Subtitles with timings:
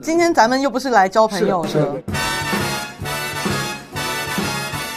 [0.00, 2.02] 今天咱们又不是来交朋友是的，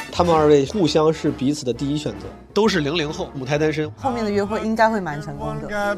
[0.09, 3.91] 他们二位互相是彼此的第一选择，都是零零后，母胎单身。
[3.97, 5.97] 后面的约会应该会蛮成功的。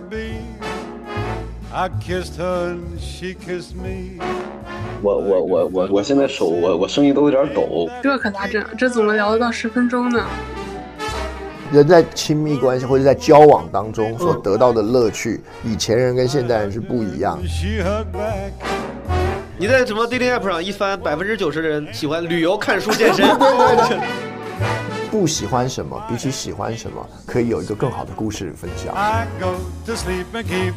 [5.04, 7.88] 我我我我我现在手我我声音都有点抖。
[8.02, 8.66] 这可咋整？
[8.75, 10.25] 这怎么聊得到十分钟呢？
[11.71, 17.48] 人在亲密关系或者在交往当中所得到的乐趣，以前人跟现代人是不一样的。
[19.60, 23.28] 你在什么 dating app 上一翻，百分之九十的人喜欢旅游、看书、健身。
[25.10, 28.93] 不喜欢什么，比起喜欢什么，可以有一个更好的故事分享。
[28.93, 29.56] I go
[29.88, 30.74] to sleep and keep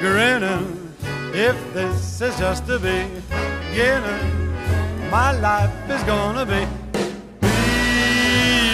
[0.00, 0.62] grinning.
[1.34, 2.62] If this is just
[5.10, 6.68] my life is gonna be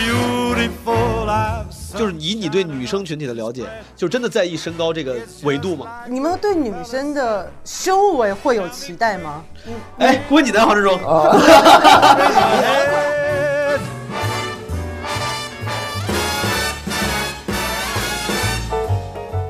[0.07, 1.31] beautiful.
[1.31, 1.66] I've
[1.97, 3.65] 就是以你对女生群体的了解，
[3.97, 5.87] 就真的在意身高这个维度吗？
[6.09, 9.43] 你们对女生的修为会有期待吗？
[9.99, 10.99] 哎，问你呢黄志忠。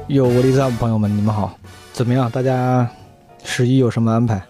[0.08, 1.52] 有我的 up 朋友们，你们好，
[1.92, 2.30] 怎么样？
[2.30, 2.88] 大家
[3.44, 4.40] 十一有什么安排？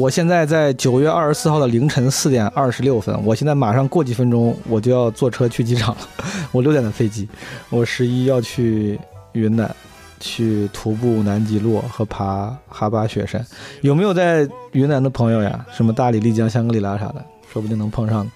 [0.00, 6.08] 我现在在九月二十四号的凌晨四点二十六分，我现在马上过几分钟我就要坐车去机场了，
[6.52, 7.28] 我六点的飞机，
[7.68, 8.98] 我十一要去
[9.32, 9.70] 云南，
[10.18, 13.44] 去徒步南极落和爬哈巴雪山。
[13.82, 15.66] 有没有在云南的朋友呀？
[15.70, 18.26] 什么大理、丽江、香格里拉啥的，说不定能碰上。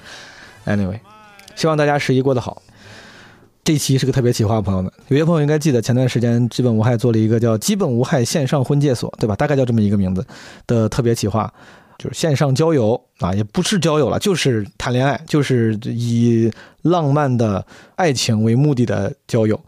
[0.67, 1.01] Anyway，
[1.55, 2.61] 希望大家十一过得好。
[3.65, 9.35] 这期是个特别企划，朋友们，有些朋友应该记得前段时间基本无害做了一个叫“基本无害线上婚介所”，对吧？
[9.35, 10.23] 大概叫这么一个名字
[10.67, 11.51] 的特别企划，
[11.97, 19.59] 就是线上交友啊，也不是交友了，就是谈恋爱，就是以浪漫的爱情为目的的交友。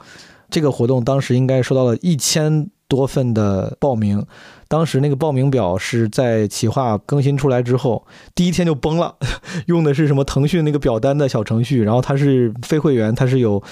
[0.50, 4.22] 这个活动当时应该收到了一千多份的报名，
[4.69, 9.14] 当时那个报名表是在企划更新出来之后，第一天就崩了，
[9.67, 13.62] 用的是什么腾讯那个表单的小程序，然后它是非会员，它是有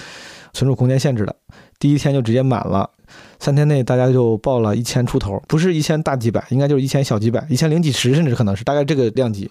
[0.53, 1.35] 存储空间限制的，
[1.79, 2.89] 第一天就直接满了，
[3.39, 9.49] 三天内大家就报了一千出头，不是一千大几百，应该就是一千小几百，一千零几十，甚至可能是大概这个量级。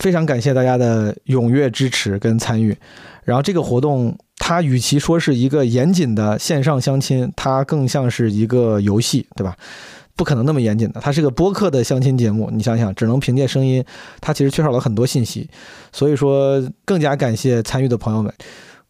[0.00, 2.74] 非常感谢大家的踊跃支持跟参与，
[3.24, 9.54] 然后这个活动它与其说是一个严谨的线上相亲，它更像是一个游戏，对吧？
[10.20, 13.82] 不可能那么严谨的，它是个播客的相亲节目，你想想，只能凭借声音，
[14.20, 15.48] 它其实缺少了很多信息，
[15.92, 18.30] 所以说更加感谢参与的朋友们。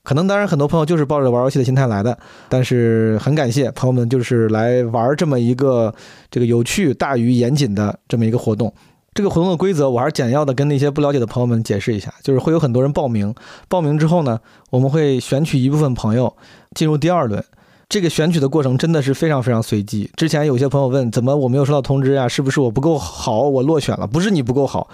[0.02, 2.18] 可能当然很多朋友就是抱着玩游戏的心态来的，
[2.48, 5.94] 但是很感谢朋友们就是来玩这么一个
[6.32, 8.74] 这个有趣大于严谨的这么一个活动。
[9.14, 13.32] 这个活动的规则，我还是简要的跟那些不了解的朋友们解释一下，就是会有很多人报名，
[13.68, 16.36] 报名之后呢，我们会选取一部分朋友
[16.74, 17.44] 进入第二轮。
[17.90, 20.08] 这个选取的过程真的是非常非常随机。
[20.14, 22.28] 之前有些朋友问，怎么我没有收到通知呀？
[22.28, 24.06] 是不是我不够好，我落选了？
[24.06, 24.88] 不是你不够好，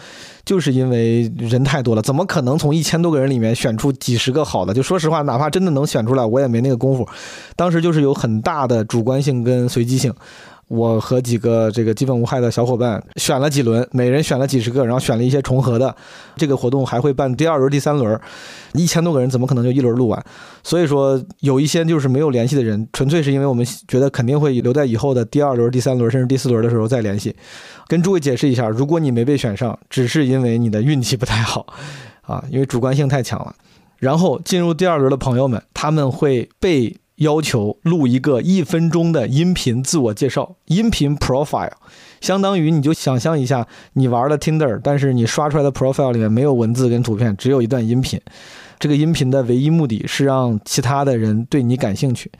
[0.47, 4.73] 就是因为人太多了，怎么可能从一千多个人里面选出几十个好的？
[4.73, 7.07] 就说实话，哪怕真的能选出来，我也没那个功夫。
[7.55, 10.11] 当时就是有很大的主观性跟随机性。
[10.69, 15.95] 我和几个这个基本无害的小伙伴选了几轮，每人选了几十个，然后选了一些重合的。
[16.37, 18.21] 这个活动还会办第二轮、第三轮，
[18.73, 20.25] 一千多个人怎么可能就一轮录完？
[20.65, 27.35] 所以说有一些就是没有联系的人，纯粹是因为我们觉得肯定会留在以后的第二轮、第三轮甚至第四轮的时候再联系。
[27.87, 31.65] 跟诸位解释一下，如果你没被选上，只是因为你的运气不太好
[32.23, 33.55] 啊，因为主观性太强了。
[33.99, 36.97] 然后进入第二轮的朋友们，他们会被。
[37.17, 41.73] 要求录一个一分钟的音频自我介绍，音频 profile，
[42.21, 48.21] 相当于你就想象一下，你玩了 Tinder，但是你刷出来的 profile 里面没有文字跟图片，只有一段音频。
[48.79, 52.31] 这个音频的唯一目的是让其他的人对你感兴趣。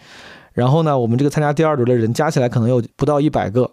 [0.53, 3.71] 然后呢，我们这个参加第二轮的人加起来可能有不到一百个。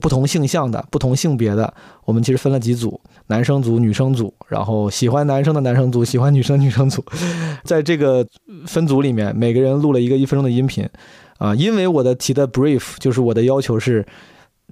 [0.00, 1.72] 不同性向的、不同性别的，
[2.04, 3.00] 我们其实分了几组：
[3.32, 7.02] 男生组、女生组，然后喜欢男生的男生组，喜欢女生女生组。
[7.64, 8.26] 在这个
[8.66, 10.86] 分组里面，每个人录了一个一分钟的音频，
[11.38, 14.04] 啊，因为我的提的 brief 就是我的要求是，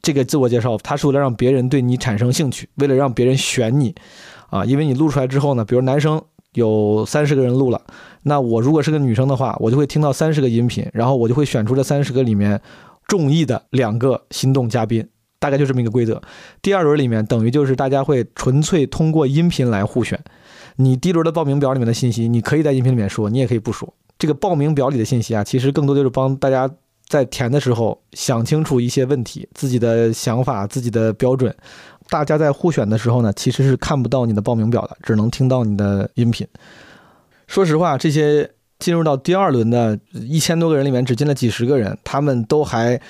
[0.02, 3.94] 这个自我介绍，它是为了让别人对你产生兴趣，为了让别人选你，
[4.50, 6.20] 啊，因为你录出来之后呢，比如男生
[6.52, 7.80] 有三十个人录了，
[8.24, 12.60] 那我如果是个女生的话，我就会听到三十个音频，然后我就会选出这三十个里面
[13.06, 15.08] 中意的两个心动嘉宾。
[15.40, 16.22] 大概就这么一个规则。
[16.62, 20.22] 第二轮里面等于就是大家会纯粹通过音频来互选。
[20.76, 23.92] 你第一轮的报名表里面的信息，你可以在音频里面说，你也可以不说。
[24.18, 26.70] 这个报名表里的信息啊，其实更多就是帮大家
[27.08, 31.54] 在填的时候想清楚一些问题，自己的想法、自己的标准。
[32.08, 36.46] 大家在互选的时候呢，其实是看不到你的报名表的，只能听到你的音频。
[37.46, 43.00] 说实话，这些进入到第二轮的一千多个人里面，只进了几十个人，他们都还。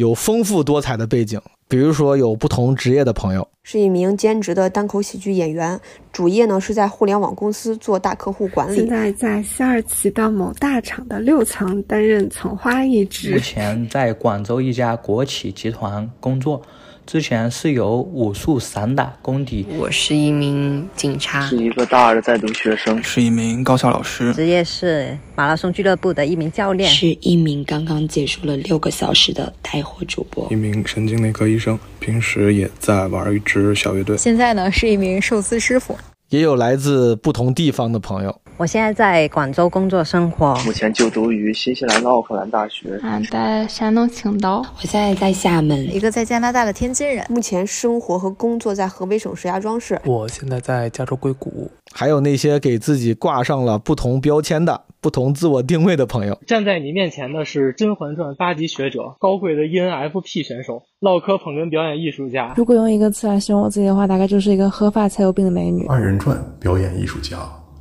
[0.00, 1.38] 有丰富多彩的背景，
[1.68, 5.78] 比如说有不同职业的朋友，是一名兼职的单口喜剧演员，
[6.10, 8.76] 主业呢是在互联网公司做大客户管理。
[8.76, 13.34] 现在在西二旗的某大厂的六层担任层花一职。
[13.34, 16.62] 目前在广州一家国企集团工作。
[17.10, 19.66] 之前是有武术散打功底。
[19.76, 34.16] 我是一名警察，是一个大二的在读学生，是一名高校老师，职业是马拉松俱乐部的一名教练，是一名刚刚结束了六个小时的带货主播，一名神经内科医生，平时也在玩一支小乐队。
[34.16, 35.98] 现在呢，是一名寿司师傅。
[36.28, 38.40] 也有来自不同地方的朋友。
[38.60, 43.00] 我现在在广州工作生活，目前就读于新西兰的奥克兰大学。
[43.02, 44.58] 啊，在山东青岛。
[44.58, 45.78] 我现在在厦门。
[45.90, 49.98] 一个在加拿大的天津人，目前生活和工作在河北省石家庄市。
[50.04, 51.70] 我现在在加州硅谷。
[51.94, 56.38] 还有那些给自己挂上了不同标签的、不同自我定位的朋友。
[56.46, 62.52] 站在你面前的是《甄嬛传》八级学者、高贵的 ENFP 选手、唠嗑捧哏表演艺术家。
[62.58, 65.86] 如果用一个词来形容我自己的话，大概就是一个喝法才有病的美女。
[65.86, 67.38] 二人转表演艺术家。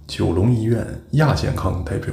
[0.10, 2.12] 九龙医院亚健康代表，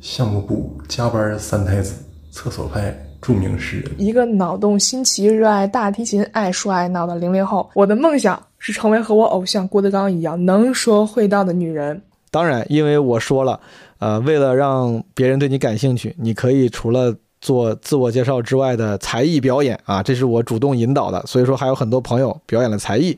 [0.00, 7.70] 项目部加班三太子，厕所派著名诗人，一个脑洞新奇、热爱大提琴、爱说爱闹的零零后。
[7.74, 12.00] 我的梦想是成为和我偶像郭德纲一样能说会道的女人。
[12.30, 13.60] 当然，因为我说了，
[13.98, 21.22] 呃，为了让别人对你感兴趣，你可以除了做自我介绍之外的才艺表演啊，这是我主动引导的。
[21.26, 23.14] 所以说，还有很多朋友表演了才艺。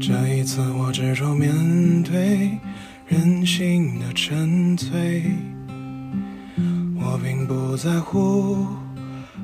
[0.00, 1.52] 这一次，我执着面
[2.02, 2.58] 对。
[3.10, 5.24] 人性的沉醉，
[6.96, 8.64] 我并不在乎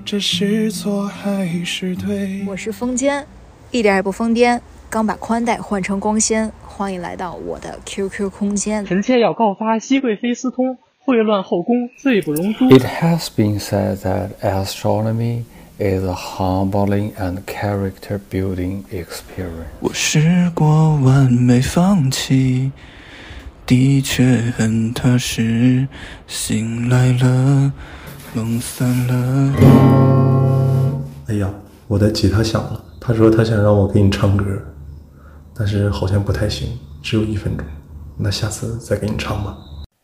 [0.04, 2.44] 这是错还是对。
[2.46, 3.26] 我是风间，
[3.72, 8.86] 一点也不疯癫，刚把宽带换成光纤，欢迎来到我的 QQ 空间。
[8.86, 12.70] 臣妾要告发熹贵妃私通，秽乱后宫，罪不容诛。
[12.70, 15.42] It has been said that astronomy
[15.80, 19.66] is a humbling and character building experience。
[19.80, 22.70] 我试过完美放弃。
[23.66, 24.22] 的确
[24.56, 25.88] 很踏实，
[26.28, 27.72] 醒来了，
[28.32, 29.52] 梦散了。
[31.26, 31.52] 哎呀，
[31.88, 32.84] 我的吉他响了。
[33.00, 34.44] 他说他想让我给你唱歌，
[35.52, 37.66] 但是好像不太行，只有一分钟。
[38.16, 39.58] 那下次再给你唱吧。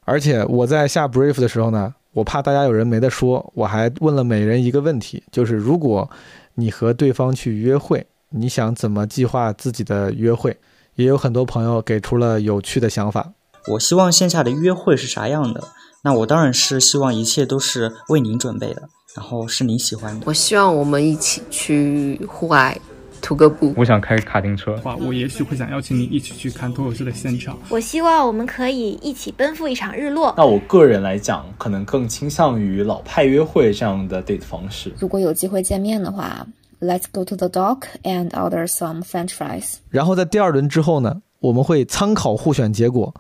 [0.06, 6.10] 而且我在下 brief 的时候呢，我怕大家有人没得说，我还问了每人一个问题，就是如果
[6.56, 10.56] 你和对方去约会，你想怎么计划自己的约会？
[10.96, 13.32] 也有很多朋友给出了有趣的想法。
[13.68, 15.62] 我希望线下的约会是啥样的？
[16.02, 18.82] 那我当然是希望一切都是为您准备的，
[19.14, 20.26] 然后是您喜欢的。
[20.26, 22.76] 我希望我们一起去户外
[23.20, 23.72] 徒个步。
[23.76, 27.56] 我想开卡丁车，话我也许会想邀请你一起去看脱口秀的现场。
[27.68, 30.34] 我希望我们可以一起奔赴一场日落。
[30.36, 34.92] 那我个人来讲，可能更倾向于老派约会这样的 date 方式。
[34.98, 36.44] 如果有机会见面的话
[36.80, 39.74] ，Let's go to the dock and order some French fries。
[39.88, 43.14] 然后在第二轮之后呢，我们会参考互选结果。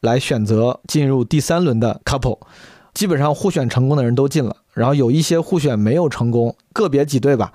[0.00, 2.38] 来选择进入第三轮的 couple，
[2.94, 7.52] 基本上互选成功的人都进了，然后有一些互选没有成功，个别几对吧，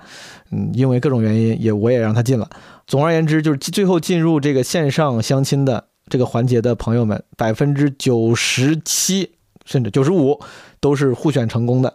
[0.50, 2.48] 嗯，因为各种原因也我也让他进了。
[2.86, 9.32] 总而言之，就是最后进入这个线上相亲的这个环节的朋友们，百分之九十七
[9.64, 10.38] 甚至九十五
[10.80, 11.94] 都是互选成功的。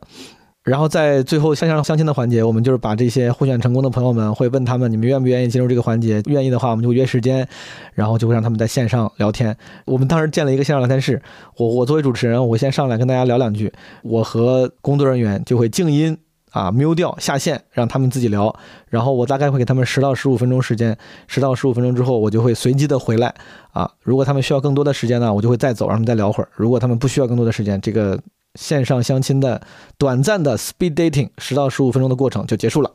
[0.65, 6.21] 然后在最后线上相亲的环节，我们就是把这些互选成功的朋友们会问他们，你们愿不愿意进入这个环节？
[6.25, 7.47] 愿意的话，我们就约时间，
[7.93, 9.55] 然后就会让他们在线上聊天。
[9.85, 11.19] 我们当时建了一个线上聊天室，
[11.57, 13.71] 我我作为主持人，我先上来跟大家聊两句，
[14.03, 16.15] 我和工作人员就会静音
[16.51, 18.53] 啊，mute 掉下线，让他们自己聊。
[18.89, 20.95] 然后我大概会给他们十到十五分钟时间，
[21.27, 23.33] 十到十五分钟之后，我就会随机的回来
[23.71, 23.89] 啊。
[24.03, 26.49] 如果他们需要更多的时间呢，我就会再走，让他们再聊会儿。
[26.53, 28.19] 如果他们不需要更多的时间，这个。
[28.59, 29.61] 线上相亲的
[29.97, 32.91] 短暂的 speed dating 十到十五分钟的过程就结束了。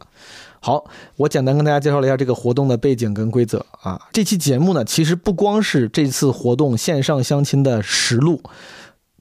[0.61, 0.85] 好，
[1.17, 3.99] 我简单跟大家介绍了一下这个活动的背景跟规则啊。
[4.13, 8.43] 这期节目呢，其实不光是这次活动线上相亲的实录，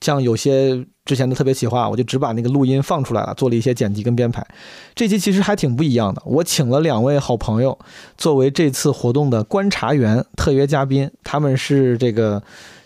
[0.01, 4.45] 像有些之前的特别企划，我就只把那个录音放出来了，做了一些剪辑跟编排。
[4.93, 7.79] 这期其实还挺不一样的，我请了两位好朋友
[8.17, 12.43] 作为这次活动的观察员、特约嘉宾，他们是这个。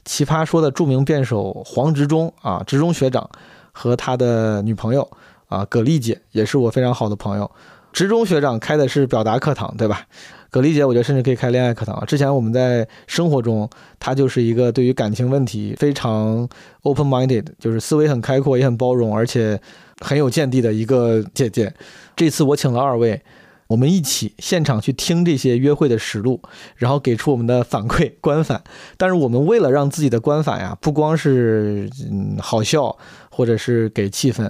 [0.07, 3.29] 奇葩说的著名辩手黄执中啊，执中学长
[3.73, 5.07] 和他的女朋友
[5.47, 7.51] 啊，葛丽姐也是我非常好的朋友。
[7.91, 10.01] 执中学长开的是表达课堂，对吧？
[10.49, 12.05] 葛丽姐，我觉得甚至可以开恋爱课堂。
[12.05, 16.47] 之前我们在生活中，她就是一个对于感情问题非常
[16.83, 19.59] open-minded，就是思维很开阔，也很包容，而且
[19.99, 21.73] 很有见地的一个姐姐。
[22.15, 23.21] 这次我请了二位。
[23.67, 26.41] 我们一起现场去听这些约会的实录，
[26.75, 28.63] 然后给出我们的反馈 观反。
[28.97, 32.97] 但是我们为了让自己的观反呀，不光是嗯好笑，
[33.29, 34.49] 或者是给气氛，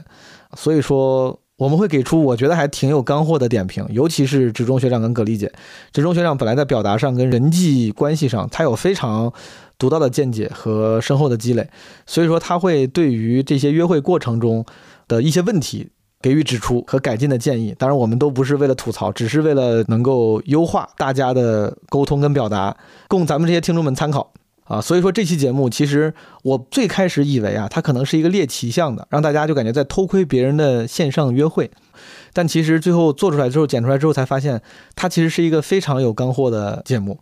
[0.55, 5.51] 所以说我们会给出我觉得还挺有干货的点评，尤其是职中学长跟葛丽姐。
[5.91, 9.33] 职中学长本来在表达上跟人际关系上，他有非常
[9.79, 11.67] 独到的见解和深厚的积累，
[12.05, 14.63] 所以说他会对于这些约会过程中
[15.07, 15.89] 的一些问题
[16.21, 17.75] 给予指出和改进的建议。
[17.77, 22.75] 当然，我们都不是为了吐槽，只是为了能够优化大家的沟通跟表达，
[23.07, 24.31] 供咱们这些听众们参考。
[24.65, 31.71] 啊，所以说这期节目，其实我最开始以为啊，它可能是一个猎奇向的，让大家就感觉在偷窥别人的线上约会，
[32.33, 34.61] 但其实最后做出来之后，剪出来之后才发现，
[34.93, 37.17] 它其实是一个非常有干货的节目。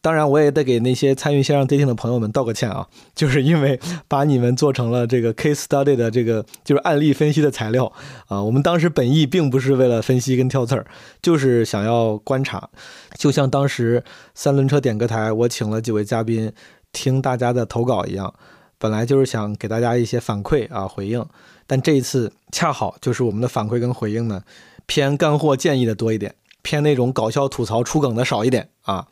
[0.00, 3.78] 当然，我也得给那些参与线上 dating 的朋友们道个歉啊， 就是因为
[4.08, 7.92] 把你们做成了这个 case study 的这个就是案例分析的材料
[8.28, 8.42] 啊。
[8.42, 10.86] 我们当时本意并不是为了分析跟挑刺儿，
[11.20, 12.68] 就是想要观察，
[13.18, 14.02] 就像当时
[14.34, 16.52] 三轮车点歌台，我请了几位嘉宾。
[16.92, 18.34] 听大家的投稿一样，
[18.76, 21.24] 本来就是想给大家一些反馈啊回应，
[21.64, 24.42] 但这一次恰好就是我们的反馈跟回应呢，
[24.86, 29.06] 偏干货建议的多一点，偏那种搞笑吐槽出梗的少一点啊。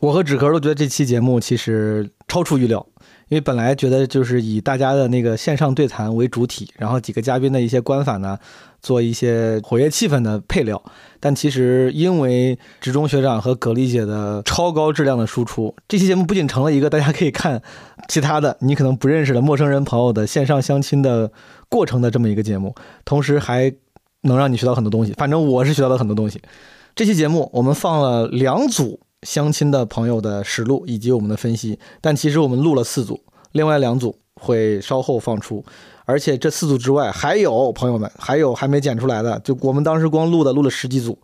[0.00, 2.84] 我和纸壳都觉得这期节目其实超出预料。
[3.28, 8.36] 因为本来觉得就是以大家的那个线上对谈为主体，然后几个嘉宾的一些观法呢，
[8.82, 10.82] 做一些活跃气氛的配料。
[11.20, 17.62] 但其实因为职中学长和葛丽姐的超高质量的输出，这期节目不仅成了一个大家可以看
[18.08, 21.30] 其他的你可能不认识的陌生人朋友的线上相亲的
[21.68, 23.72] 过程的这么一个节目，同时还
[24.22, 25.12] 能让你学到很多东西。
[25.12, 26.42] 反正我是学到了很多东西。
[26.96, 28.98] 这期节目我们放了两组。
[29.22, 33.20] 相亲的朋友的实录以及我们的分析，但其实我们录了四组，
[33.52, 35.64] 另外两组会稍后放出，
[36.06, 41.18] 而且这四组之外还有朋友们，还有还没剪出来的，就我们当时光录的录了十几组，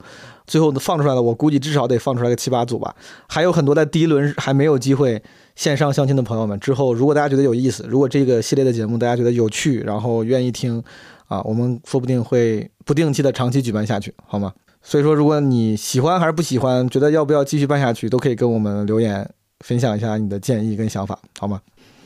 [0.46, 2.94] 最后放出来的我估计至少得放出来个七八组吧，
[3.28, 5.22] 还有很多在第一轮还没有机会
[5.54, 10.82] 线上相亲的朋友们，之后如果大家觉得有意思，如果这个系列的节目大家觉得有趣，然后愿意听，
[11.28, 14.52] 啊，我们说不定会不定期的长期举办下去，好吗？
[14.88, 19.28] 所以说，如果你喜欢还是不喜欢，觉得要不要继续办下去，都可以跟我们留言
[19.64, 21.60] 分享一下你的建议跟想法，好吗？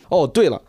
[0.09, 0.63] 哦，对了，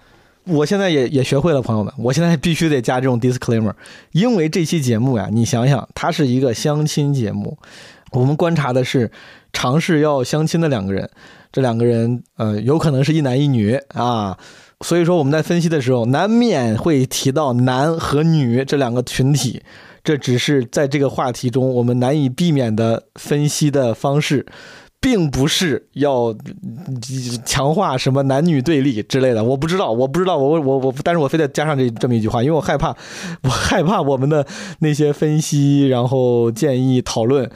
[0.44, 3.72] 我现在也 也学会了，朋友们，我现在必须得加这种 disclaimer，
[4.12, 7.58] 因为这期节目呀，你想想，它是一个相亲节目，
[8.12, 9.10] 我们观察的是
[9.53, 11.10] 尝试要相亲的两个人，
[11.53, 14.38] 这两个人呃，有可能是一男一女啊，
[14.82, 19.63] 所以说我们在分析的时候，难免会提到男和女这两个群体。
[20.03, 24.46] 这只是在这个话题中我们难以避免的分析的方式，
[25.00, 26.36] 并不是要
[27.46, 29.43] 强化什么男女对立之类的。
[29.43, 32.96] 我不知道，我不知道，我我我，但是我非得加上这这么一句话，因为我害怕，
[33.43, 34.46] 我害怕我们的
[34.79, 37.50] 那些分析，然后建议讨论。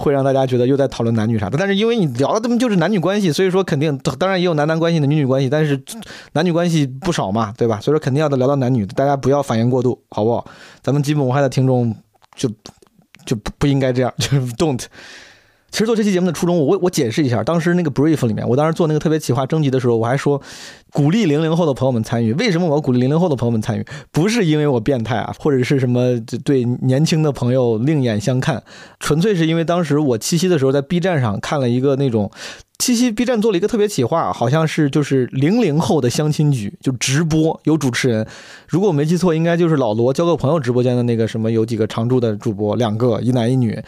[0.00, 5.78] 会让大家觉得又在讨论男女啥的，但是因为你聊的他们就是男女关系，所以说肯定当然也有男男关系的女女关系，但是
[6.32, 7.78] 男女关系不少嘛，对吧？
[7.82, 10.46] 所以说肯定要聊到男女，大家不要反应过度，好不好？
[10.82, 11.94] 咱们基本无害的听众
[12.34, 12.48] 就
[13.26, 14.82] 就不不应该这样，就是 don't。
[15.70, 17.42] 其实做这期节目的初衷，我我解释一下。
[17.44, 20.40] 当时那个 brief 里面，我当时做那个特别企划征集的时候，我还说
[20.92, 22.32] 鼓励零零后的朋友们参与。
[22.34, 23.86] 为什么我鼓励零零后的朋友们参与？
[24.10, 28.62] 不是因为我变态啊，或者是什么对年轻的朋友另眼相看，
[28.98, 32.30] 纯粹是因为当时我七夕的时候在 B 站上看了一个那种
[32.78, 38.26] 七夕 B 站做了一个特别企划，好像是就是零零后的相亲局，就直播有主持人。
[38.66, 43.80] 如果我没记错，应该就是老罗交个朋友直播间的那个什么有几个常驻的主播，两个一男一女。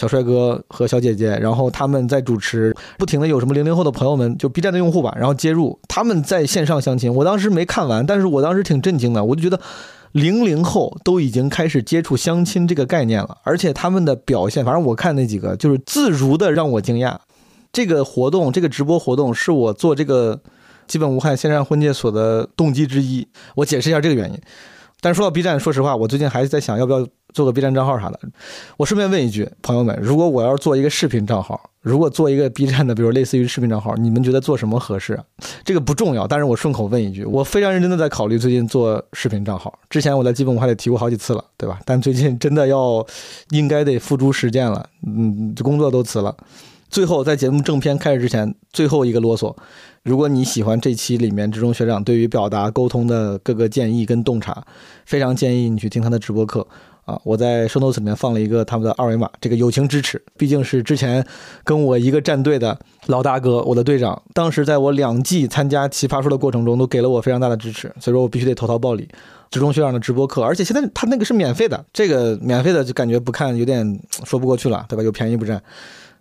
[0.00, 7.12] 小帅哥和小姐姐，然后他们在主持，不停的有什么零零后的朋友们，就 B 站的用户吧，然后接入，他们在线上相亲。
[7.14, 9.60] 我当时没看完，但是我当时挺震惊的，我就觉得
[10.12, 17.18] 零零后都已经开始接触相亲这个概念了，而且他们的表现，反正我看那几个就是自如的让我惊讶。
[17.70, 20.40] 这个活动，这个直播活动是我做这个
[20.86, 23.28] 基本无害线上婚介所的动机之一。
[23.54, 24.40] 我解释一下这个原因。
[25.00, 28.20] 但是说到 B 站，说实话，我最近还是在想要不要做个 B 站账号啥的。
[28.76, 35.18] 我顺便问一句，朋友们，如果我要做一个视频账号，如果做一个 B 站的，比如类似于视频账号，你们觉得做什么合适？
[35.64, 39.72] 这个不重要，但是我顺口问一句，我非常认真的在考虑最近做视频账号。
[39.88, 41.80] 之前我在基本我还得提过好几次了，对吧？
[41.84, 43.04] 但最近真的要
[43.50, 46.36] 应该得付诸实践了，嗯，工作都辞了。
[46.90, 49.54] 最后在节目正片开始之前，最后一个啰嗦。
[50.02, 54.64] 如果你喜欢这期里面职中学长对于表达沟通的各个建议跟洞察，
[55.04, 56.66] 非常建议你去听他的直播课
[57.04, 57.20] 啊！
[57.22, 61.22] 我在收 notes 里面放了一个他们的二维码，这个友情支持，毕竟是之前
[61.64, 62.78] 跟我一个战队的
[63.08, 69.06] 老大哥，我的队长，当时在我两季参加奇葩说的过程中，都给了我非常大的支持，所以说我必须得投桃报李。
[69.50, 75.02] 职中学长的直播课，而且现在他那个是免费的，这个免费的就感觉不看有点说不过去了，对吧？
[75.02, 75.62] 有便宜不占。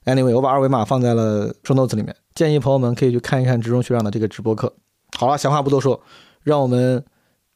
[0.06, 4.74] Anyway，我把二维码放在了收 notes 里面，建议朋友们可以去看一看职中学长的这个直播课。
[5.18, 6.00] 好了，闲话不多说，
[6.42, 7.04] 让我们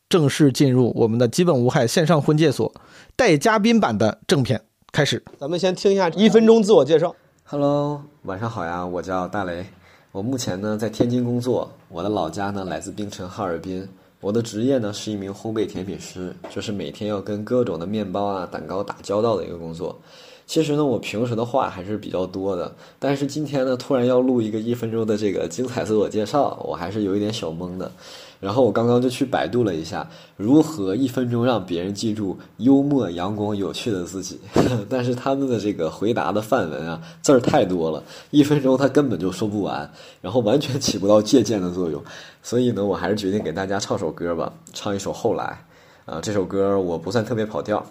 [0.09, 2.69] 正式进入我们的基本无害线上婚介所
[3.15, 4.61] 带嘉宾版的正片
[4.91, 5.23] 开始。
[5.39, 7.15] 咱们先听一下一分钟自我介绍。
[7.45, 9.65] Hello，晚上好呀，我叫大雷，
[10.11, 13.87] 我目前呢在天津工作，我的老家呢来自冰城哈尔滨，
[14.19, 19.97] 我的职业呢是一名烘焙甜品师，就是每天要跟各种的面包啊、蛋糕打交道的一个工作。
[20.45, 27.91] 其实呢，我平时的话还是比较多的，但是今天呢，突然要录一个一分钟的这个精彩自我介绍，我还是有一点小懵的。
[28.39, 34.38] 然后我刚刚就去百度了一下，如何一分钟让别人记住幽默、阳光、有趣的自己。
[34.89, 42.03] 但是他们的这个回答的范文啊，字儿太多了，一分钟他根本就说不完，然后完全起不到借鉴的作用。
[42.41, 45.65] 所以呢，我还是决定给大家唱首歌吧，唱一首《后来》。
[46.13, 47.81] 啊、这首歌我不算特别跑调，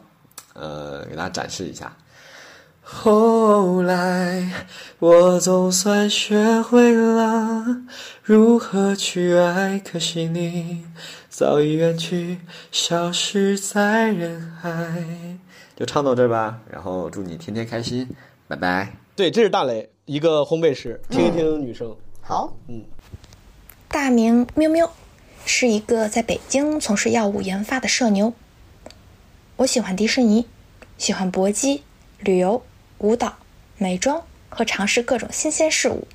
[0.53, 1.97] 呃，给大家展示一下。
[2.85, 4.67] 后来，
[4.99, 7.65] 我总算学会了
[8.23, 10.85] 如何去爱，可惜你
[11.29, 12.39] 早已远去，
[12.71, 15.39] 消失在人海。
[15.75, 18.09] 就唱到这儿吧，然后祝你天天开心，
[18.47, 18.93] 拜拜。
[19.17, 21.97] 对，这是大雷，一个烘焙师，听一听女生。
[22.21, 22.85] 好，嗯，
[23.89, 24.93] 大名喵喵，
[25.47, 28.35] 是一个在北京从事药物研发的社牛。
[29.57, 30.47] 我喜欢迪士尼，
[30.99, 31.83] 喜欢搏击、
[32.21, 32.63] 旅游、
[33.03, 33.35] 舞蹈、
[33.79, 36.07] 美妆和尝试各种新鲜事物，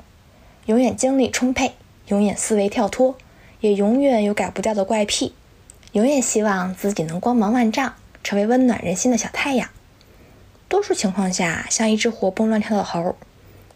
[0.67, 1.73] 永远精力充沛，
[2.07, 3.17] 永远思维跳脱，
[3.59, 5.33] 也永远有改不掉的怪癖，
[5.91, 9.69] 永远希望自己能光芒万丈，成为温暖人心的小太阳。
[10.69, 13.17] 多数情况下，像一只活蹦乱跳的猴，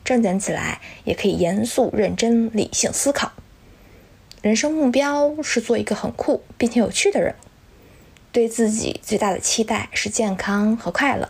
[0.06, 3.34] 正经起来也可以严肃、认真、理性思考。
[4.41, 7.36] 人生目标是做一个很酷并且有趣的人。
[8.32, 11.30] 对自己最大的期待是健康和快乐。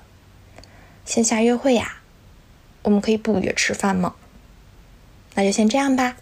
[1.12, 1.92] 线下约会呀，
[2.84, 4.14] 我们可以不约吃饭吗？
[5.36, 6.16] 那就先这样吧。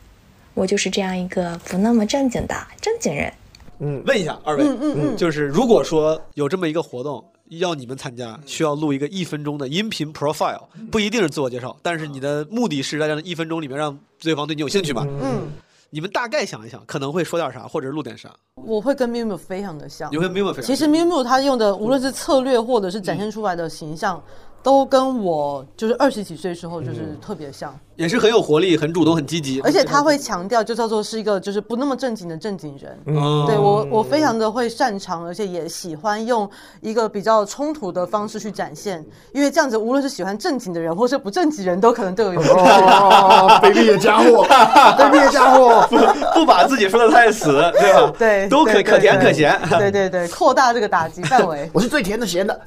[0.55, 3.31] 我就是这样一个不那么正经的正经人。
[3.77, 15.05] 嗯，问一下二位，嗯嗯嗯就是如果说有这么一个活动要你们参加，需要录一个一分钟的音频 profile，不一定是自我介绍，但是你的目的是在这一分钟里面让对方对你有兴趣吧？
[15.07, 15.49] 嗯，
[15.91, 18.31] 你们大概想一想，可能会说点啥，或者录点啥？
[18.55, 20.11] 我会跟 Miu Miu 非常的像。
[20.11, 24.21] 你会跟 Miu Miu 非常其实 Miu Miu 他用的无论是策略或者是展现出来的形象，
[24.61, 27.77] 都跟我就是二十几岁时候就是特别像。
[27.99, 32.97] 也是很有活力、很主动、很积极，而且他会强调，就叫做是一个就是不那么正经的正经人。
[33.07, 42.59] 嗯对我我非常的会擅长，而且也喜欢用一个比较冲突的方式去展现，因为这样子无论是喜欢正经的人，或是不正经人都可能对我有兴趣。
[42.61, 44.45] 哦 卑鄙的家伙，
[44.97, 48.13] 卑鄙的家伙，不不把自己说的太死，对吧？
[48.17, 49.59] 对，都可可甜可咸。
[49.77, 51.69] 对对对，扩大这个打击范围。
[51.73, 52.57] 我是最甜的咸的。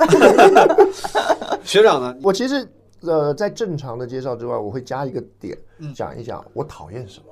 [1.65, 2.15] 学长呢？
[2.23, 2.69] 我其实
[3.05, 5.57] 呃，在正常的介绍之外，我会加一个点，
[5.95, 7.27] 讲一讲我讨厌什么。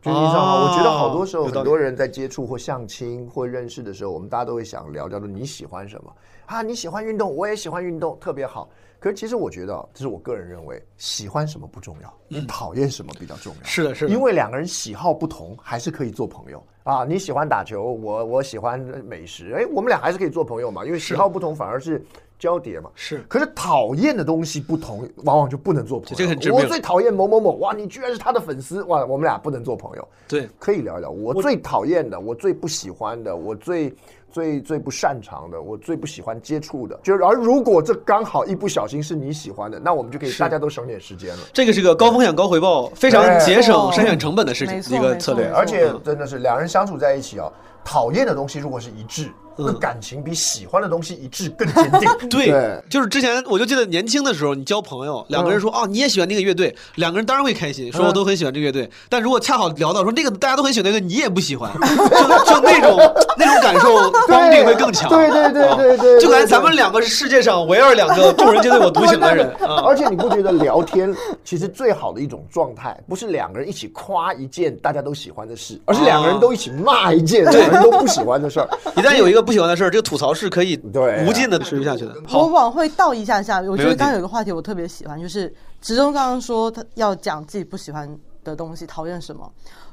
[0.00, 0.52] 就你知道吗？
[0.54, 6.12] 哦我觉得好多时候很多人在接触或相亲或认识的时候，我们大家都会想聊，叫做你喜欢什么
[6.46, 6.60] 啊？
[6.60, 8.68] 你喜欢运动，我也喜欢运动，特别好。
[8.98, 13.60] 可是其实我觉得啊，这是我个人认为，喜欢什么不重要，你讨厌什么比较重要。
[13.60, 17.04] 嗯是的，是的，因为两个人喜好不同，还是可以做朋友啊。
[17.04, 20.84] 你喜欢打球，我我喜欢美食，哎，我们俩还是可以做朋友嘛。
[20.84, 22.04] 因为喜好不同，反而是
[22.42, 22.90] 交叠嘛。
[22.96, 26.16] 是，可是讨厌的东西不同，往往就不能做朋友。
[26.16, 30.08] 这个很致命我最讨厌某某某，哇，你居然是他的粉丝，哇，我们俩不能做朋友。
[30.26, 31.08] 对，可以聊一聊。
[31.08, 33.94] 我最讨厌的，我最不喜欢的，我最
[34.32, 41.42] 最最不擅长的，我最不喜欢接触的，就是而如果这刚好一不小心是你喜欢的，那我们就可以大家都省点时间了。
[41.52, 47.46] 这个是个高风险高回报，非常节省筛选成本的事情一个策略，而且真的是两人相处在一起啊，
[47.84, 52.08] 讨厌的东西如果是一致，那感情比喜欢的东西一致更坚定。
[52.30, 58.88] 对，就是之前我就记得年轻的时候，你交朋友，两个人说哦你也喜欢那个乐队，两个人当然会开心，说我都很喜欢这个乐队。
[59.10, 62.98] 但如果恰好聊到说那个大家都很喜欢那个，你也不喜欢， 就就那种
[63.36, 65.10] 那种感受帮定会更强。
[65.10, 69.46] 对对对啊对对，就感觉咱们两个是世界上唯二两个众人皆醉我独醒的人。
[69.56, 71.14] 啊而且你不觉得聊天
[71.44, 78.68] 其实最好的一种状态，不是两个人一起夸一件大家都喜欢的事，而是两个人都一起骂一件两个人都不喜欢的事儿。
[78.96, 82.14] 一旦有一个不喜欢的事儿，这个吐槽是可以对无尽的持续下去的。
[82.32, 89.50] 我往会倒一下下，我觉得刚刚有一个话题我特别喜欢，就是直中刚刚说他要讲自己不喜欢的东西，讨厌什么。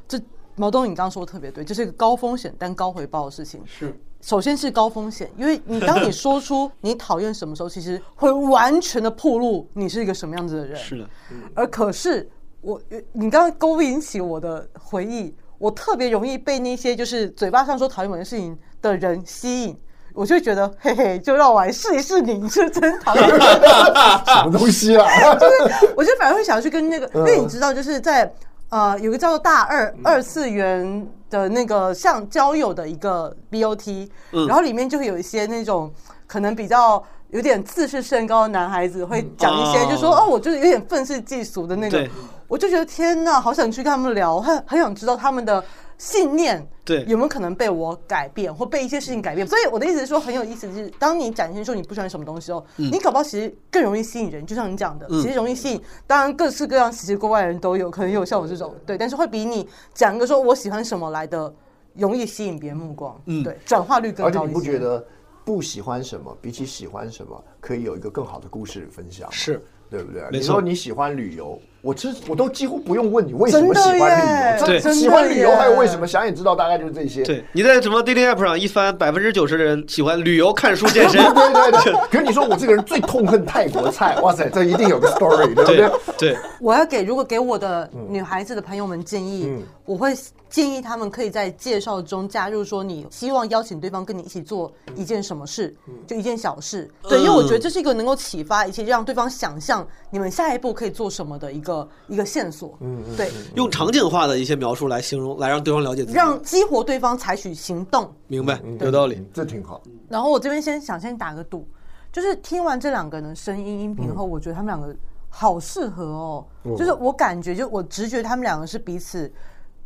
[0.08, 0.20] 这
[0.56, 3.62] 毛东你刚刚说的特别对，这是一个高风险但高回报的事情。
[3.66, 10.76] 是，首先是高风险，因为你当你说出 你讨厌什么时候，其实会完全的暴露你是一个什么样子的人。
[10.76, 11.10] 是的，
[11.54, 12.82] 而可是我，
[13.14, 19.78] 你刚刚勾引起我的回忆，我特别容易被那些就是嘴巴上说讨厌某件事情的人吸引。
[20.12, 25.06] 我就会觉得，嘿嘿，就让我来试一试你，你是真讨厌什么东西啊？
[25.38, 28.30] 就是，我就反而会想要去跟那个，因为你知道，就是在
[28.70, 35.94] 呃，有个叫做大二二次元的那个像交友的一个 BOT，、嗯然后里面就会有一些那种
[36.28, 42.10] 可能比较有点自视甚高的男孩子会讲一些，哦就说哦，我就是有点愤世嫉俗的那个对，
[42.50, 45.64] 我就觉得天呐，好想去跟他们聊，很很想知道他们的
[46.00, 49.48] 信念对有没有可能被我改变，或被一些事情改变。
[49.48, 55.82] 所以我的意思是说，很有意思的是，当你展现出你不喜欢什么东西哦，嗯你搞不好其实更容易吸引人，就像你讲的，嗯其实容易吸引。
[56.08, 61.54] 当然，各式各样奇奇怪怪的人都有，可能有像我这种，对，但是会比你讲一个说我喜欢什么来的
[61.94, 64.54] 容易吸引别人目光，嗯对，转化率更而且你高一些。
[64.54, 65.06] 不觉得
[65.46, 69.32] 不喜欢什么，比起喜欢什么，可以有一个更好的故事分享？
[69.32, 70.24] 是，对不对？
[70.32, 77.24] 你说你喜欢旅游，我其实我都几乎不用问你为什么喜欢旅游，对这喜欢旅游还有为什么，想也知道，大概就是这些。
[77.24, 81.22] 对，你在什么 dating app 上一翻，百分之九十的人喜欢旅游、看书、健身。
[81.34, 81.94] 对对对。
[82.12, 85.90] 可是你说我这个人最痛恨泰国菜，哇塞，这一定有个 story，对不对对？
[86.18, 90.14] 对，我要给如果给我的女孩子的朋友们建议，嗯我会
[90.52, 96.88] 建议他们可以在介绍中加入说你希望邀请对方跟你一起做一件什么事，嗯就一件小事。
[97.08, 101.69] 对，因为我觉得这是一个能够启发一切，让对方想象你们下一步可以做什么的一个
[102.08, 102.78] 一个线索。
[102.82, 106.14] 嗯对，用场景化的一些描述来形容，来让对方了解自己。
[106.14, 108.14] 让激活对方采取行动。
[108.28, 109.22] 明白，嗯有道理。
[109.34, 109.82] 这挺好。
[110.08, 111.68] 然后我这边先想先打个赌，
[112.12, 114.96] 就是听完这两个人的声音音频后，嗯我觉得他们两个
[115.30, 116.46] 好适合哦。
[116.64, 119.32] 嗯就是我感觉，就我直觉他们两个是彼此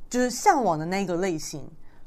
[0.09, 1.61] 就是向往的那个类型，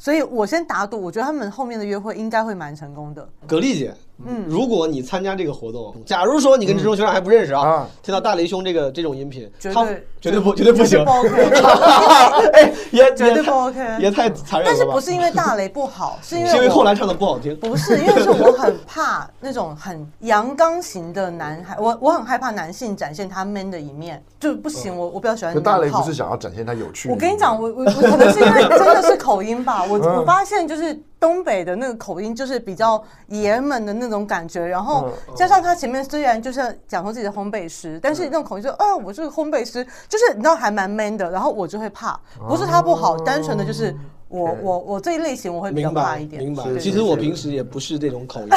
[0.06, 3.28] 所以我先打赌，我觉得他们后面的约会应该会蛮成功的。
[3.48, 3.92] 蛤蜊姐，
[4.24, 4.44] 嗯。
[4.46, 11.02] 如果你参加这个活动，假如说你跟志忠学长还不认识啊，啊听到大雷兄这个这种音频，他绝对绝对不绝对不行，
[13.16, 14.64] 绝对不 OK 也太残忍了？
[14.66, 27.08] 但是不是因为大雷不好，是因为是因为我后来唱的不好听，不是，因为是我很怕那种很阳刚型的男孩，我我很害怕男性展现他 man 的一面，就不行，我我比较喜欢大雷不是想要展现他有趣？
[27.08, 30.16] 我跟你讲，我我我可能是因为真的是口音吧，我 嗯。
[30.16, 42.16] 我发现就是东北的那个口音就是比较爷们的那种感觉，然后嗯加上他前面虽然就是讲说自己的烘焙师，但是那种口音就，哎，我是个烘焙师，就是你知道还蛮 man 的，然后我就会怕，
[42.48, 43.92] 不是他不好，单纯的就是
[44.28, 46.62] 我我我这一类型我会比较怕一点，明白。
[46.78, 48.48] 其实我平时也不是这种口音，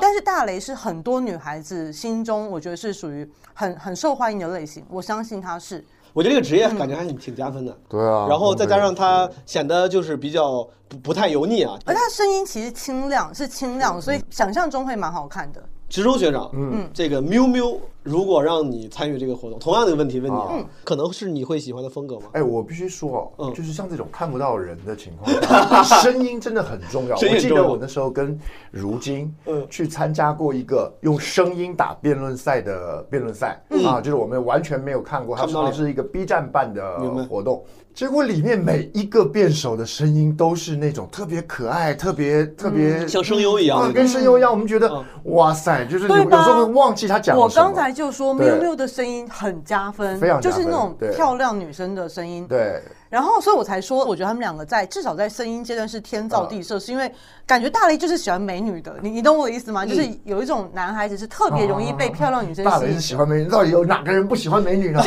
[0.00, 5.84] 但是大雷是很多女孩子心中，我觉得是属于很很受欢迎的类型，我相信他是。
[6.14, 7.76] 我觉得这个职业感觉还挺挺加分的。
[7.88, 11.76] 对啊然后再加上他显得就是比较不不太油腻啊。
[11.84, 15.62] 而他声音其实清亮，是清亮，所以想象中会蛮好看的。
[15.88, 17.66] 植中学长，嗯这个喵喵，
[18.04, 22.26] 如果让你参与这个活动，同样的一个问题问你啊嗯，可能是你会喜欢的风格吗？
[22.32, 23.54] 哎，我必须说哦，嗯。
[23.54, 25.34] 就是像这种看不到人的情况
[25.82, 27.16] 下， 声音真的很重要。
[27.16, 28.38] 声音重要我记得我那时候跟
[28.70, 29.66] 如今嗯。
[29.70, 33.82] 去参加过一个用声音打辩论赛的辩论赛嗯。
[33.86, 35.72] 啊，就是我们完全没有看过，它看不到脸。
[35.72, 37.64] 好像是一个 B 站办的活动。
[37.94, 44.50] 结果里面每一个辩手的声音都是那种特别可爱、特别特别像声优一样啊，的跟声优一样。
[44.50, 45.04] 我们觉得嗯。
[45.34, 47.48] 哇塞，就是有时候会忘记他讲什么。
[47.54, 52.46] 刚才就说对喵喵的声音很加分，非常就是那种漂亮女生的声音。
[52.48, 52.82] 对。
[53.08, 57.08] 然后，所以我才说，我觉得他们两个在至少在声音阶段是天造地设，是因为
[57.46, 59.86] 感觉大雷就是喜欢美女的，你你懂我的意思吗？
[59.86, 63.00] 就是有一种男孩子是特别容易被漂亮女生大雷是。
[63.00, 65.00] 喜欢美女，到底有哪个人不喜欢美女呢？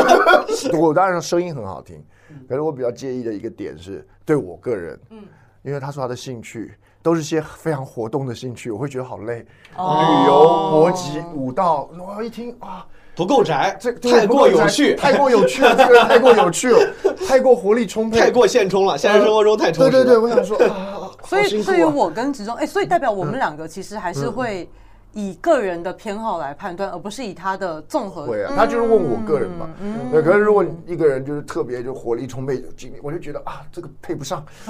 [0.78, 2.04] 我当然声音很好听，
[2.46, 5.24] 可是我比较介意的一个点是，对我个人，嗯，
[5.62, 9.44] 因为他说他的兴趣都是些非常活动的兴趣，我会觉得好累，
[9.76, 9.98] 哦。
[10.00, 12.86] 旅游、搏击、舞蹈，我一听啊。
[13.14, 16.78] 不够宅，这太过有趣，太过有趣了， 这个人太过有趣了，
[17.26, 20.04] 太过活力充沛，太过现充了，现实生活中太充实了。
[20.04, 24.70] 对对对，我想说，啊所以对于我跟植中，哎，所以代表我们两个其实还是会
[25.14, 28.26] 以个人的偏好来判断，而不是以他的综合。
[28.26, 29.68] 会啊，他就是问我个人嘛。
[29.80, 34.44] 嗯对，可是如果一个人就是特别就活力充沛、精力，我就觉得啊，这个配不上，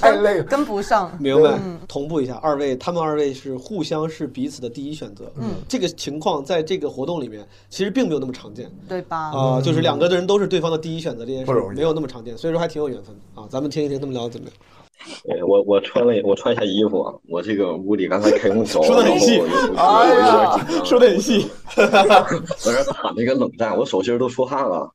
[0.00, 1.10] 太累了，跟不上。
[1.18, 5.30] 明白嗯，同步一下，二位他们二位是互相是彼此的第一选择。
[5.36, 8.70] 嗯，这个情况在这个活动里面其实并没有那么常见。
[8.88, 9.30] 对吧？
[9.30, 13.46] 啊、就是两个人都是对方的第一选择，这件事不容易没有那么常见，所以说还挺有缘分的啊。
[13.50, 14.54] 咱们听一听他们聊的怎么样。
[15.24, 19.42] 对我我穿了我穿一下衣服啊，我这个屋里刚才开空调，说的很细
[20.84, 24.92] 说的很细，我这打那个冷战，我手心都出汗了。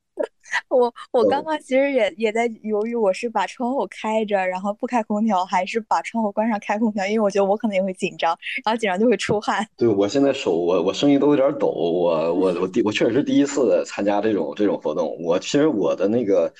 [0.69, 7.05] 我我刚刚其实也也在犹豫，我是把窗户开着，然后不开空调，还是把窗户关上开空调？
[7.05, 9.67] 因为我觉得我可能也会紧张，然后紧张就会出汗。
[9.75, 16.53] 对我现在手我我声音都有点抖，我我我第我确实是第一次参加这种这种活动，我其实我的那个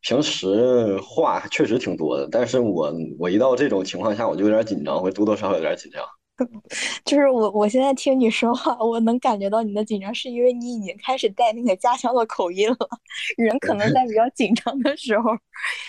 [0.00, 6.02] 平时话确实挺多的，但是我我一到这种情况下我就有点紧张，会多多少少有点紧张。
[7.04, 12.76] 就是我，我现在听你说话，我能感觉到你的紧张，是因为你已经开始带那个家乡的口音了。
[13.36, 15.30] 人可能在比较紧张的时候，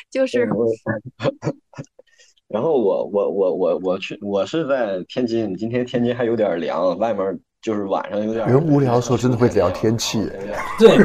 [0.09, 0.49] 就是
[2.49, 8.47] 然后我我我我我去，我是在天津，今天天津还有点凉，外面就是晚上有点。
[8.47, 10.27] 人无聊的时候真的会聊天气。
[10.79, 10.97] 对。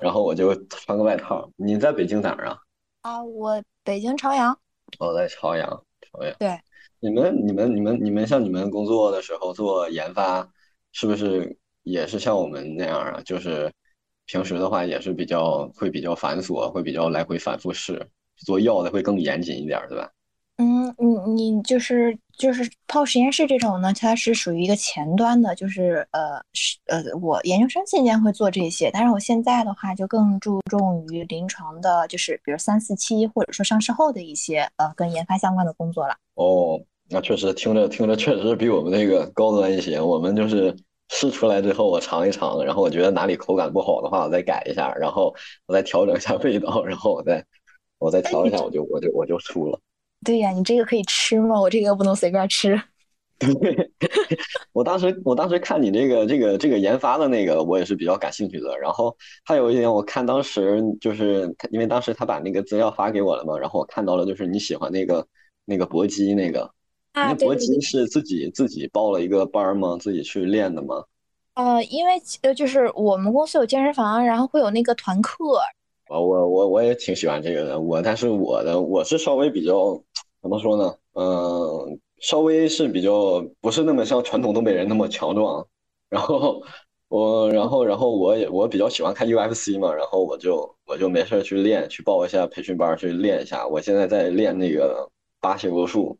[0.00, 1.50] 然后我就穿个外套。
[1.56, 2.58] 你在北京哪儿啊？
[3.02, 4.58] 啊，我北京朝阳。
[4.98, 5.68] 我在朝阳，
[6.10, 6.34] 朝阳。
[6.38, 6.58] 对。
[7.00, 10.48] 你们你们你们你们像你们工作的时候做研发，
[10.92, 13.20] 是不是也是像我们那样啊？
[13.24, 13.72] 就是
[14.26, 18.04] 平时的话也是比较会比较繁琐，会比较来回反复试，
[18.36, 20.10] 做药的会更严谨一点，对吧？
[20.60, 36.16] 嗯，你你就是就是泡实验室这种呢，它是属于一个前端的，就是呃是呃我研究生期间会做这些，但是我现在的话就更注重于临床的，就是比如三四期或者说上市后的一些呃跟研发相关的工作了。
[36.34, 40.00] 哦，那确实听着听着确实比我们那个高端一些。
[40.00, 40.76] 我们就是
[41.08, 45.32] 试出来之后，我尝一尝，然后我觉得哪里口感不好的话，我再改一下，然后
[45.66, 47.44] 我再调整一下味道，然后我再
[48.00, 49.78] 我再调一下，我就我就我就出了。
[50.24, 51.60] 对呀，你这个可以吃吗？
[51.60, 52.80] 我这个不能随便吃。
[53.38, 53.48] 对，
[54.72, 58.76] 我当时我当时看你这个这个这个研发的那个，我也是比较感兴趣的。
[58.78, 65.24] 然后还有一点，我看当时就是因为当时他把那个资料发给我了嘛，然后我看到了就是你喜欢那个
[65.64, 66.68] 那个搏击那个，
[67.12, 69.96] 啊，那搏击是自己自己报了一个班吗？
[70.00, 71.04] 自己去练的吗？
[71.54, 75.44] 呃，因为呃就是我们公司有健身房，然后会有那个团课。
[76.08, 80.02] 我我我我也挺喜欢这个的，我但是我的我是稍微比较
[80.42, 80.94] 怎么说呢？
[81.14, 82.00] 嗯。
[82.20, 85.64] 稍微是比较不是那么像传统东北人那么强壮，
[86.08, 86.60] 然后
[87.06, 93.64] 我然后然后我也我比较喜欢看 UFC 嘛，然后我就我就没事去练，去报一下培训班去练一下。
[93.64, 95.08] 我现在在练那个
[95.40, 96.18] 巴西柔术，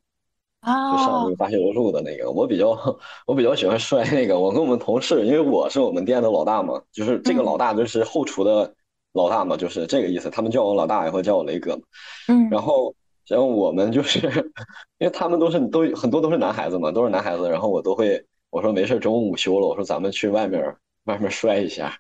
[0.61, 2.31] 啊，就上那个巴西柔术的那个。
[2.31, 2.79] 我比较
[3.27, 4.39] 我比较喜欢摔那个。
[4.39, 8.73] 我跟我们同事，因为我是我们店的老大嘛，就是这个老大就是后厨的
[9.15, 10.31] 老大嘛，就是这个意思。
[10.31, 11.83] 他们叫我老大，也会叫我雷哥嘛。
[12.29, 12.95] 嗯，然后。
[13.29, 14.19] 然后我们就是，
[14.99, 17.49] 因为他们都是都很多都是男孩子嘛，都是男孩子。
[17.49, 21.93] 然后我都会我说没事，中午午休了，我说咱们去外面外面摔一下，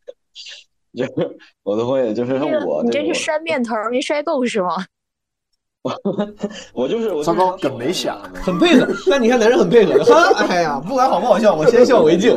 [0.94, 1.12] 就是
[1.62, 4.84] 我都会就是我你这是摔面头没摔够是吗？
[6.74, 8.92] 我就是我糟糕，梗没想，很配合。
[9.08, 12.36] 但你看男人很配合，哈，哎呀，不管好不好笑，我先笑为敬。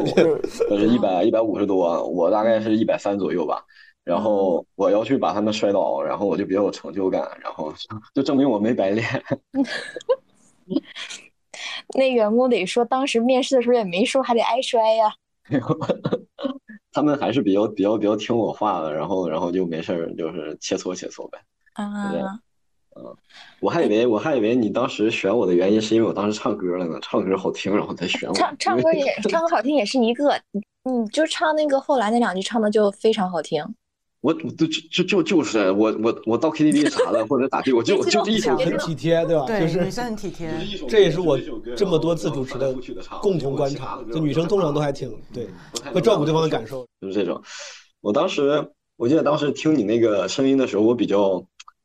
[0.69, 3.63] 我是一百一百五十多，我大概是一百三左右吧。
[4.03, 7.73] 然后我要去把他们摔倒，然后我就比较有成就感，然后
[8.13, 9.07] 就证明我没白练。
[11.95, 15.13] 那员工得说，当时面试的时候也没说，还得挨摔呀。
[16.91, 21.39] 他们还是比较比较比较听我话的，然后然后就没事儿，就是切磋切磋呗。
[21.73, 22.12] 啊，
[22.95, 23.15] 嗯，
[23.59, 28.33] 我还以为我还以为你当时选我的原因是因为我当时唱歌了呢，唱歌好听，然后才选我。
[28.35, 30.39] 唱唱歌也唱歌好听也是一个，
[30.83, 33.63] 你就唱那个后来那两句唱的就非常好听。
[34.21, 39.45] 我我就就就就是我我我到 KTV 啥的或者咋地，我就就这一首很体贴，对吧？
[39.45, 40.51] 对，就是女生很体贴。
[40.89, 41.39] 这也是我
[41.77, 42.75] 这么多次主持的
[43.21, 45.47] 共同观察，就女生通常都还挺对，
[45.93, 46.86] 会照顾对方的感受。
[46.99, 47.41] 就是这种。
[48.01, 51.41] 我当时我记得当时听你那个声音的时候，我比较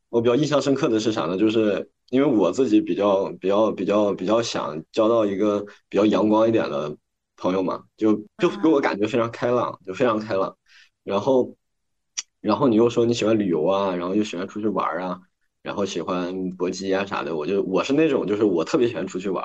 [0.08, 1.38] 我比较印象深刻的是啥呢？
[1.38, 6.96] 就是因为我自己比较比较比较比较想交到一个比较阳光一点的
[7.36, 10.56] 朋友嘛，就就给我感觉非常开朗，就非常开朗，
[11.04, 11.54] 然后。
[12.44, 15.18] 然后你又说你喜欢旅游啊，然后又喜欢出去玩啊，
[15.62, 19.42] 然后喜欢搏击啊啥的，我就我是那种就是我特别喜欢出去玩，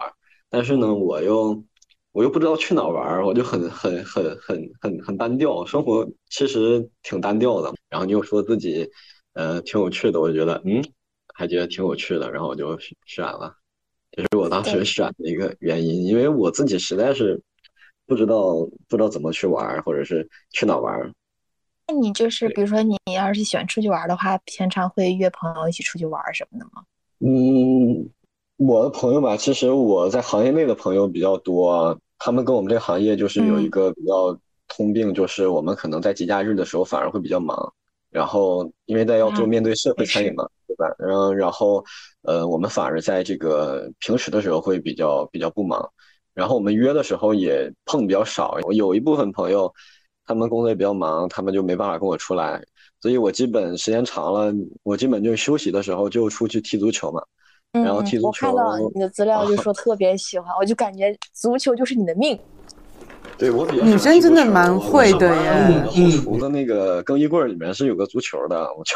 [0.50, 1.64] 但是呢我又
[2.12, 7.74] 我又不知道去哪玩，我就很很很很很很单调，生活其实挺单调的。
[7.90, 8.86] 然后你又说自己
[9.32, 10.84] 呃挺有趣的，我就觉得嗯
[11.34, 13.56] 还觉得挺有趣的，然后我就选了，
[14.12, 17.42] 这是我当时选的一个原因，因为我自己实在是
[18.06, 18.56] 不知道
[18.90, 21.14] 不知道怎么去玩，或者是去哪玩。
[21.92, 26.84] 那你就是，比如说，你要是喜欢出去玩的话，平常会约朋友一起出去玩什么的吗？
[27.18, 28.08] 嗯，
[28.58, 37.58] 我的朋友吧，其实我在行业内的朋友比较多，他们跟我们这个行业就是有一个比较通病，就是我们可能在节假日的时候反而会比较忙，
[38.12, 40.86] 然后因为在要做面对社会餐饮嘛，对吧？
[41.00, 41.84] 然后然后
[42.22, 45.92] 呃，我们反而在这个平时的时候会比较比较不忙，
[46.36, 49.74] 然后我们约的时候也碰比较少，有一部分朋友。
[50.30, 52.64] 他们工作也比较忙，他们就没办法跟我出来，
[53.02, 57.20] 所以我基本时间长了，我基本就休息的时候就出去踢足球嘛。
[57.72, 58.52] 然后踢足球。
[58.52, 62.40] 我看到你的资料就说特别喜欢，我就感觉足球就是你的命。
[63.40, 63.84] 对我比较。
[63.84, 65.84] 女生真的蛮会的耶。
[65.88, 68.96] 后厨的那个更衣柜里面是有个足球的，我就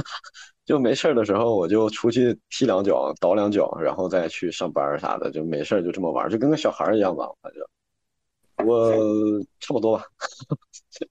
[0.66, 7.62] 就没事儿的时候我就出去踢两脚、倒两脚，然后再去上班啥的，就没事儿就这么玩，就跟个小孩儿一样吧，反正
[8.64, 8.92] 我
[9.60, 10.04] 差不多吧。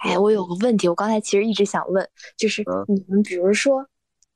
[0.00, 3.84] 哎，我有个问题，我刚才其实一直想问，就是嗯你们比如说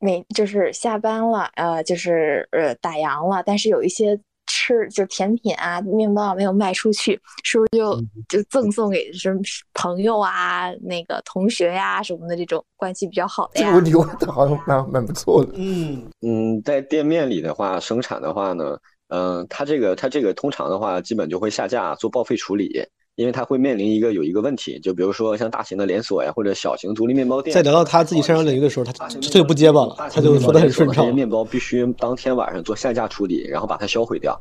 [0.01, 9.41] 每就是下班了，呃，就是呃打烊了，但是有一些吃就甜品啊、面包啊没有卖出去，是不是就嗯就赠送给什么
[9.75, 13.67] 朋友啊、那个同学呀、什么的这种关系比较好的呀？
[13.67, 15.53] 这个问题问的好像蛮蛮不错的。
[15.55, 18.77] 嗯嗯，在店面里的话，生产的话呢，
[19.15, 22.83] 嗯、它这个它这个通常的话，基本就会下架做报废处理，
[23.15, 31.13] 因为它会面临一个有一个问题，就比如说像大型的连锁呀，或者小型独立面包店，在聊到他自己擅长领域的时候，他他就不结巴了，他就说的很顺畅这些。
[31.15, 34.41] 面包必须当天晚上做下架处理，然后把它销毁掉。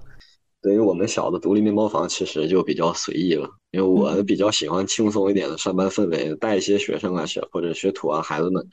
[0.61, 8.65] 对于我们小的独立面包房，其实就比较随意了，因为我比较喜欢轻松一点的上班氛围，带一些学生啊、学或者学徒啊、孩子们，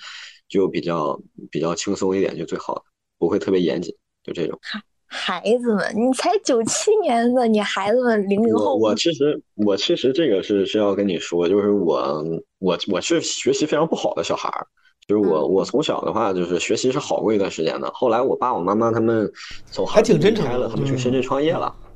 [0.49, 1.19] 就比较
[1.51, 2.83] 比较轻松一点就最好了，
[3.19, 4.57] 不会特别严谨，就这种。
[5.09, 12.25] 孩子们，你才九七年的，你孩子们零零后，我其实我其实这个是是要跟你说，就是我
[12.59, 14.67] 我我是学习非常不好的小孩儿，
[15.07, 15.51] 就是我嗯。
[15.51, 19.31] 我从小的话就是学习是好过一段时间的，后来我爸我妈妈他们
[19.71, 21.88] 从还挺真诚的离开了，他们去深圳创业了，嗯，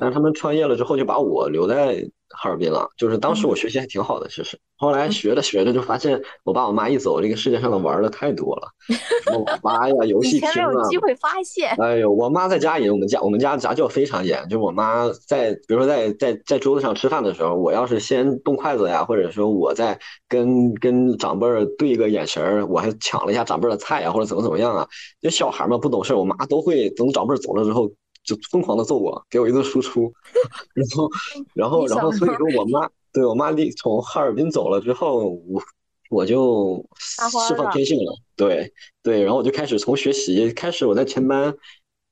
[0.00, 4.58] 但是他们创业了之后就把我留在哈尔滨了，就是当嗯时我学习还挺好的，其实。
[4.76, 8.68] 后来学着学着就发现我爸我妈一走，这个世界上的玩儿的太多了，
[9.24, 11.76] 什么网吧呀、游戏厅啊，没有机会发现。
[11.78, 24.88] 哎呦，我妈在家也，我们家我们家家教非常严，就是我妈在，比如说在在在桌子上吃饭的时候，我要是先动筷子呀，或者说我在跟跟长辈儿对个眼神儿，我还抢了一下长辈儿的菜呀，或者怎么怎么样啊，
[25.20, 27.90] 就小孩儿嘛不懂事儿，我妈都会等长辈儿走了之后
[28.22, 30.12] 就疯狂的揍我，给我一顿输出，
[30.74, 31.08] 然后
[31.54, 35.62] 然后然后所以说我妈对我妈离从哈尔滨走了之后，我
[36.10, 41.54] 我就释放天性了，对对，然后我就开始从学习开始，我在前班，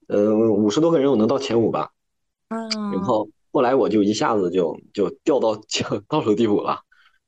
[0.09, 1.91] 嗯，五十多个人我能到前五吧，
[2.49, 2.61] 嗯。
[2.69, 2.93] 然。
[2.95, 6.81] 嗯，后后来我就一下子就就掉到就倒数第五了，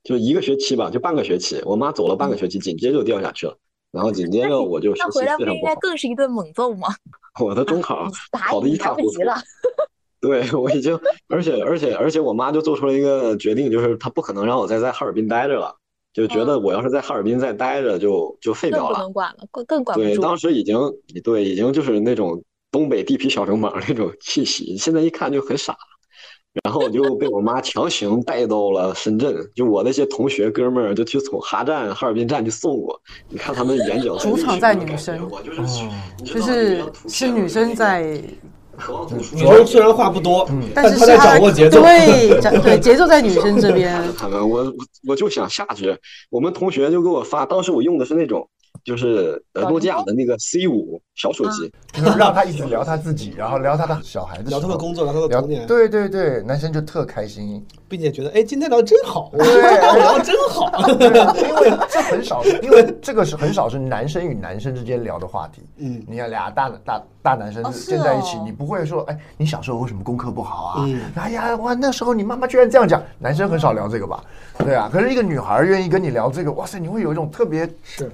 [0.05, 3.57] 就一个学期吧，就半个学期，我妈走了半个学期，紧接着就掉下去了，
[3.90, 6.88] 然后紧接着我就学习那回来不应该更是一顿猛揍吗？
[7.40, 9.21] 我的中考 考的一塌糊涂。
[10.21, 15.75] 对，我已经，而且而且而且，我妈就做出了一个决定，就是她不可能让我再在哈尔滨待着了，
[16.12, 18.99] 就觉得我要是在哈尔滨再待着就就废掉了。
[18.99, 20.77] 能管了，更更管不对，当时已经
[21.25, 25.75] 对，已经就是那种东北地痞小流氓那种气息，现在一看就很傻。
[26.65, 33.01] 然后我就被我妈强行带到了深圳，就我那些同学哥们儿就去从哈站、哈尔滨站去送我。
[33.29, 35.31] 你看他们眼角主场在女生，
[36.25, 38.03] 就是是女生在，
[39.33, 41.81] 女生虽然话不多，但是她在掌握节奏。
[41.87, 44.03] 对对节奏在女生这边。
[44.19, 44.75] 他们，我
[45.07, 45.97] 我就想下去。
[46.31, 48.49] 我们同学就给我发，当时我用的是那种
[48.85, 60.71] 就是呃诺基亚的那个 C 五小手机， 就是让他一直聊他自己，然后聊他的小孩子，聊他的工作，聊他的聊童年，对对对，男生就特开心，并且觉得哎，今天聊的真好， 对聊的真好。
[60.88, 65.62] 因为这很少，因为这个是很少是男生与男生之间聊的话题。
[65.79, 70.85] 嗯，你看俩大大大男生站在一起，哦你不会说，哎，你小时候为什么功课不好啊？
[70.87, 74.23] 嗯哎呀，哇，那时候你妈妈居然这样讲，男生很少聊这个吧？
[74.59, 78.11] 对啊，可是一个女孩愿意跟你聊这个，哇塞，你会有一种特别是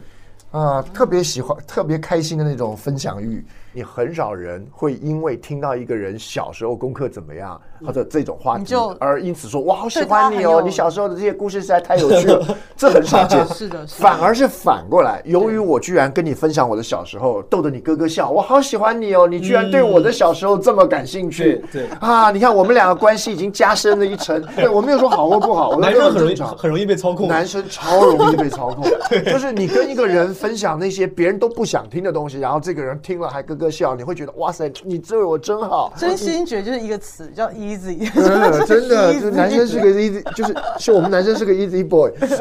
[0.52, 3.44] 啊、特别喜欢、特别开心的那种分享欲。
[3.72, 13.46] 你很少人会因为听到一个人小时候功课怎么样，或者这种话题你就，而因此说我，好喜欢你哦，你小时候的这些故事实在太有趣了，这很少见。
[13.54, 24.42] 是的，是的反而是反过来，由于我居然跟你分享我的小时候，逗得你咯咯笑，我好喜欢你哦，你居然对我的小时候这么感兴趣，对对啊，你看我们两个关系已经加深了一层。
[24.56, 26.56] 对我没有说好或不好，我男生很容易正常。
[26.56, 28.84] 很容易被操控，男生超容易被操控，
[29.24, 42.38] 就是你跟一个人分享那些别人都不想听的东西，然后这个人听了还咯咯笑，你会觉得哇塞，你对我真好，真心觉得就是一个词叫 easy， 真的真的，就 easy 男生是个 easy，就是是我们男生是个 easy boy，Easy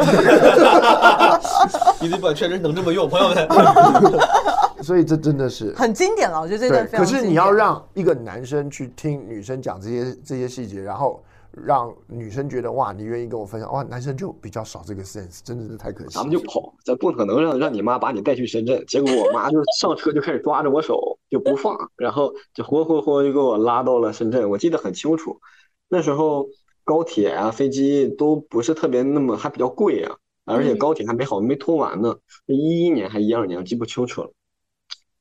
[2.21, 3.47] Boy 确实能这么用，朋友们。
[4.83, 6.85] 所以这真的是很经典了，我觉得这段。
[6.87, 7.03] 非常。
[7.03, 11.19] 可是你要让一个男生去听女生讲这些这些细节，然后
[11.65, 16.11] 让女生觉得哇，你愿意跟我分享，哇，男生就比较少这个 sense，真的是太可惜了。
[16.11, 18.83] 咱们就跑，咱不可能让让你妈把你带去深圳。
[18.85, 24.49] 结果我妈就上车就开始抓着我手就不放，然后就活活活就给我拉到了深圳。
[24.49, 25.39] 我记得很清楚，
[25.87, 26.47] 那时候
[26.83, 30.15] 高铁啊、飞机都不是特别那么还比较贵啊，
[30.45, 32.15] 而且高铁还没好没通完呢，
[32.45, 34.31] 一一年还一二年，我记不清楚了。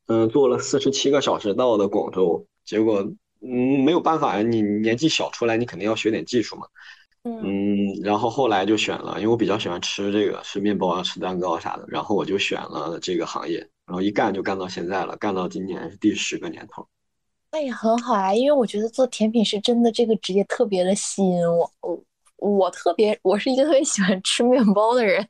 [0.06, 3.06] 嗯，坐了四十七个小时到的广州，结果
[3.44, 6.66] 嗯没有办法呀，你年纪小出来，你肯定要学点技术嘛。
[7.26, 16.86] 嗯，然后后来就选了，因为我比较喜欢吃这个，吃面包啊，吃蛋糕啥的，然后我就选了这个行业，然后一干就干到现在了，干到今年是第十个年头。
[17.50, 22.04] 那也很好啊，因为我觉得做甜品是真的这个职业特别的吸引我，我
[22.36, 25.26] 我特别我是一个特别喜欢吃面包的人。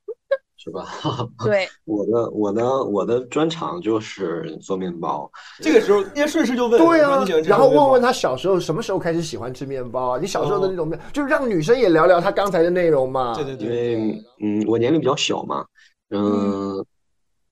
[0.64, 0.86] 是吧？
[1.44, 5.30] 对，我的我的我的专长就是做面包。
[5.60, 10.18] 这个时候，应该顺势就问，对啊你喜欢，吃然后问问他小时候什么时候开始喜欢吃面包啊？
[10.18, 13.34] 你小时候的那种面，就是让女生也聊聊他刚才的内容嘛。
[13.34, 15.66] 对对因为嗯，我年龄比较小嘛，
[16.10, 16.82] 嗯，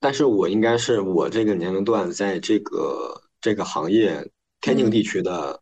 [0.00, 4.26] 但是我应该是我这个年龄段在这个这个行业
[4.62, 5.60] 天津地区的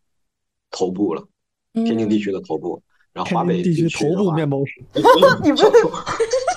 [0.71, 1.25] 头部了，
[1.75, 2.81] 天津地区的头部，
[3.13, 4.81] 然后华北地区头部面包师。
[5.43, 5.65] 你不是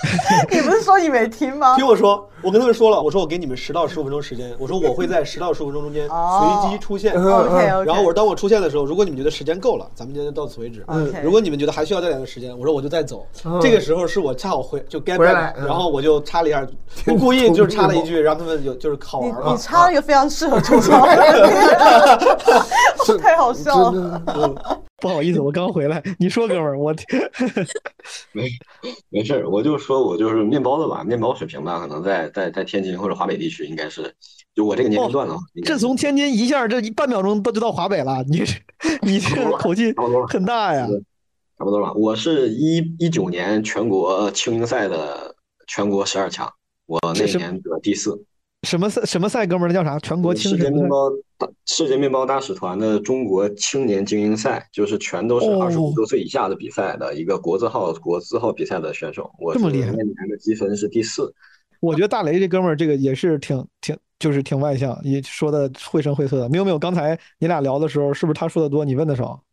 [0.51, 1.75] 你不是说你没听吗？
[1.75, 7.13] 听我说，我跟他们说了，我说我给你们十到十五分钟时间，我说我会在十到十五分钟中间哦随机出现。
[7.13, 10.85] 然后我说当我出现的时候，如果你们觉得时间够了，咱们今天就到此为止。
[11.23, 13.59] 如果你们觉得还需要再点的时间，我说我就再走嗯。
[13.61, 16.67] 这个时候是我恰好回就 get 然后我就插了一下，
[17.07, 19.57] 我故意就是插了一句，让他们有就是好玩嘛你。
[19.57, 22.37] 插了一个非常适合吐槽的，
[23.21, 24.21] 太好笑了。
[25.03, 26.01] 不好意思，我刚回来。
[26.17, 26.95] 你说，哥们儿，我
[28.31, 28.49] 没
[29.09, 34.13] 没事儿，我就说我就是面包的吧，面包水平吧，可能在在在天津或者华北地区应该是，
[34.55, 38.23] 就我这个年龄段的话，这从天津一下，这一半秒钟都就到华北了。
[38.29, 38.45] 你这
[39.03, 39.93] 你这口气
[40.29, 40.87] 很大呀。
[41.57, 41.91] 差不多吧。
[41.95, 45.35] 我是一一九年全国青英赛的
[45.67, 46.49] 全国十二强，
[46.85, 48.23] 我那年得第四。
[48.63, 49.99] 什么赛什么赛，哥们儿，那叫啥？
[49.99, 50.69] 全国青世界？
[50.69, 59.29] 面包大世界面包大使团的中国青年精英赛，就是全都是哦二十五周岁以下的比赛的一个国字号国字号比赛的选手。
[59.39, 61.33] 我这么厉害那年的积分是第四。
[61.81, 66.47] 我觉得大雷这哥们儿这个也是挺挺，就是挺外向，也说的绘声绘色的。
[66.47, 69.43] 没有没有，刚才你俩聊的时候，是不是他说的多，你问的少？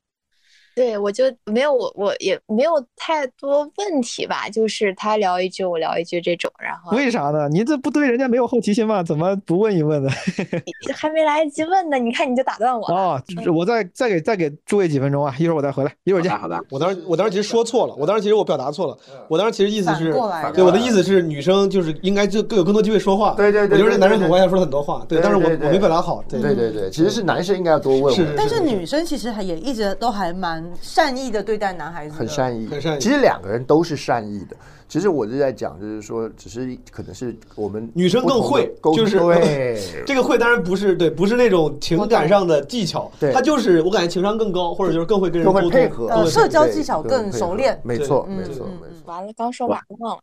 [0.74, 7.48] 对，我就没有我我也没有太多问题吧，就是他聊一句我聊一句这种，然后为啥呢？
[7.48, 9.02] 你这不对人家没有好奇心吗？
[9.02, 10.10] 怎么不问一问呢？
[10.94, 12.94] 还没来得及问呢，你看你就打断我了。
[12.94, 16.30] 哦，这我再再给再给诸位几分钟啊，一会儿我再回来，一会儿见。
[16.38, 16.58] 好的。
[16.70, 18.96] 我当时我当时其实说错了，我当时其实我表达错了，
[19.28, 20.12] 我当时其实意思是
[20.54, 23.34] 对我的意思是女生就是应该就更有更多机会说话。
[23.36, 26.22] 对对对我觉得对对男生很外向，说了很多话，对，但是我我没表达好。
[26.28, 28.14] 对对对对，其实是男生应该要多问问。
[28.14, 33.00] 是但是女生其实还也一直都还蛮善意的对待男孩子，很善意，很善意。
[33.00, 34.56] 其实两个人都是善意的。
[34.88, 39.80] 其实我就在讲，就是说，只是可能是我们女生更会，沟就是对。
[40.04, 43.32] 这个会当然不是对，不是那种情感上的技巧，对。
[43.32, 46.08] 她就是我感觉情商更高，或者就是更会跟人沟通，配合。
[46.08, 47.80] 呃，社交技巧更熟练。
[47.84, 49.02] 没错，没错，嗯没错。
[49.04, 50.22] 完了，刚说完了忘了，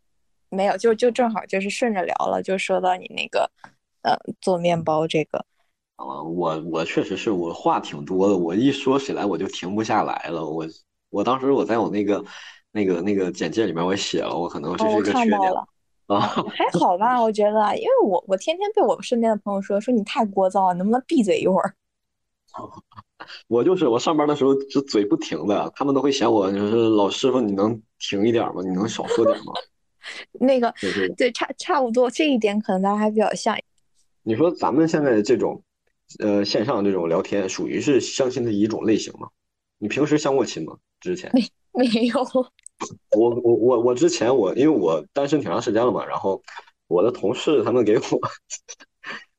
[0.50, 3.50] 没有，就就正好就是顺着聊了，就说到你那个
[4.02, 5.42] 呃做面包这个，
[5.98, 10.48] 啊，我我确实是我话挺多的，我一说起来我就停不下来了。
[10.48, 10.64] 我
[11.10, 12.24] 我当时我在我那个
[12.70, 15.68] 那个那个简介里面我写了，我可能是一个缺点看到了。
[16.06, 16.20] 啊。
[16.54, 21.74] 还好吧，我觉得，因为我我天天被我身边的朋友说说你太聒噪了，能不能闭嘴一会儿？
[23.48, 28.62] 我就是我上班的时候就嘴不停的，他们都会嫌我就是老师傅，你能停一点吗？
[28.62, 29.52] 你能少说点吗？
[30.38, 33.58] 那个就是对，差差不多这一点可能咱俩还比较像。
[34.22, 35.60] 你说咱们现在这种
[36.18, 39.28] 呃线上这种聊天，属于是相亲的一种类型吗？
[39.78, 40.76] 你平时相过亲吗？
[41.00, 41.30] 之前？
[41.32, 41.42] 没
[41.72, 42.20] 没有，
[43.16, 46.42] 我我我我之前我因为我单身挺长时间了嘛，然后
[46.86, 48.02] 我的同事他们给我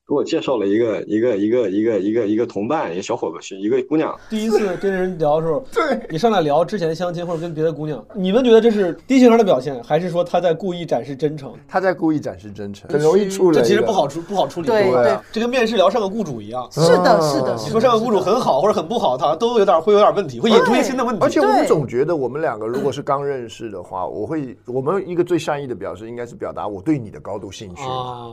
[0.09, 4.19] 给我介绍了一个一个一个一个一个一个同伴，一个小伙子，是一个姑娘。
[4.27, 11.53] 第一次跟人聊的时候， 对你上来聊之前相亲或者跟别的姑娘，你们觉得这是低情商的表现，还是说他在故意展示真诚？
[11.67, 13.63] 他在故意展示真诚，很容易处理这。
[13.63, 14.67] 其实不好处，不好处理。
[14.67, 16.67] 吧对对这跟面试聊上个雇主一样。
[16.71, 21.23] 是的，是的，你说上个雇主很好或者很不好，他都有点会有点问题，会引出一些新的问题。
[21.23, 27.83] 而且我们总觉得我们两个如果是刚认识的话，我会我们一个最善意的表示应该是表达我对你的高度兴趣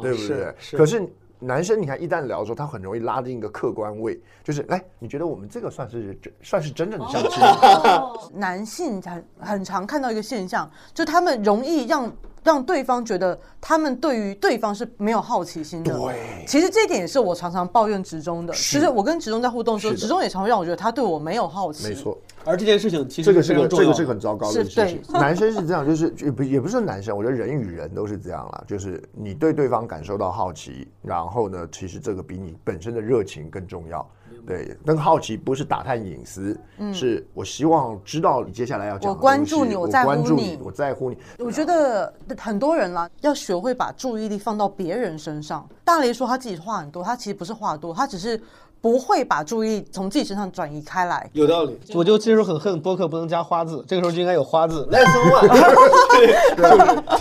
[0.00, 1.06] 对不对可是
[1.38, 7.42] 男生你看一旦聊的时候，他很容易拉进一个客观位，就是来，你觉得我们这个算是真算是真正的相亲？
[8.38, 12.10] 男性很很常看到一个现象，就他们容易让
[12.46, 15.92] 让对方觉得他们对于对方是没有好奇心的。
[15.98, 18.54] 对其实这一点也是我常常抱怨职中的。
[18.54, 21.88] 是就是我跟职中在互动的时候，职中也常会让我觉得他对我没有好奇。
[21.88, 22.16] 没错。
[22.44, 25.02] 而这件事情其实这个是个这个是很糟糕的事情。
[25.12, 28.62] 男生是这样，就是也不也不是男生，我觉得人与人都是这样啦。
[28.68, 34.08] 就是你对对方感受到好奇，然后呢，其实这个比你本身的热情更重要。
[34.46, 41.18] 对，那个好奇不是打探隐私，嗯是我希望知道你接下来要讲的我关注你我在乎你我在乎你。
[41.38, 45.68] 我觉得很多人啦，要学会把注意力放到别人身上。
[45.84, 48.40] 大雷说他自己话很多，他其实不是话多，他只是
[48.80, 51.28] 不会把注意力从自己身上转移开来。
[51.32, 54.86] 有道理，我就这时候很恨播客不能加花字，这个时候就应该有花字。
[54.92, 55.46] Lesson one，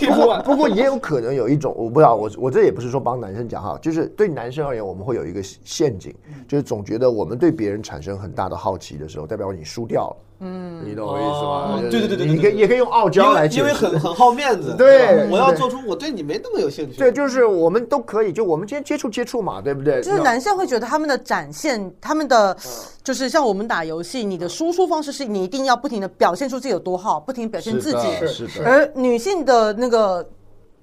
[0.14, 6.14] 不过不过也有可能有一种，我不知道，我我这也不是说帮男生讲哈，就是对男生而言，我们会有一个陷阱，
[6.46, 10.16] 就是总觉得我们对别人产生很大的好奇的时候，代表你输掉了。
[10.40, 11.90] 嗯，你懂我意思吗？
[11.90, 14.74] 对对对对，你可以也可以用傲娇来解释，因为很很好面子。
[14.76, 16.98] 对，我要做出我对你没那么有兴趣。
[16.98, 20.02] 对，就是我们都可以，就我们今天接触接触嘛，对不对？
[20.02, 22.56] 就是男性会觉得他们的展现，他们的
[23.02, 28.26] 就是像我们打游戏，你的输出方式是你一定要不停的表现出自己有多好，不停表现自己。
[28.26, 28.68] 是的。
[28.68, 30.26] 而女性的那个。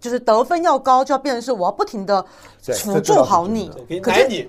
[0.03, 2.23] 就是得分要高，就要变成是我要不停的
[2.81, 3.71] 辅助好你，
[4.03, 4.45] 奶你，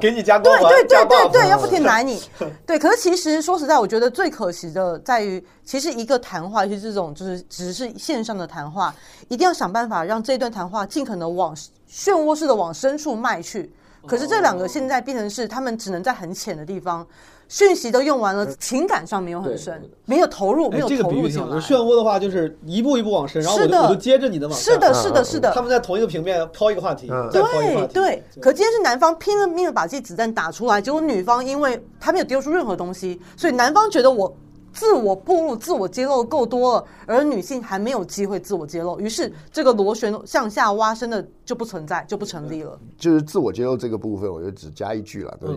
[0.00, 2.20] 给你加对对对对对，要不停奶你。
[2.66, 8.92] 对，可是其实说实在，我觉得最可惜的在于，其实一个谈话，尤其这种就是只是线上的谈话，
[9.28, 13.72] 一定要想办法让这段谈话尽可能往漩涡式的往深处迈去。
[14.08, 17.06] 可是这两个现在变成是，他们只能在很浅的地方。
[17.50, 21.56] 讯息都用完了，情感上没有很深，没有投入，没有投入进来。
[21.56, 25.52] 漩涡的话，就是一步一步往深，然后我就我就接着你的往是的，是的，是的。
[25.52, 27.42] 他们在同一个平面抛一个话题，对
[27.88, 28.22] 对。
[28.40, 34.32] 可今天是男方拼了命的把自己子弹打出来，结果女方因为他没有丢出任何东西，所以男方觉得我。
[34.72, 42.78] 自我暴露、自我揭露够多了，而女性还没有机会自我揭露，于是这个螺旋向下挖深的就不存在，就不成立了。
[42.96, 45.48] 就是自我揭露这个部分，我就只加一句了，对，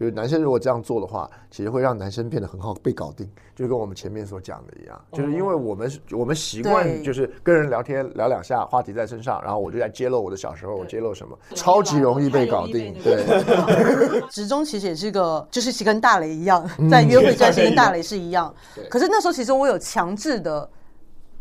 [0.00, 12.94] 就是男生如果这样做的话，其实会让男生变得很好被搞定，就跟我们前面所讲的一样，就是因为我们我们习惯就是跟人聊天聊两下，话题在身上，然后我就在揭露我的小时候，我揭露什么，超级容易被搞定。
[13.04, 13.22] 对，
[14.32, 18.54] 直中其实也是一个，就是跟大雷一样，在约会关系跟大雷是一样。
[18.88, 20.66] 可是那时候其实我有强制的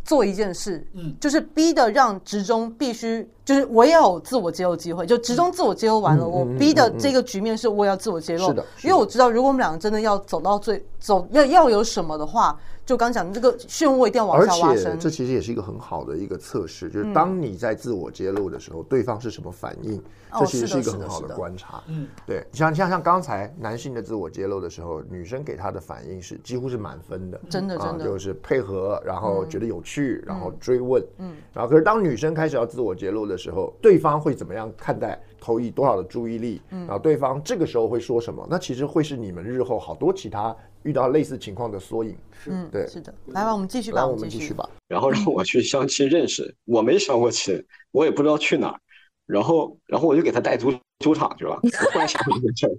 [0.03, 12.57] 做一件事，嗯，就是逼的让职中必须，就是我也有自我揭露机会，就职中自我揭露完了，我逼的这个局面是我也要自我揭露，是的，因为我知道如果我们两个真的要走到最走要要有什么的话。
[12.85, 20.01] 就刚讲的这个漩涡一定要往下挖深，这其实也是一个很好的一个测试，就是当你在自我揭露的时候，对方是什么反应，
[20.39, 21.81] 这其实是一个很好的观察。
[21.87, 28.03] 嗯，对，像像像刚才男性的自我揭露的时候，女生给他的反应是几乎是满分的，真的真的。
[28.03, 35.21] 就是配合，然后觉得有趣，然后追问，嗯，然后可是当女生开始要自我揭露的时候，对方会怎么样看待？
[35.43, 38.45] 投以多少的注意力，然后对方这个时候会说什么？
[38.47, 42.15] 那其实会是你们日后好多其他遇到类似情况的缩影。
[42.43, 43.13] 是，对，是的。
[43.27, 44.67] 来吧，我们继续吧，我们继续吧。
[44.87, 48.79] 然后让我去相亲认识， 我没相过亲，我也不知道去哪儿。
[49.25, 51.59] 然后，然后我就给他带足球场去了。
[51.63, 52.71] 我突然想起一件事儿，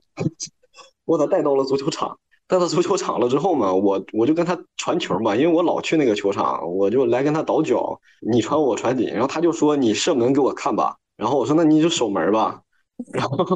[1.04, 2.18] 我把他带到了足球场。
[2.48, 9.04] 带到足球场了之后嘛，我我就跟他传球嘛，因为我老去那个球场，我就来跟他倒脚，你传我传你。
[9.04, 12.60] 然后他就说：“你射门给我看吧。”然后我说那你就守门吧，
[13.12, 13.46] 然后，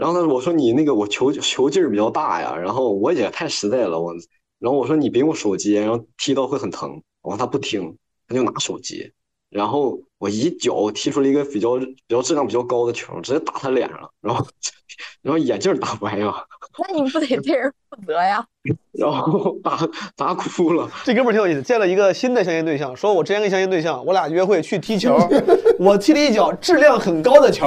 [0.00, 4.14] 然后他说我说你那个我球球劲儿比较大呀，然后我也太实在了我，
[4.58, 9.12] 然后我说你别用手机，然后踢到会很疼，我说他不听，他就拿手机，
[9.50, 14.46] 然后我一脚踢出了一个比较比较质量比较高的球，直接打他脸上了，然后，
[15.22, 16.46] 然后眼镜打歪了。
[16.78, 18.44] 那你不得对人负责呀？
[18.92, 19.78] 然后打
[20.14, 20.86] 打哭了。
[21.04, 25.16] 这哥们儿挺有意思，见了一个新的相亲对象，说我之前跟相亲对象，我俩约会去踢球，
[25.80, 27.66] 我踢了一脚质量很高的球，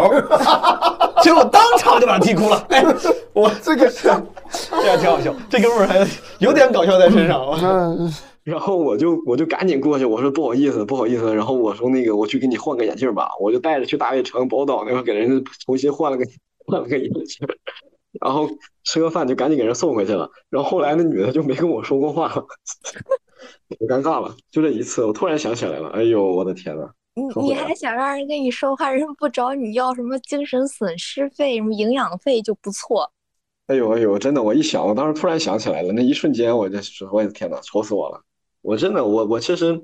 [1.24, 2.68] 结果当场就把他踢哭了。
[2.70, 2.86] 哎，
[3.34, 4.04] 我这个是，
[4.70, 5.34] 这样挺好笑。
[5.50, 7.42] 这哥们儿还有点搞笑在身上。
[7.64, 8.14] 嗯，
[8.44, 11.34] 然后我就我就赶紧过去，我说不好意思，不好意思。
[11.34, 16.26] 然后我说那个我去给你换个眼镜吧，我就带着去大悦城宝岛那块给人家重新换了个
[16.66, 17.48] 换了个眼镜。
[18.22, 18.48] 然后
[18.84, 22.46] 吃个饭就赶紧给人送回去了，然后后来那女的就没跟我说过话了，
[23.80, 24.36] 可尴尬了。
[24.52, 26.88] 就这一次，我突然想起来了，哎呦，我的天呐！
[27.16, 33.12] 你你还想让人跟你说话，人不找你要什么精神损失费、什么营养费就不错。
[33.66, 38.22] 哎呦哎呦，真的，我一想，我当时突然想起来了，那一瞬间我就说，我的天呐，愁死我了！
[38.64, 39.80] 我真的，我我其实。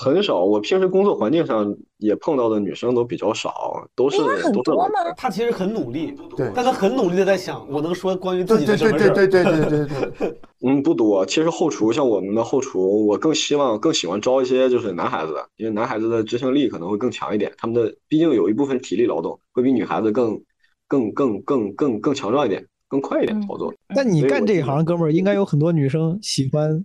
[0.00, 4.84] 很少，我平时工作环境上也碰到的女生都比较少，都是很多吗。
[5.16, 9.14] 他其实很努力，对，但他很努力的在想，我能说关于自己的什么事儿？
[9.14, 10.40] 对对对对对对对。
[10.62, 11.26] 嗯，不多。
[11.26, 20.40] 其实后厨像我们的后厨，我更希望更喜欢招一些就是男孩子，因为男孩子的执行力可能会更强一点，他们的毕竟有一部分体力劳动会比女孩子更
[20.86, 23.74] 更更更更更强壮一点，更快一点操作。
[23.88, 26.84] 那你干这一行，哥们儿应该有很多女生喜欢。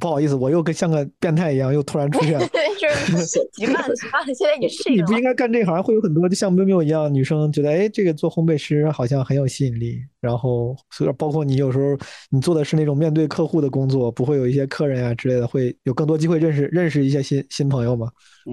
[0.00, 2.46] 不好意思，我又跟像个变态一样，又突然出现了。
[3.56, 5.04] 习惯了， 习惯了，现在你适应了。
[5.04, 9.98] 你不应该干这行，会有很多就像喵喵一样女生觉得，哎，这个做烘焙师好像很有吸引力。
[10.20, 11.96] 然后，所以包括你有时候
[12.30, 18.08] 你做的是那种面对客户的工作，不会有一些客人啊之类的，会有更多机会认识认识一些新新朋友吗？
[18.50, 18.52] 嗯，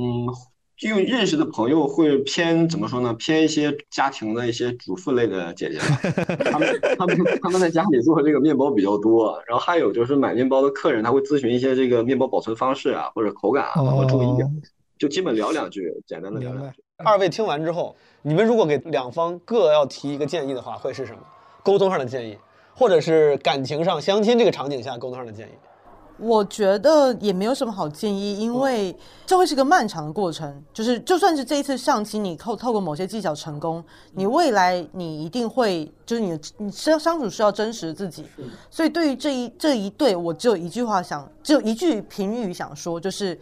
[0.89, 3.13] 就认识的朋友会偏怎么说呢？
[3.13, 14.61] 偏一些家庭的一些主妇类的姐姐吧， 他们他们他们在家里做这个面包比较多，然后还有就是买面包的客人他会咨询一些这个面包保存方式啊或者口感啊，包括注意点，
[14.97, 16.83] 就基本聊两句，简单的聊两句。
[16.97, 21.19] 二位听完之后，你们如果给两方各要提一个建议的话，会是什么？
[21.63, 22.37] 沟通上的建议，
[22.73, 25.51] 或者是感情上相亲这个场景下沟通上的建议？
[26.17, 28.95] 我觉得也没有什么好建议，因为
[29.25, 30.63] 这会是个漫长的过程。
[30.73, 33.83] 就是就算是这一次上期，你透透过某些技巧成功，
[34.13, 38.25] 你未来你一定会就是你你相相处是要真实自己。
[38.69, 43.37] 所以对于这一这一对，我只有一句话想，只有一句评语想说，就是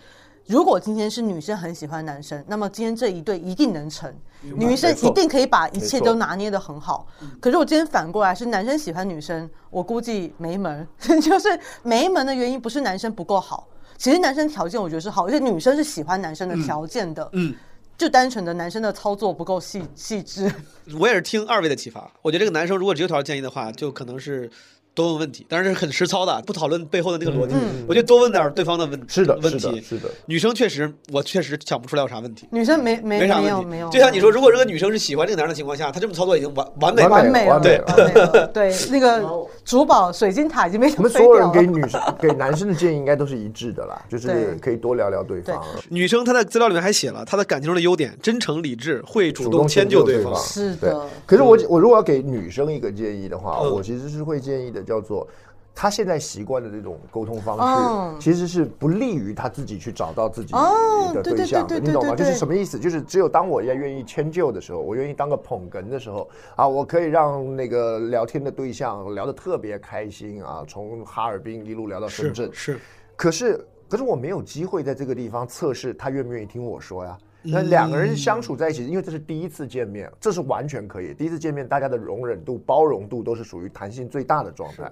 [0.52, 4.14] 如果今天是女生很喜欢男生，那么今天这一对一定能成。
[4.42, 7.08] 女生一定可以把一切都拿捏的很好，
[7.40, 10.86] 可是我今天反过来是男生喜欢女生，我估计没门，
[11.22, 13.66] 就是没门的原因不是男生不够好，
[13.98, 17.56] 其实男生条件我觉得是好，而且女生是喜欢男生的条件的，嗯，
[17.98, 20.52] 就单纯的男生的操作不够细细致。
[21.00, 24.52] 我也是听二位的启发，我觉得这个男生如果只有条件建议的话，就可能是。
[24.94, 27.56] 多问问题，当然是很实操的，不讨论背后的那个逻辑。
[27.88, 29.60] 我觉得多问点对方的问是的问题。
[29.60, 30.10] 是的，是的。
[30.26, 32.48] 女生确实，我确实想不出来有啥问题。
[32.52, 33.90] 女生没没没啥没有问题，没有。
[33.90, 45.64] 就像你说，如果这个女生是喜欢这个男人的情况下，她这么操作已经完完美完美了，对完美了 对，那个珠宝水晶塔已经被我们所有人给女生给男生的建议应该都是一致的啦，就是可以多聊聊对方。
[45.90, 50.34] 女生她在资料里面还写了她的感情中的优点：真诚、理智，会主主动迁就对方。
[50.82, 50.92] 对。
[51.26, 55.28] 可是我我如果要给女生一个建议的话，嗯我其实是会建议的，叫做
[55.74, 62.14] 他现在习惯的这种沟通方嗯式，其实是不利于他自己去找到自己的哦对对象你懂吗？
[62.14, 62.78] 就是什么意思？
[62.78, 72.80] 就是只有当我要愿意迁就的时候，我愿意当个捧哏的时候啊，我可以让那个聊天的对象聊得特别开心啊，从哈尔滨一路聊到深圳，是。
[73.16, 77.18] 可是，可是我没有机会在这个地方测试他愿不愿意听我说呀。
[77.42, 81.14] 那嗯两个人相处在一起，因为这是第一次见面，这是完全可以。
[81.14, 84.92] 第一次见面，大家的容忍度、包容度都是属于弹性最大的状态。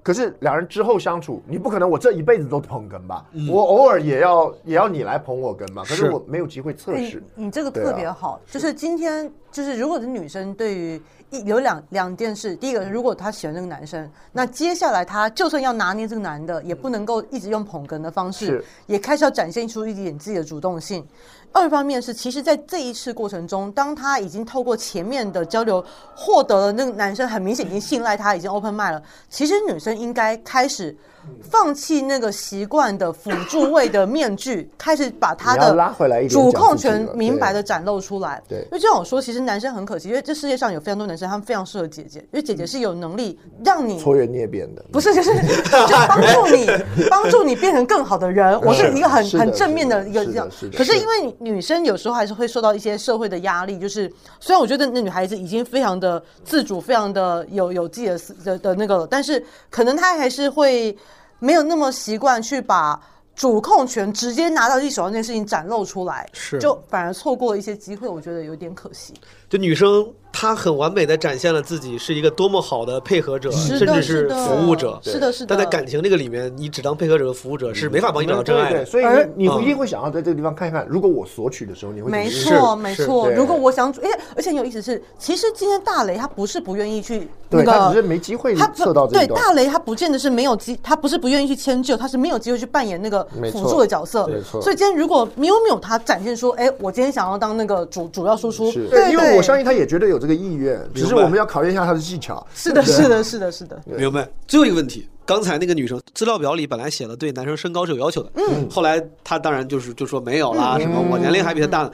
[0.00, 3.26] 可是两人之后相处，你不可能我这一辈子都捧哏吧？
[3.50, 5.82] 我偶尔也要也要你来捧我哏嘛。
[5.82, 7.22] 可是是我没有机会测试。
[7.34, 21.04] 你你这个特别好，就是今天就是如果是女生对于一有两两件事，第一个如果她喜欢这个男生，那接下来她就算要拿捏这个男的，也不能够一直用捧哏的方式，也开始要展现出一点自己的主动性。
[21.52, 25.84] 二方面是，其实，在这一次过程中，当他已经透过前面的交流，
[26.14, 29.02] 获得了那个男生很明显已经信赖他，已经 open mind 了。
[29.28, 30.96] 其实女生应该开始
[31.42, 38.40] 放弃那个习惯的辅助位的面具，开始把他的拉回来一点主控权明白的展露出来。
[38.48, 46.66] 对因为就像我说，其实男生很可惜，因为这世界上有非常多男生，他们非常适合姐姐，因为姐姐是有能力让你搓圆捏扁的，不是，就是就帮助你，
[47.10, 48.58] 帮助你变成更好的人。
[48.62, 60.96] 我是一个很很正面的一个这样可是因为女生有时候还是会受到一些社会的压力，就是虽然我觉得那女孩子已经非常的自主，非常的有有自己的思的的那个了，但是可能她还是会
[61.38, 63.00] 没有那么习惯去把。
[63.38, 69.14] 主控权直接拿到自己手上这件事情展露出来，是就反而错过了一些机会，我觉得有点可惜。
[69.48, 70.04] 就女生
[70.40, 74.36] 她很完美的展现了自己是一个多么好的配合者，是的甚至是的。
[74.36, 74.96] 服务者。
[75.02, 75.46] 是的是的。
[75.48, 78.76] 但在感情这个里面，你只当配合者和服务者是没法帮你找到真爱的。
[78.76, 83.28] 对对，所以而你一定会想要在这个地方看一看，如果我索取的时候，你会怎么没错，没错。
[83.32, 94.28] 如果我想主，因为而且很有意思是，其实今天大雷他不是不愿意去那个，对他只是没机会他不测到这对大雷他不见得是没有机，他不是不愿意去迁就，他是没有机会去扮演那个辅助的角色。
[94.28, 94.62] 没错。
[94.62, 98.86] 所以今天如果喵喵他展现说，哎，我今天想要当那个主主要输出，是。
[98.88, 102.46] 对，因为我相信信他也绝对有这个意愿，只是我们要考验一下他的技巧。
[102.54, 103.82] 是的，是的，是的，是的。
[103.86, 104.28] 明白。
[104.46, 111.90] 最后一个问题，刚才那个女生资料表里本来写了对男生身高是有要求的，嗯，后来她当然就是就说没有啦，嗯什么我年龄还比她大呢。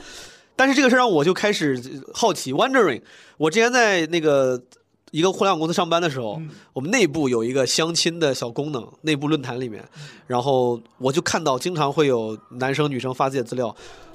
[0.57, 1.80] 但是这个事让我就开始
[2.12, 3.01] 好奇，wondering。
[3.39, 4.61] 我之前在那个
[5.11, 6.41] 一个互联网公司上班的时候，
[6.72, 9.85] 我们内部有一个相亲的小功能，内部论坛里面，
[10.28, 13.74] 然后我就看到经常会有男生女生发自己的资料，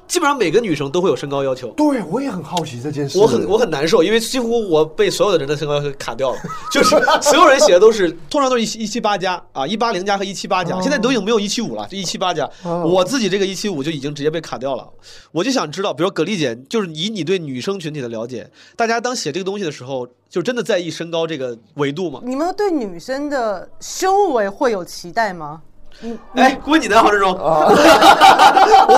[0.09, 1.69] 基本上每个女生都会有身高要求。
[1.77, 3.19] 对，我也很好奇这件事。
[3.19, 6.39] 我很我很难受，因为几乎我被所有的人的身高要求卡掉了，
[6.73, 12.49] 就是所有人写的都是，通常都是一七一七八加啊，一八零加和一七八加，哦现在都已经没有一七五了，就一七八加。
[12.63, 14.89] 哦我自己这个一七五就已经直接被卡掉了。
[15.31, 22.19] 我就想知道，比如说葛丽姐，就是以你对女生群体的了解，大家当写这个东西的时候，就真的在意身高这个维度吗？
[22.23, 25.61] 你们对女生的胸围会有期待吗？
[26.35, 28.97] 哎，问你呢，黄志忠， 我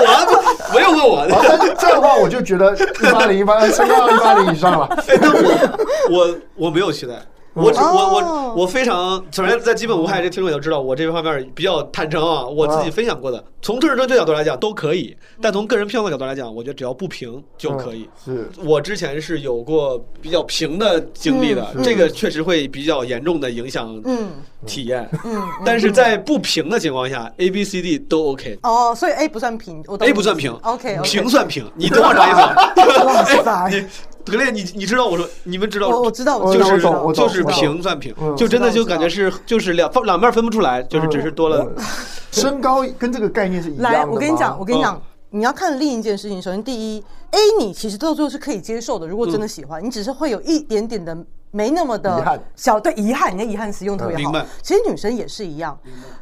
[0.74, 1.34] 没有问我的。
[1.34, 4.88] 啊但是这样的话，我就觉得一八零一八身高一八零以上了。
[6.10, 7.14] 我我没有期待，
[7.54, 18.08] 我只我哦我我非常，首先在基本无害这听众也都知道，我这方面比较坦诚啊，我自己分享过的，从政治正确角度来讲都可以，但从个人偏好的角度来讲，我觉得只要不平就可以。
[18.24, 24.30] 是我之前是有过比较平的经历的，嗯这个确实会比较严重的影响嗯
[24.64, 25.08] 体验。
[25.24, 28.58] 嗯，但是在不平的情况下，A、B、C、D 都 OK。
[28.62, 33.04] 哦，所以 A 不算平，我懂 A 不算平 OK，平算平，你懂我啥意思吗？
[33.04, 33.84] 哇塞，
[34.26, 35.88] 你格列，你你知道我说，你们知道？
[35.88, 41.66] 我我知道我知道就是我懂我懂就是平算平嗯，就真的就感觉是就是两两面分不出来，就是只是多了。
[42.30, 45.02] 身高跟这个概念是一样的来，我跟你讲，我跟你讲，嗯
[45.34, 46.42] 你要看另一件事情。
[46.42, 51.16] 首先，第一，A 你其实到最后是可以接受的，如果真的喜欢，你只是会有一点点的
[51.50, 54.46] 没那么的小对遗憾，你的遗憾词用得特别好。
[54.62, 55.78] 其实女生也是一样，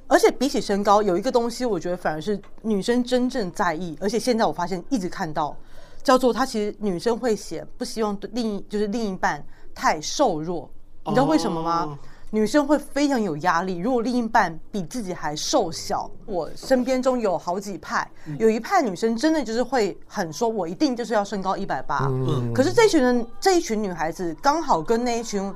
[0.07, 5.57] 而且比起身高，有一个东西，我觉得反而是女生真正在意，而且现在我发现一直看到，
[6.03, 9.45] 叫做她其实女生会写不希望对另一就是另一半
[9.75, 10.71] 太瘦弱，
[11.07, 11.85] 你知道为什么吗？
[11.85, 11.99] 哦
[12.33, 22.07] 女生会非常有压力，如果另一半比自己还瘦小，我身边中有好几派，有一派女生真的就是会很说，我一定就是要身高一百八。
[22.09, 25.53] 嗯可是这群人，这一群女孩子刚好跟那一群，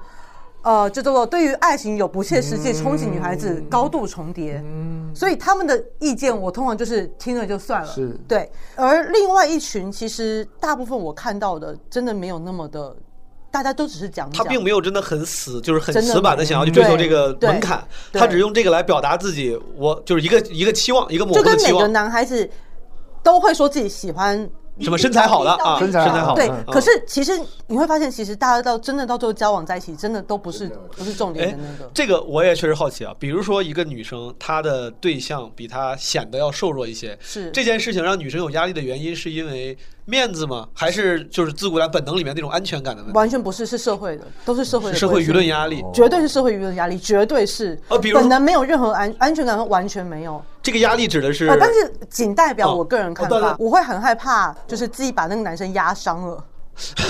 [0.64, 4.60] 呃，就叫做对于爱情有不切实际憧憬女孩子高度重叠。
[4.64, 7.86] 嗯所以他们的意见，我通常就是听了就算了。
[7.86, 12.92] 是对，而另外一群，其实大部分我看到的，真的没有那么的，
[13.48, 14.42] 大家都只是讲讲。
[14.42, 21.86] 他并没有真的很死，就是很死板的想要去追求这个门槛，他只用这个来表达自己，我就是一个一个期望，一个模就跟每个。
[21.86, 22.50] 男孩子
[23.22, 24.50] 都会说自己喜欢
[24.80, 27.32] 什么身材好的啊身材好对嗯，可是其实
[27.68, 31.90] 你会发现，其实大家到真的到最后交往在一起，真的都不是不是重点的那个。
[31.94, 40.68] 这个我也确实好奇啊，比如说一个女生，她的对象比她显得要瘦弱一些，是这件事情让女生有压力的原因，是因为面子吗？
[40.74, 43.16] 还是就是自古来本能里面那种安全感的问题？
[43.16, 47.78] 完全不是，是社会的，都是社会的社会舆论压力绝对是社会舆论压力，绝对是。
[47.88, 50.42] 呃比如本能没有任何安安全感，完全没有。
[50.64, 56.44] 这个压力指的是，啊，但是仅代表我个人看法，我会很害怕，就是自己把那个男生压伤了。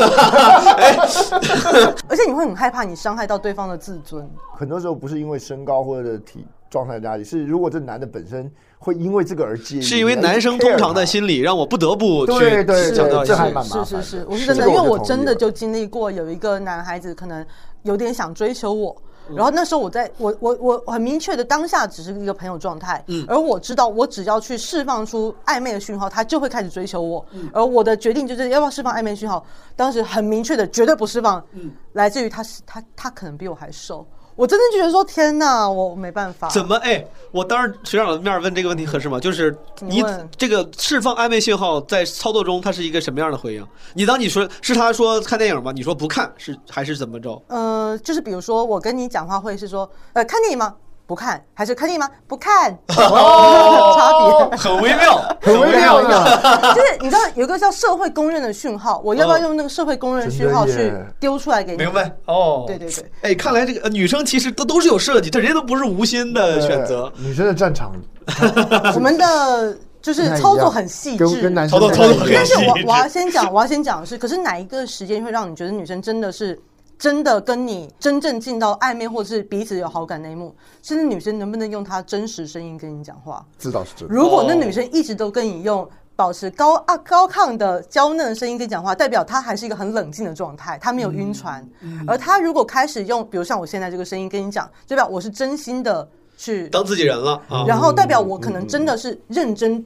[2.08, 4.28] 而且你会很害怕你伤害到对方的自尊。
[4.58, 13.86] 很多时候不是因为身高或者体状态的压力，是如果这男的本身会因为这个而介意，是因为男生通常的心理让我不得不去对对对，强调一下这还蛮麻烦。
[13.86, 17.46] 是是是，我是真的，因为我真的就经历过有一个男孩子可能
[17.84, 18.94] 有点想追求我。
[19.28, 27.24] 嗯然后那时候我在我我我很明确的当下只是一个朋友状态，嗯而我知道我只要去释放出暧昧的讯号，他就会开始追求我。
[27.32, 29.44] 嗯而我的决定就是要不要释放暧昧讯号，
[29.76, 34.06] 当时很明确的绝对不释放，嗯来自于他是他他可能比我还瘦，
[34.36, 36.48] 我真的觉得说天哪，我没办法。
[36.48, 37.04] 怎么哎？
[37.30, 39.18] 我当着学长的面问这个问题合适吗？
[39.18, 40.04] 就是你
[40.36, 43.66] 这个释放暧昧信号在操作中，它是一个什么样的回应？
[43.94, 45.72] 你当你说是他说看电影吗？
[45.72, 47.42] 你说不看是还是怎么着？
[47.48, 50.74] 呃，就是比如说我跟你讲话会是说，呃，看电影吗？
[51.06, 52.08] 不看，还是看电影吗？
[52.26, 54.56] 不看， 哦差别。
[54.56, 56.02] 很微妙，很微妙。
[56.02, 56.72] 的。
[56.74, 61.78] 就是你知道有一个叫社会公认的讯号，我要不要用那个社会公认的讯号去丢出来给你？
[61.78, 62.10] 明白。
[62.26, 62.64] 哦。
[62.66, 67.12] 对对对，哎，看来这个呃女生其实都都是有设计，这人家都不是无心的选择。
[67.18, 67.92] 女生的战场。
[68.94, 76.58] 我们的就是操作很细致，跟跟男生操作操作很细致但是我我要先讲，我要先讲的是，可是哪一个时间会让你觉得女生真的是
[76.98, 80.54] 真的跟你真正进到暧昧或者是彼此有好感那一幕？
[80.82, 83.44] 是那女生能不能用她真实声音跟你讲话？
[83.58, 84.14] 知道是真的。
[84.14, 91.66] 如果那女生一直都跟你用保持高啊高亢的娇嫩的声音跟你讲话，代表她还是一个很冷静的状态，她没有晕船。
[92.06, 97.64] 而她如果开始用，比如像我现在这个声音跟你讲，代表我是真心的去当自己人了啊。
[97.66, 99.84] 然后代表我可能真的是认真，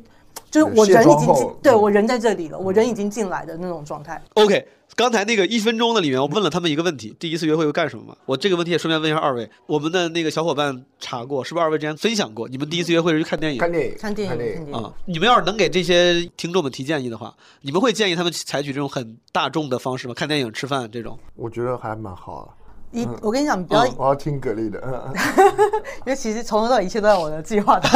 [0.51, 4.23] 就是我人已经进，对我人在这里了，我人已经进来的那种状态。
[4.35, 8.17] OK，刚才那个一分钟的里面，我问了他们一个问题：第一次约会会干什么吗？
[8.27, 12.49] 我这个问题也顺便问一下二位，我们的那个小伙伴查过，是不是二位之前分享过？
[12.49, 13.61] 你们第一次约会是去看电影？
[13.61, 14.93] 看电影，看电影，看电影啊！
[15.07, 20.15] 你们要是能给这些听众们提建议的话，你们会建议他们采取这种很大众的方式吗？
[20.15, 21.17] 看电影、吃饭这种？
[21.37, 22.58] 我觉得还蛮好啊。
[22.91, 24.81] 一，我跟你讲，不要，我要听格力的，
[26.07, 27.93] 因为其实从头到尾一切都在我的计划当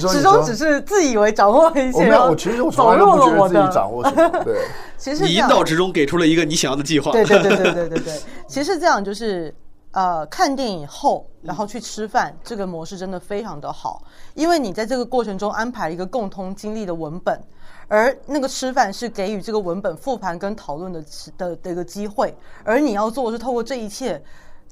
[0.00, 4.28] 中，始终只是自以为掌握了一切，我没有，我其实我从来都不觉得自己掌握什么。
[4.44, 4.60] 对，
[4.96, 7.10] 其实你引导之中给出了一个你想要的计划。
[7.10, 9.52] 对对对对对对对，其实这样就是
[9.90, 14.02] 呃，看电影后然后去吃饭，这个模式真的非常的好，
[14.34, 17.40] 因为你在这个过程中安排一个共同经历的文本。
[17.88, 21.04] 而那个吃饭是给予这个文本复盘跟讨论的
[21.36, 24.22] 的的一个机会，而你要做的是透过这一切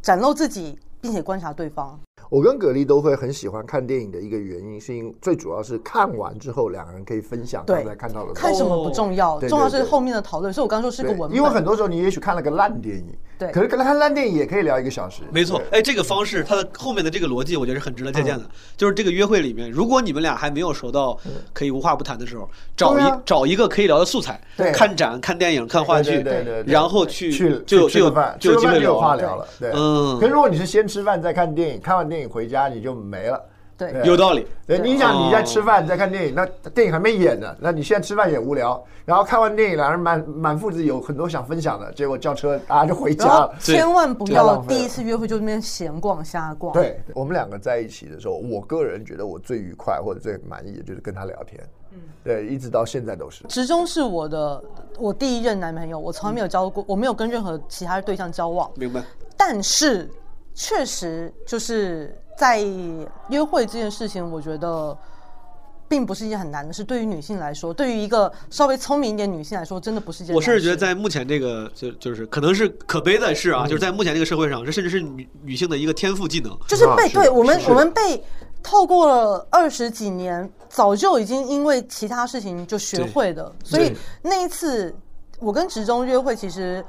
[0.00, 1.98] 展露自己，并且观察对方。
[2.30, 8.32] 我跟葛丽都会很喜欢看电影的一个原因，是因为最主要是看完之后两个人可以分享刚对才看到的。
[8.32, 10.50] 看什么不重要，重要是后面的讨论。
[10.50, 13.52] 所以我刚刚说是个文本，因为很多时候你也许看了个烂电影，对。
[13.52, 15.22] 可是跟他看烂电影也可以聊一个小时。
[15.32, 18.44] 没错，哎，这个方式它的后面的这个逻辑，我觉得是很值得借鉴的。
[18.76, 21.18] 就是这个约会里面，如果你们俩还没有熟到
[21.52, 23.20] 可以无话不谈的时候，找一啊。
[23.24, 29.46] 找一个可以聊的素材对，看展、看电影、看话剧对对对，然后去去就有就就有机会有话聊了。
[29.58, 30.18] 对，嗯。
[30.18, 33.40] 可是如果你是先吃饭再看电影，看完电影回家你就没了。
[33.90, 34.46] 对有道理。
[34.66, 43.54] 对，你想哦你在吃饭在看电影，那电影还没演呢，那你现在吃饭也无聊，然后看完电影两人满满腹子有很多想分享的，结果叫车啊就回家了。
[43.58, 46.72] 千万不要第一次约会就那边闲逛瞎逛。
[46.72, 51.60] 对我们两个在一起的时候，我个人觉得我最愉快或者最满意的就是跟他聊天。
[51.90, 53.44] 嗯，对，一直到现在都是。
[53.48, 54.62] 直中是我的
[54.98, 58.70] 我第一任男朋友，我从来没有交过，我没有跟任何其他对象交往。
[58.76, 59.02] 明白。
[59.36, 60.08] 但是
[60.54, 62.60] 确实就是在
[63.28, 64.96] 约会这件事情，我觉得
[65.88, 66.82] 并不是一件很难的事。
[66.82, 70.34] 对于女性来说，对于一个稍微聪明一点女性来说，真的不是一件。
[70.34, 78.24] 我甚至觉得，在目前这个就就是可能是可悲的是啊，就是在目前这个社会上，这甚至是女女性的一个天赋技能，就是被、对我们我们被
[78.62, 83.52] 透过了二十几年，早就已经因为其他事情就学会的。
[83.62, 84.94] 所以那一次
[85.38, 86.84] 我跟职中约会，其实。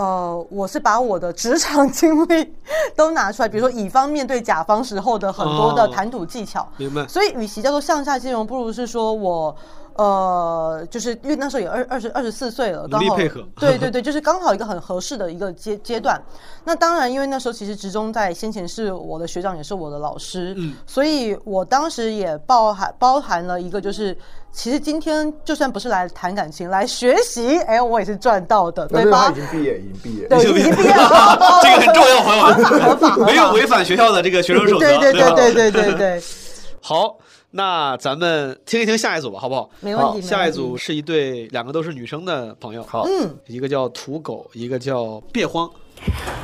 [0.00, 2.54] 呃，我是把我的职场经历
[2.96, 6.66] 都拿出来，比如说乙方面对甲方时候的很多的哦谈吐技巧。
[6.78, 7.06] 明白。
[7.06, 9.54] 所以，与其叫做向下兼容，不如是说我。
[9.96, 16.18] 呃，就是因为那时候也二二十二十四岁了，努刚好力配合 对对对，就是刚好一个很合适的一个阶阶段。
[16.64, 24.16] 那当然，因为那时候其实职中在先前是我的学长，也是我的老师，嗯，所以我当时也包含包含了一个，就是
[24.52, 29.34] 其实今天就算不是来谈感情，来学习，哎，我也是赚到的，对吧他已？
[29.34, 36.22] 经毕业，已经毕业，对，已经毕业了， 这个很重要，朋友 合法合法合法没有违反学校的这个学生守则，对对吧对对对对对。
[36.82, 37.16] 好，
[37.52, 39.70] 那咱们听一听下一组吧，好不好？
[39.80, 45.70] 没问题下一组是一对两个都是女生的朋友，好嗯，一个叫土狗，一个叫别慌。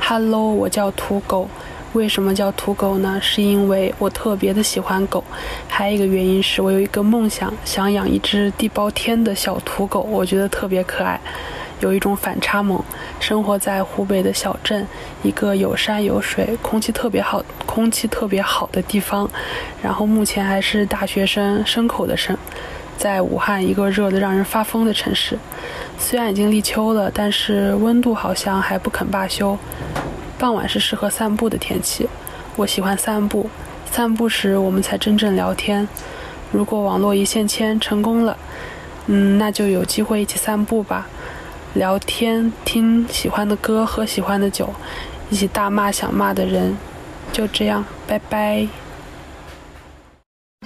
[0.01, 1.47] Hello，我叫土狗。
[1.93, 3.19] 为什么叫土狗呢？
[3.21, 5.23] 是因为我特别的喜欢狗，
[5.67, 11.19] 还有一个原因是我有一个梦想，想养一只地包天的小土狗，我觉得特别可爱，
[11.79, 12.83] 有一种反差萌。
[13.19, 14.85] 生活在湖北的小镇，
[15.23, 19.27] 一个有山有水、空气特别好、空气特别好的地方，
[19.81, 22.35] 然后目前还是大学生，牲口的牲。
[22.97, 25.37] 在武汉一个热得让人发疯的城市，
[25.97, 29.57] 虽然已经立秋了，但是温度好像还不肯罢休。
[30.37, 32.07] 傍晚是适合散步的天气，
[32.55, 33.49] 我喜欢散步。
[33.91, 35.87] 散步时我们才真正聊天。
[36.51, 38.37] 如果网络一线牵成功了，
[39.07, 41.07] 嗯，那就有机会一起散步吧，
[41.73, 44.73] 聊天，听喜欢的歌，喝喜欢的酒，
[45.29, 46.77] 一起大骂想骂的人。
[47.31, 48.67] 就这样，拜拜。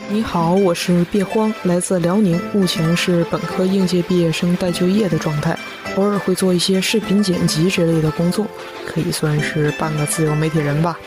[0.10, 5.58] 你好，我是别慌，来自辽宁，目前是本科应届毕业生待就业的状态，
[5.96, 8.46] 偶尔会做一些视频剪辑之类的工作，
[8.86, 10.98] 可以算是半个自由媒体人吧。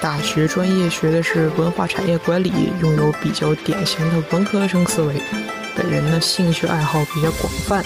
[0.00, 5.14] 大学专业学的是文化产业管理，拥有比较典型的文科生思维。
[5.74, 7.84] 本人呢，兴趣爱好比较广泛，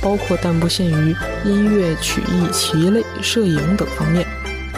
[0.00, 4.26] 包括但不限于音乐、曲艺、棋类、摄影等方面。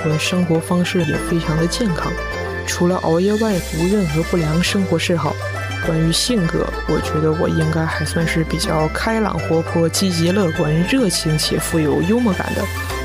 [0.02, 2.10] 我的生活方式也非常的健康。
[2.70, 5.34] 除了熬夜外，无任何不良生活嗜好。
[5.84, 12.62] 关于性格，我觉得我应该还算是比较开朗、活泼、积极、乐观、热情且富有幽默感的。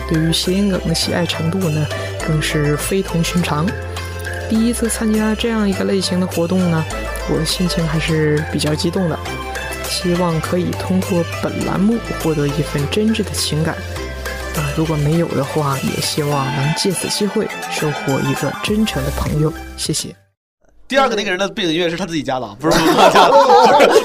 [0.07, 1.83] 对于谐音梗的喜爱程度呢，
[2.27, 3.65] 更是非同寻常。
[4.47, 6.85] 第一次参加这样一个类型的活动呢，
[7.27, 9.17] 我的心情还是比较激动的。
[9.83, 13.75] 希望可以通过本栏目获得一份真挚的情感。
[14.57, 19.51] 啊，如果没有的话，也希望能借此机会收获一个真诚的朋友。
[19.77, 20.15] 谢谢。
[20.87, 23.31] 第二个那个人的背景音乐是他自己加的， 不是我帮他加的，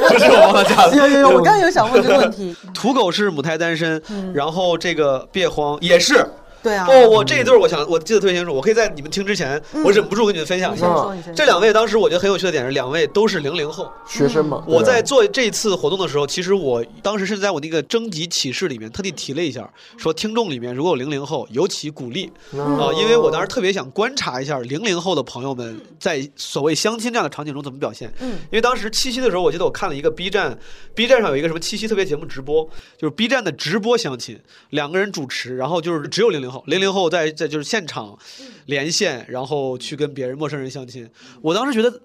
[0.08, 0.96] 不是我帮他加的。
[0.96, 2.56] 有有有，我刚刚有想问这个问题。
[2.74, 6.26] 土狗是母胎单身，嗯然后这个别慌也是。
[6.62, 6.86] 对啊。
[6.88, 10.86] 哦，我这一对儿我想我记得特别清楚，我可以在你们听之前，嗯我忍不住跟你们分享一下
[11.34, 13.90] 这两位当时我觉得很有趣的点是，两位都是零零后。
[14.06, 14.64] 学生嘛。
[14.66, 28.12] 我在做这次活动的时候，其实我当时是在我那个征集启事里面特地提了一下，说听众里面如果有零零后，尤其鼓励啊、嗯因为我当时特别想观察一下零零后的朋友们在所谓相亲这样的场景中怎么表现。
[28.20, 30.58] 嗯因为当时七夕的时候，我记得我看了一个 B 站
[30.94, 34.40] ，B 站上有一个什么七夕特别节目直播，就是 B 站的直播相亲，
[34.70, 38.18] 两个人主持，然后就是只有零零后，零零后在在就是现场
[38.66, 41.08] 连线，然后去跟别人陌生人相亲。
[41.40, 42.00] 我当时觉得。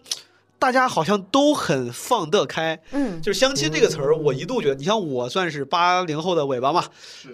[0.57, 6.83] 大家好像都很放得开，嗯，就是相亲这个词儿，我一度觉得，你像我算是八零后的尾巴嘛，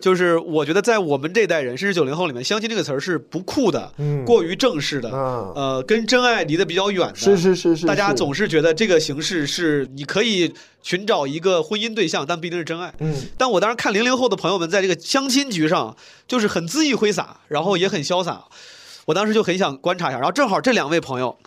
[0.02, 4.26] 就是我觉得在我们这代人，甚至九零后里面，相亲这个词儿是不酷的，嗯。
[4.26, 12.94] 过于正式的，嗯呃，跟真爱离得比较远的，是是是是是大家总是觉得这个形式是你可以寻找一个婚姻对象，但不一定是真爱。
[13.00, 15.96] 嗯，但我当时看零零后的朋友们在这个相亲局上，
[16.28, 18.46] 就是很恣意挥洒，然后也很潇洒。
[19.06, 21.38] 我当时就很想观察一下，然后正好这两位朋友，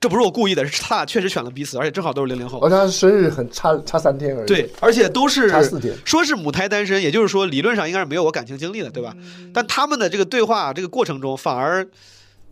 [0.00, 2.60] 这不是我故意的，是他俩确实选了彼此，而且正好都是零零后。
[2.60, 4.46] 好像生日很差差三天而已。
[4.46, 9.14] 对，而且都是差四天说是母胎单身，也就是说理论上应该是没有我感情经历的，对吧？
[9.52, 11.86] 但他们的这个对话这个过程中，反而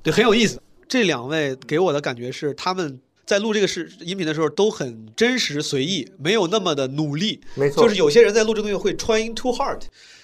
[0.02, 0.60] 对很有意思。
[0.88, 3.00] 这两位给我的感觉是他们。
[3.26, 7.40] 在录这个视音频的时候都很真实随意，没有那么的努力。
[7.56, 9.80] 没错就是有些人在录这个东西会 trying too hard，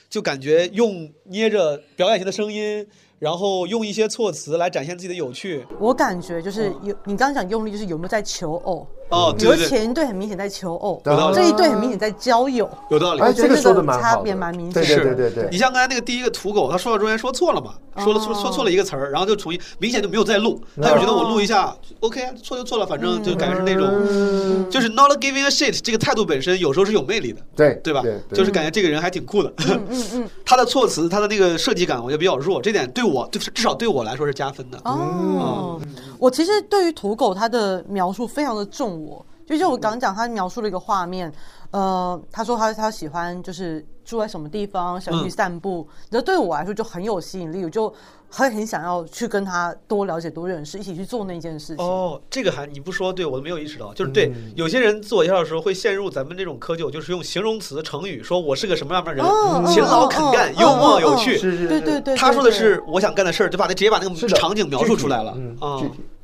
[0.08, 2.86] 就感觉用捏着表演型的声音，
[3.22, 5.64] 然后用一些措辞来展现自己的有趣。
[5.78, 8.84] 我感觉就是有，你刚刚讲用力，就是有没有在求偶？
[9.12, 11.36] 哦比如对对对前一对很明显在求偶有道，理。
[11.36, 14.84] 这一对很明显在交友，有道理，我觉得这个差别蛮明显。
[14.84, 15.48] 是。
[15.50, 28.00] 你像刚才那个第一个土狗，他说到中间说错了嘛，说了说说错了一个词儿，然后就重新明显就没有再录，他就觉得我录一下，OK 啊，错就错了，反正就感觉是那种，就是 not giving a shit 这个态度本身有时候是有魅力的，对对吧？
[28.02, 28.38] 对对。
[28.38, 29.52] 就是感觉这个人还挺酷的。
[29.68, 34.78] 嗯嗯， 他的措辞，他的那个设计感，我觉得比较弱，这点对我就是至少对我来说是加分的。
[34.84, 35.80] 哦，
[36.18, 41.32] 我其实对于土狗他的描述非常的重我，就像我刚讲，他描述了一个画面，
[41.70, 47.92] 呃，他说他他喜欢就是住在什么地方，想去嗯散步，这、对我来说就很有吸引力，我就
[48.28, 51.84] 很很想要去跟他多了解、多认识，一起去做那件事情。
[51.84, 53.92] 哦，这个还你不说，对我都没有意识到。
[53.94, 61.36] 就是对、嗯有些人自我介绍的时候会陷入咱们这种窠臼，就是用形容词、成语说我是个什么样的人，哦勤劳肯干、哦幽默、哦有趣。
[61.36, 65.32] 是是是对对对他说的是我想干的事儿，就把那直接把那个场景描述出来了。
[65.60, 65.80] 啊，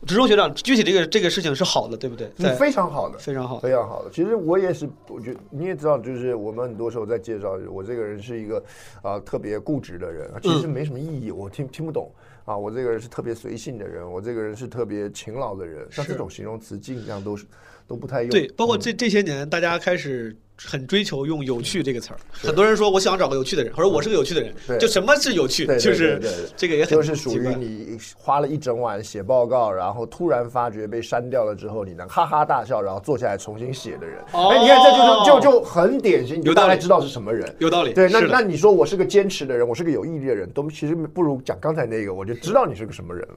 [0.06, 2.30] 职中学长，具体这个这个事情是好的，对不对？
[2.38, 4.10] 是非常好的，非常好，非常好的。
[4.10, 8.62] 其实我也是，我觉得你也知道，就是我们很多时候在介绍我这个人是一个
[9.02, 12.10] 啊、特别固执的人，其实嗯没什么意义，我听听不懂
[12.44, 12.56] 啊。
[12.56, 17.44] 我这个人是特别随性的人，我这个人是特别勤劳的人，像这种形容词尽量都是
[17.86, 18.30] 都不太用。
[18.30, 20.36] 对，包括嗯这这些年，大家开始
[20.66, 22.18] 很追求用“有趣”这个词儿。
[22.32, 24.52] 很多人说我想找个有趣的人，或者我是个有趣的人。
[24.66, 25.66] 对就什么是有趣？
[25.78, 26.20] 就是
[26.56, 34.18] 这个也很就是属于你花了一整晚写报告，然后突然发觉被删掉了之后，你能哈哈大笑，然后坐下来重新写的人。
[34.32, 34.90] 哦哎，你看这
[35.32, 37.54] 就就就很典型，你大概知道是什么人。
[37.58, 43.34] 有道理对，那那你说我是个坚持的人，我是个有毅力的人，都其实不如讲刚才那个，我就知道你是个什么人了。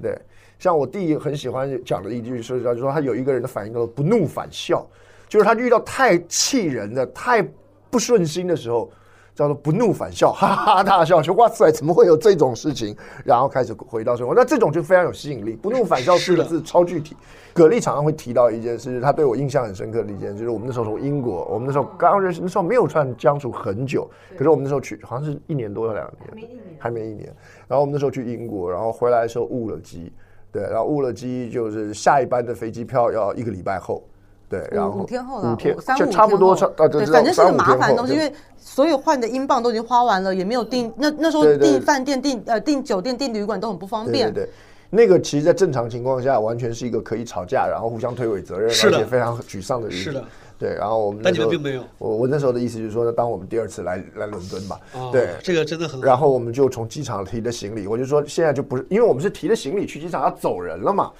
[0.00, 0.18] 对，
[0.58, 4.86] 像我弟很喜欢讲的一句是，他说他有一个人的反应叫做不怒反笑，
[5.34, 7.44] 就是他遇到太气人的、太
[7.90, 8.88] 不顺心的时候。
[9.34, 12.96] 叫做不怒反笑，哈哈大笑，说哇塞，怎么会有这种事情？
[13.24, 15.56] 然后开始回到生活，那这种就非常有吸引力。
[15.56, 17.16] 不怒反笑四个字超具体。
[17.52, 24.08] 蛤蜊常常会提到一件事，他对我印象很深刻的一件，就是我们那时候从英国，我们那时候刚认识，那时候没有算相处很久，
[24.38, 27.26] 可是我们那时候去好像是一年多两年，还没一年。
[27.66, 30.12] 然后我们那时候去英国，然后回来的时候误了机，
[30.52, 34.00] 对，然后误了机就是下一班的飞机票要一个礼拜后。
[34.48, 44.32] 对，然后五天后了，五天五三五就差不多差天后呃，对，反正是个麻烦的东西，因为所有换的英镑都已经花完了，也没有订那那时候订饭店、订呃订酒店、订旅馆都很不方便。
[44.32, 44.50] 对对对，
[44.90, 49.96] 那个其实，在正常情况下，完全是一个可以吵架，然后互相推诿责任，而且非常沮丧的日子。
[49.96, 50.24] 是的，
[50.58, 50.74] 对。
[50.74, 56.00] 然后我们但那时候你们并没有我我那时候的意思就是说，当我们第二次来来伦敦吧，哦对，这个真的很。
[56.00, 61.10] 然后我们就从机场提的行李，我就说现在就不是，因为我们是提着行李去机场要走人了嘛，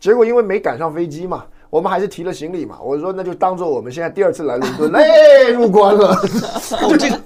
[0.00, 1.44] 结果因为没赶上飞机嘛。
[1.72, 6.08] 我们还是提了行李嘛，我说那就当做我们现在第二次来伦敦， 哎，入关了。
[6.82, 7.18] 哦，这个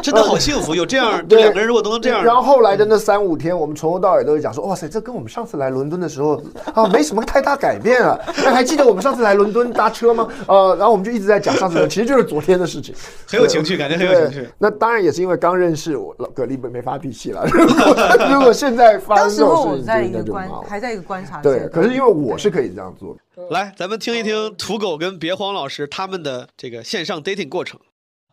[0.00, 6.40] 真的好幸福，有这样，这对两个人如果都能这样，然后后来的那三五天，我们从头到尾都是讲说，哇塞，这跟我们上次来伦敦的时候
[6.74, 8.16] 啊没什么太大改变啊。
[8.36, 10.28] 那还记得我们上次来伦敦搭车吗？
[10.46, 12.94] 呃，然后我们就一直在讲上次，其实就是昨天的事情，
[13.26, 17.44] 很有情趣感觉很有情趣那当然也是因为刚认识我，老葛丽没没发脾气了。
[18.30, 23.20] 如果现在发当时生这种事情，在一就个观还在一个观察阶对，可是因为我是可以这样做的。
[23.50, 27.80] 来，咱们听一听土狗跟别慌老师他们的这个线上 dating 过程。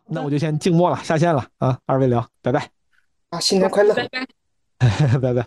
[0.08, 1.78] 那我就先静默了，下线了啊！
[1.86, 2.70] 二位聊，拜拜，
[3.30, 3.94] 啊，新年快乐！
[3.94, 4.26] 拜拜。
[5.18, 5.46] 拜拜。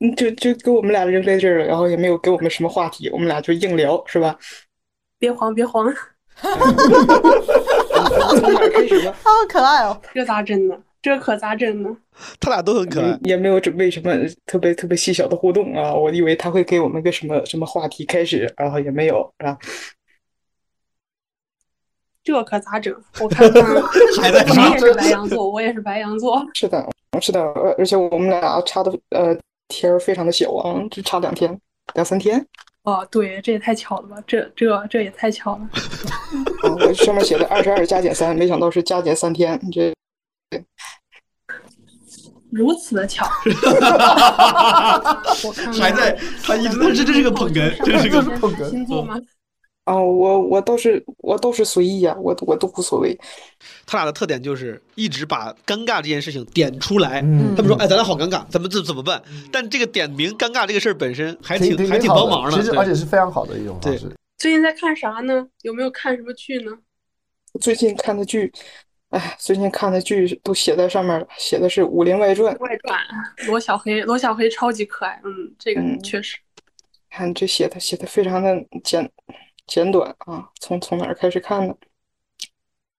[0.00, 4.38] 嗯，就就给我们俩扔在这儿了，然后也没有给我们什么话题，我们俩就硬聊，是吧？
[5.18, 5.92] 别慌，别慌，
[6.40, 6.52] 从
[8.52, 9.12] 哪儿开始呢？
[9.22, 10.00] 好可爱哦！
[10.12, 10.76] 这咋整呢？
[11.04, 11.94] 这可咋整呢？
[12.40, 14.10] 他俩都很可爱，也没有准备什么
[14.46, 15.94] 特别特别细小的互动啊。
[15.94, 19.58] 我以为他会给我们个什么什么话题开始，然后也没有，啊。
[22.22, 22.90] 这可咋整？
[23.20, 23.62] 我看看，
[24.18, 26.42] 还在你也是白羊座，我也是白羊座。
[26.54, 26.88] 是的，
[27.20, 29.36] 是的，而而且我们俩差的呃
[29.68, 31.60] 天儿非常的小啊，只差两天，
[31.92, 32.42] 两三天。
[32.84, 34.16] 哦，对，这也太巧了吧！
[34.26, 35.68] 这这这也太巧了。
[36.62, 39.92] 哦 我上面写的二十二加减三，没想到是加减三天，这
[42.50, 43.26] 如此的巧，
[45.44, 49.16] 我看还在，他一直在，这这是个捧哏，这是个捧哏星座吗？
[49.86, 53.18] 哦，我我倒是我倒是随意啊，我我都无所谓。
[53.84, 57.20] 他俩的特点就是一直把尴尬这件事情点出来。
[57.20, 64.10] 嗯他们说：“哎，咱俩好尴尬，咱们这怎么办？”但这个点名尴尬这个事儿本身还挺还挺帮忙的，其实而且是非常好的一种方式。
[64.38, 65.44] 最近在看啥呢？
[65.62, 66.70] 有没有看什么剧呢？
[67.60, 68.50] 最近看的剧，
[69.14, 72.52] 哎，最近看的剧都写在上面了，写的是《武林外传》。
[72.58, 72.98] 外传，
[73.46, 76.36] 罗小黑，罗小黑超级可爱，嗯，这个嗯确实。
[77.08, 78.52] 看这写的写的非常的
[78.82, 79.08] 简
[79.68, 81.72] 简短啊，从从哪儿开始看呢？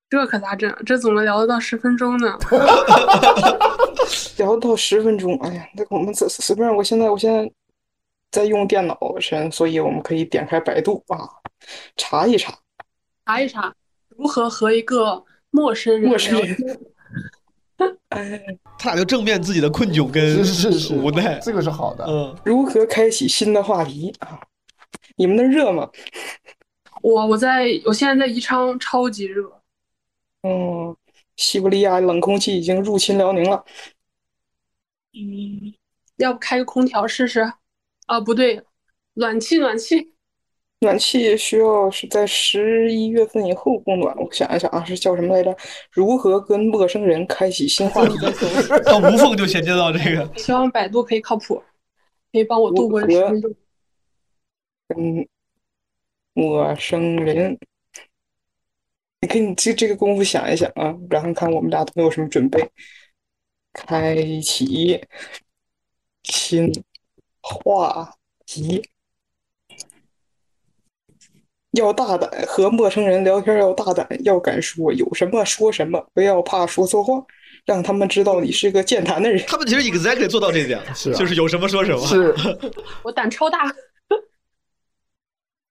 [0.10, 0.74] 这可咋整？
[0.86, 2.38] 这怎么聊得到十分钟呢？
[4.38, 7.52] 聊到十分钟，哎呀，那我们随随便，我现在我现在
[8.32, 11.28] 在用电脑上，所以我们可以点开百度啊，
[11.98, 12.58] 查一查。
[13.26, 13.76] 查一查
[14.08, 16.80] 如何和一个陌生人陌生人
[18.10, 18.42] 哎。
[18.78, 22.06] 他俩就正面自己的困窘跟是是是无奈，这个是好的。
[22.06, 24.40] 嗯，如何开启新的话题啊？
[25.16, 25.90] 你们那热吗？
[27.02, 29.62] 我我在我现在在宜昌，超级热。
[30.44, 30.96] 嗯，
[31.36, 33.64] 西伯利亚冷空气已经入侵辽宁了。
[35.14, 35.74] 嗯，
[36.18, 37.54] 要不开个空调试试？
[38.08, 38.62] 啊，不对，
[39.14, 40.15] 暖气暖气。
[40.86, 44.16] 暖气需要是在十一月份以后供暖。
[44.18, 45.56] 我想一想啊，是叫什么来着？
[45.92, 48.16] 如何跟陌生人开启新话题？
[48.86, 50.38] 到无缝就衔接到这个。
[50.38, 51.56] 希望百度可以靠谱，
[52.32, 53.56] 可以帮我度过这十分钟。
[54.88, 55.28] 跟
[56.34, 57.58] 陌生人，
[59.22, 62.70] 你可以这这个功夫想一想啊，然后看我们俩都没有什么准备。
[63.74, 65.02] 开启
[66.24, 66.72] 新
[67.42, 68.14] 话
[68.46, 68.88] 题。
[71.76, 77.24] 要大胆，和陌生人聊天要大胆，要敢说，有什么说什么，不要怕说错话，
[77.66, 79.44] 让他们知道你是个健谈的人。
[79.48, 82.06] 他们其实 exactly 做到这一点了，是啊就是有什么说什么。
[82.08, 82.36] 是，
[83.04, 83.66] 我胆超大。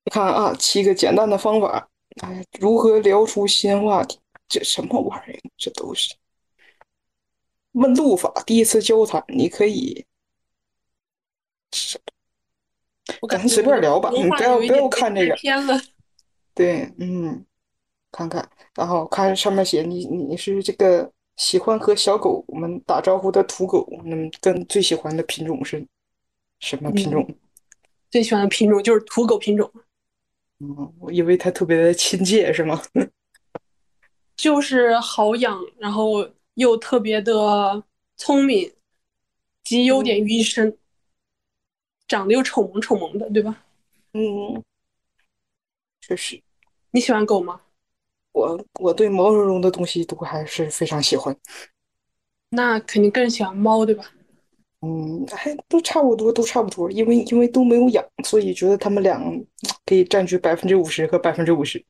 [0.04, 1.88] 你 看啊，七个简单的方法，
[2.22, 4.18] 哎，如何聊出新话题？
[4.46, 5.40] 这什么玩意儿？
[5.56, 6.14] 这都是
[7.72, 8.30] 问路法。
[8.46, 10.04] 第一次交谈，你可以，
[13.20, 15.34] 我感觉随便聊吧，你不要不要看这个。
[15.36, 15.80] 偏了。
[16.54, 17.44] 对，嗯，
[18.12, 25.84] 看看，然后看上面写你你是这个喜欢和小狗们打招呼的土狗，那么跟最喜欢的品种是
[26.60, 27.28] 什么品种？
[28.10, 29.68] 最喜欢的品种就是土狗品种。
[30.60, 32.80] 嗯，我以为它特别的亲切，是吗？
[34.36, 37.82] 就是好养，然后又特别的
[38.16, 38.72] 聪明，
[39.64, 40.78] 集优点于一身，
[42.06, 43.64] 长得又丑萌丑萌的，对吧？
[44.12, 44.62] 嗯，
[46.00, 46.40] 确实。
[46.94, 47.60] 你喜欢狗吗？
[48.30, 51.36] 我我对毛茸茸的东西都还是非常喜欢。
[52.50, 54.08] 那肯定更喜欢猫，对吧？
[54.82, 59.20] 嗯，还都差不多，都差不多，因为因为都没有养，所以觉得他们俩
[59.84, 61.84] 可以占据百分之五十和百分之五十。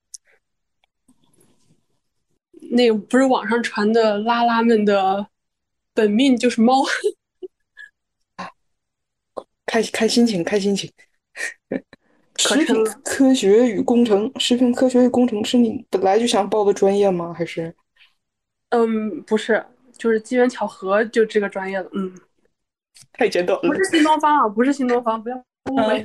[2.70, 5.26] 那个不是网上传的拉拉们的
[5.92, 6.82] 本命就是猫，
[9.66, 10.90] 开开心情，开心情。
[12.36, 17.32] 食品科学与工程，食品科学与工程是你本来就想报的专业吗？
[17.32, 17.74] 还是
[18.70, 19.64] 嗯，不是，
[19.96, 22.12] 就是机缘巧合就这个专业的，嗯，
[23.12, 23.68] 太简短了？
[23.68, 25.36] 不是新东方啊，不是新东方，不要
[25.70, 26.04] 误会。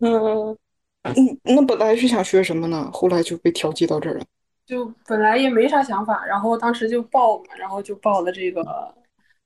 [0.00, 0.56] 嗯
[1.02, 2.90] 嗯，那本来是想学什么呢？
[2.92, 4.24] 后来就被调剂到这儿了。
[4.66, 8.62] 就本来也没啥想法，然后当时就报嘛，然后就报了这个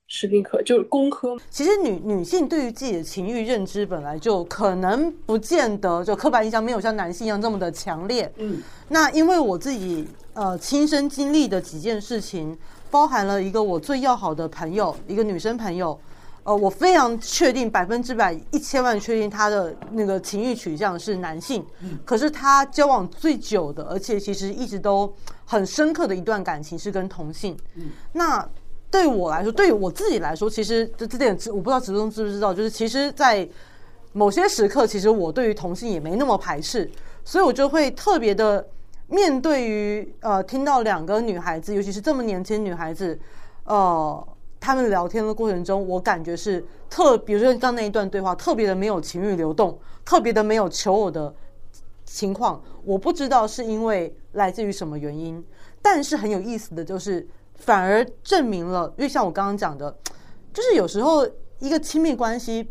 [0.08, 1.36] 食品科，就是工科。
[1.50, 8.30] 其实女女性对于自己的情欲认知本来就可能不见得就刻板印象没有像男性一样这么的强烈。
[8.38, 12.56] 嗯，那因为我自己呃亲身经历的几件事情，
[12.90, 15.98] 包含了一个我最要好的朋友，一个女生朋友。
[16.44, 21.62] 呃，我非常确定百分之百、一千万确定她的那个情欲取向是男性，
[22.06, 25.12] 可是她交往最久的，而且其实一直都
[25.44, 27.54] 很深刻的一段感情是跟同性。
[27.74, 28.48] 嗯那
[28.90, 33.48] 对我来说，对于我自己来说，其实这这点我不知道直中知不知道，就是其实，在
[34.12, 36.90] 某些时刻，其实我对于同性也没那么排斥，
[37.24, 38.66] 所以我就会特别的
[39.06, 43.18] 面对于呃，听到两个女孩子，尤其是这么年轻女孩子，
[43.64, 44.26] 呃。
[44.60, 51.32] 他们聊天的过程中，我感觉是特，比如说刚那一段对话，特别的没有情欲流动，特别的没有求偶的
[52.04, 52.60] 情况。
[52.84, 55.42] 我不知道是因为来自于什么原因，
[55.80, 57.24] 但是很有意思的就是，
[57.58, 59.94] 反而证明了，因为像我刚刚讲的，
[60.52, 61.28] 就是有时候
[61.58, 62.70] 一个亲密关系，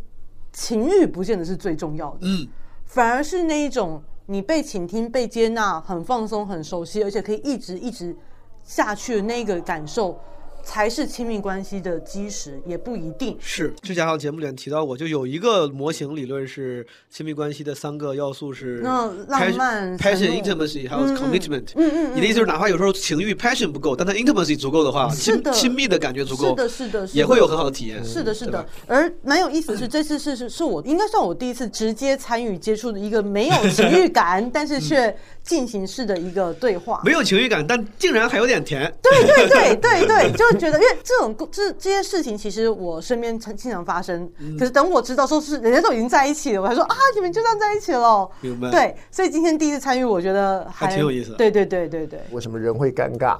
[0.52, 2.20] 情欲不见得是最重要的。
[2.22, 2.48] 嗯，
[2.86, 8.16] 反而是那一种你被倾听、被接纳、很放松、很熟悉，而且可以一直一直
[8.64, 10.20] 下去的那个感受。
[10.68, 13.73] 才是亲密关系的基石，也不一定是。
[13.81, 21.72] 之前还有节目里面提到过，就有一个模型理论是亲密关系的三个要素是那浪漫、passion、intimacy 还有 commitment。
[21.76, 28.03] 嗯嗯，你的意思就是，哪怕有时候情欲 passion 不够，但它 intimacy 足够的话，亲亲密的感觉足够，是的，是的，也会有很好的体验。
[28.03, 28.65] 是的，是的。
[28.88, 37.02] 而蛮有意思的是， 这次是是是我应该算我第一次直接参与接触的一个没有情欲感， 但是却进行式的一个对话。
[37.06, 38.94] 没有情欲感，但竟然还有点甜。
[39.02, 41.36] 对对对对对， 就觉得因为这种。
[41.52, 48.30] 这这些事情其实我身边经常发生，可是等我知道说是人家都已经在一起了，我还说啊，你们就这样在一起了。
[48.42, 48.70] 明白。
[48.70, 51.34] 对，所以今天第一次参与，我觉得还挺有意思。
[51.34, 52.20] 对对对对对。
[52.32, 53.38] 为什么人会尴尬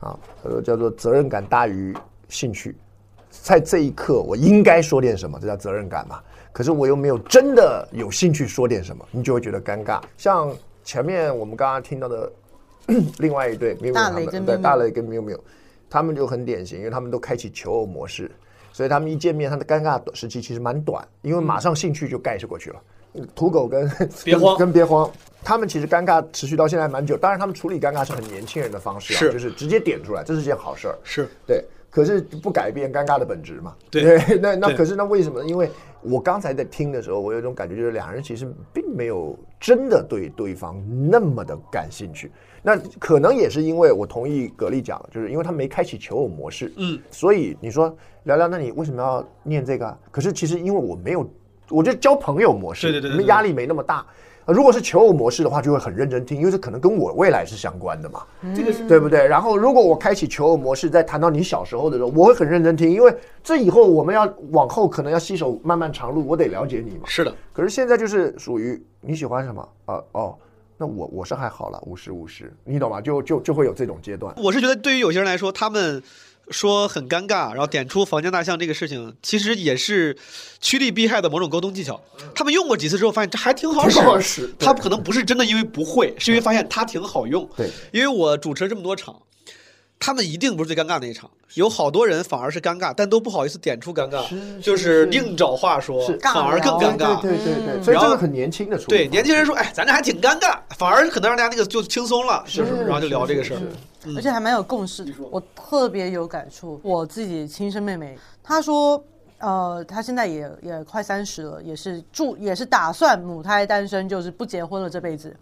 [0.00, 0.18] 啊？
[0.42, 1.94] 呃，叫做责任感大于
[2.28, 2.76] 兴趣，
[3.30, 6.20] 在这一刻我应该说点什么，这叫责任感嘛。
[6.52, 10.00] 可是我又没有真的有兴趣说点什么，你就会觉得尴尬。
[10.16, 10.52] 像
[10.84, 12.32] 前面我们刚刚听到的
[13.18, 15.38] 另外一对，大雷跟对大雷跟喵喵。
[15.96, 18.30] 他们就很典型，因为他们都开启求偶模式，
[18.70, 22.76] 所以他们一见面，他的尴尬时期其实蛮短，因为马上兴趣就盖过去了。
[23.34, 23.90] 土狗跟
[24.22, 25.10] 别慌跟别慌，
[25.42, 27.16] 他们其实尴尬持续到现在蛮久。
[27.16, 30.98] 当然，他们处理尴尬是很年轻人的方式、啊，是就是直接点出来，这是件好事儿。
[31.02, 33.74] 是对，可是不改变尴尬的本质嘛。
[33.90, 35.48] 对， 那那可是那为什么呢？
[35.48, 35.70] 因为
[36.02, 40.76] 我刚才在听的时候，我有一种感觉，就是两人其实并没有真的对对方
[41.10, 42.30] 那么的感兴趣。
[42.68, 49.96] 那可能也是因为我同意格力讲，就是因为他没开启求偶模式，嗯，所以你说聊聊，那你为什么要念这个？
[50.10, 51.24] 可是其实因为我没有，
[51.70, 54.04] 我觉得交朋友模式，对对对，你们压力没那么大。
[54.46, 59.24] 如果是求偶模式的话，就会很认真听，因为这可能跟我未来是相关的嘛，这个是对不对？
[59.28, 63.14] 然后如果我开启求偶模式，在谈到你小时候的时候，我会很认真听，因为
[63.44, 67.04] 这以后我们要往后可能要携手漫漫长路，我得了解你嘛。
[67.04, 67.32] 是的。
[67.52, 70.02] 可是现在就是属于你喜欢什么啊？
[70.10, 70.36] 哦。
[70.78, 73.00] 那我我是还好了，五十五十，你懂吗？
[73.00, 74.34] 就就就会有这种阶段。
[74.36, 76.02] 我是觉得对于有些人来说，他们
[76.50, 80.16] 说很尴尬，然后点出房间大象这个事情，其实也是
[80.60, 82.00] 趋利避害的某种沟通技巧。
[82.34, 84.00] 他们用过几次之后，发现这还挺好使。
[84.00, 84.54] 好使。
[84.58, 87.48] 他可能不是真的因为不会，是因为发现它挺好用。
[87.56, 89.22] 对，因为我主持了这么多场。
[89.98, 97.20] 他们一定不是最尴尬那一场，有好多人反而是尴尬，但都不好意思点出尴尬，就是硬找话说，反而更尴尬。
[97.20, 103.60] 对对对，所以这个很年轻的处对年轻人说，哎，咱这还挺尴尬，反而可能让大家那个就轻松了，就是然后就聊这个事儿，
[104.16, 105.06] 而且还蛮有共识。
[105.30, 109.02] 我特别有感触，我自己亲生妹妹，她说，
[109.38, 115.34] 呃，她现在也也快三十了，也是住也是打算母胎单身，就是不结婚了这辈子。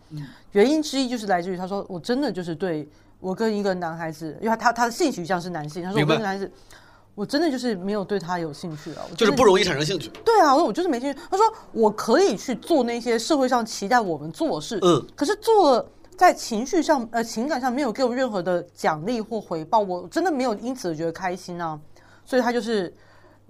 [0.52, 2.86] 原因之一就是来自于她说，我真的就是对。
[3.24, 6.50] 我跟一个男孩子，因为他他的性取向是男性，他说我跟男孩子，
[7.14, 10.10] 我真的就是没有对他有兴趣啊，就是不容易产生兴趣。
[10.22, 11.18] 对啊，我说我就是没兴趣。
[11.30, 15.86] 他说我可以去做那些社会上期待我们做事，嗯，可是做了
[16.18, 21.80] 在情绪上呃情感上没有给我任何的奖励或回报，我真的没有因此觉得开心啊。
[22.26, 22.92] 所以他就是。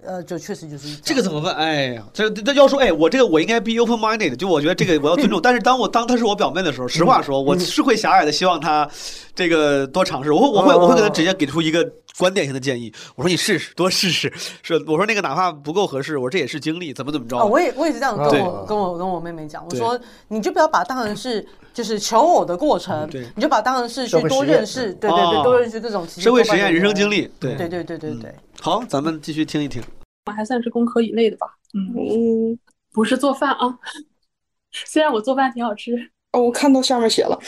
[0.05, 1.55] 呃，就确实就是这个怎么办？
[1.55, 5.39] 哎呀，这这要说，哎，我这个我应该 be open minded，就我觉得这个我要尊重。
[5.43, 8.87] 但是当我当他是我表妹的时候，实话说，我是会狭隘的，希望他
[9.33, 10.31] 这个多尝试。
[10.31, 11.87] 我会我会我会给他直接给出一个
[12.17, 12.93] 观点性的建议。
[13.15, 14.31] 我说你试试，多试试。
[14.61, 17.43] 是我说那个哪怕不够合适，我说这也是经历，怎么怎么着。
[17.45, 27.29] 我也我也是这样跟我跟我跟我妹妹讲，我说你就不要把它当成是就是求偶的过程，你就把它当成是去多认识，对对对，多认识这种社会实验、人生经历。
[27.39, 28.35] 对对对对对对。
[28.61, 29.81] 好，咱们继续听一听。
[30.25, 32.57] 我还算是工科以类的吧，嗯，
[32.91, 33.79] 不是做饭啊，
[34.73, 35.93] 虽然我做饭挺好吃。
[36.31, 37.39] 哦，我看到下面写了，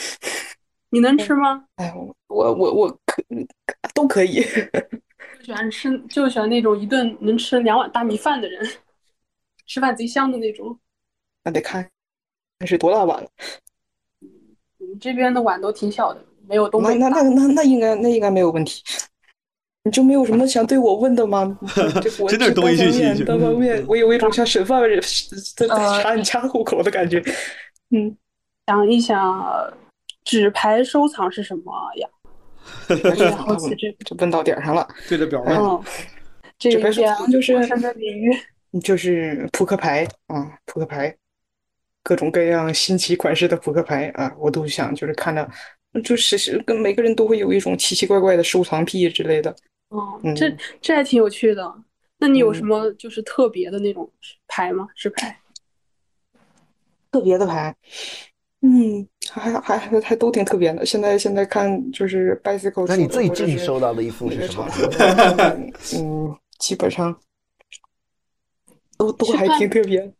[0.90, 1.64] 你能吃吗？
[1.76, 1.92] 哎，
[2.28, 3.22] 我我我可
[3.94, 4.42] 都可以。
[5.38, 8.64] 就喜欢吃，就喜欢那种一顿能吃两碗大米饭的人，
[9.66, 10.78] 吃饭贼香的那种。
[11.42, 11.88] 那得看，
[12.60, 13.28] 那是多大碗了？
[14.78, 18.84] 你们这边的碗都挺小的，没有东北那那那那那应该那应该没有问题。
[19.88, 21.58] 你就没有什么想对我问的吗？
[22.20, 23.24] 我真的是东一句西一句。
[23.24, 25.00] 单方面，我有一种像审犯人
[25.56, 27.22] 在查你家户口的感觉。
[27.90, 28.14] 嗯，
[28.66, 29.72] 想一想，
[30.26, 32.06] 纸牌收藏是什么呀？
[33.34, 34.86] 好奇这就问到点上了。
[35.08, 35.80] 对着表问。
[36.58, 38.30] 纸牌收藏就是的领域，
[38.82, 41.16] 就是扑克牌啊，扑克牌，
[42.02, 45.48] 各种各样新奇款式的扑克牌啊，我都想就是看着，
[46.04, 49.56] 就是是跟每个人都会有一种奇奇怪怪的收藏癖之类的。
[49.88, 51.74] 哦，这这还挺有趣的。
[52.18, 54.10] 那你有什么就是特别的那种
[54.46, 54.88] 牌吗？
[54.94, 55.38] 纸牌？
[57.10, 57.74] 特别的牌，
[58.60, 60.84] 嗯，还还还还都挺特别的。
[60.84, 62.86] 现在现在看就是 bicycle。
[62.86, 64.68] 那你最近收到的一副是什么？
[65.96, 67.18] 嗯，基本上
[68.98, 70.12] 都都还挺特别。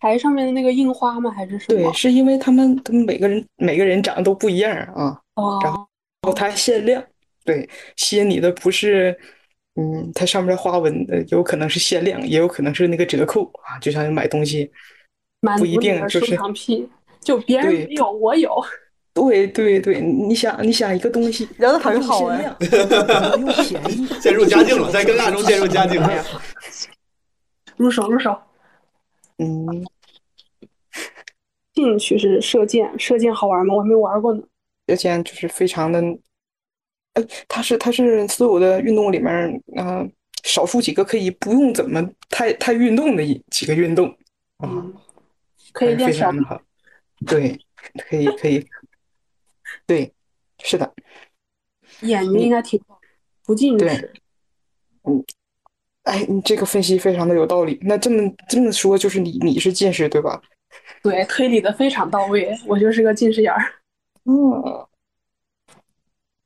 [0.00, 1.30] 台上面的那个印花吗？
[1.30, 1.80] 还是什么？
[1.80, 7.02] 对，是因为他们他们每个人每个人长得都不一样啊，哦，然后它限量，
[7.44, 9.16] 对，吸引你的不是，
[9.76, 14.70] 嗯，它上面的花纹，呃，有可能是限量，也有可能是那个折扣啊，就像买东西，
[15.58, 16.38] 不一定就是
[17.20, 18.50] 就别人没有，我有。
[19.14, 22.42] 对对对，你想你想一个东西，聊得它很好哎
[23.38, 26.24] 又便宜， 渐入佳境了，在尴尬中渐入佳境了。
[27.76, 28.36] 入手入手。
[29.38, 29.86] 嗯，
[31.74, 33.74] 兴趣是射箭，射箭好玩吗？
[33.74, 34.42] 我还没玩过呢。
[34.88, 36.02] 射箭就是非常的，
[37.14, 40.06] 呃，它是它是所有的运动里面，呃、
[40.42, 44.08] 少数几个可以不用怎么太太运动的一几个运动
[44.58, 44.86] 啊，
[45.72, 46.60] 可以练小非常的好，
[47.26, 47.58] 对，
[48.08, 48.66] 可以可以，
[49.86, 50.12] 对，
[50.62, 50.92] 是的，
[52.00, 52.98] 眼睛应该挺好，
[53.44, 54.12] 不近视。
[55.04, 55.24] 嗯，
[56.04, 57.78] 哎，你这个分析非常的有道理。
[57.82, 60.40] 那这么这么说，就是你你是近视对吧？
[61.02, 63.62] 对，推理的非常到位，我就是个近视眼儿。
[64.24, 64.86] 嗯，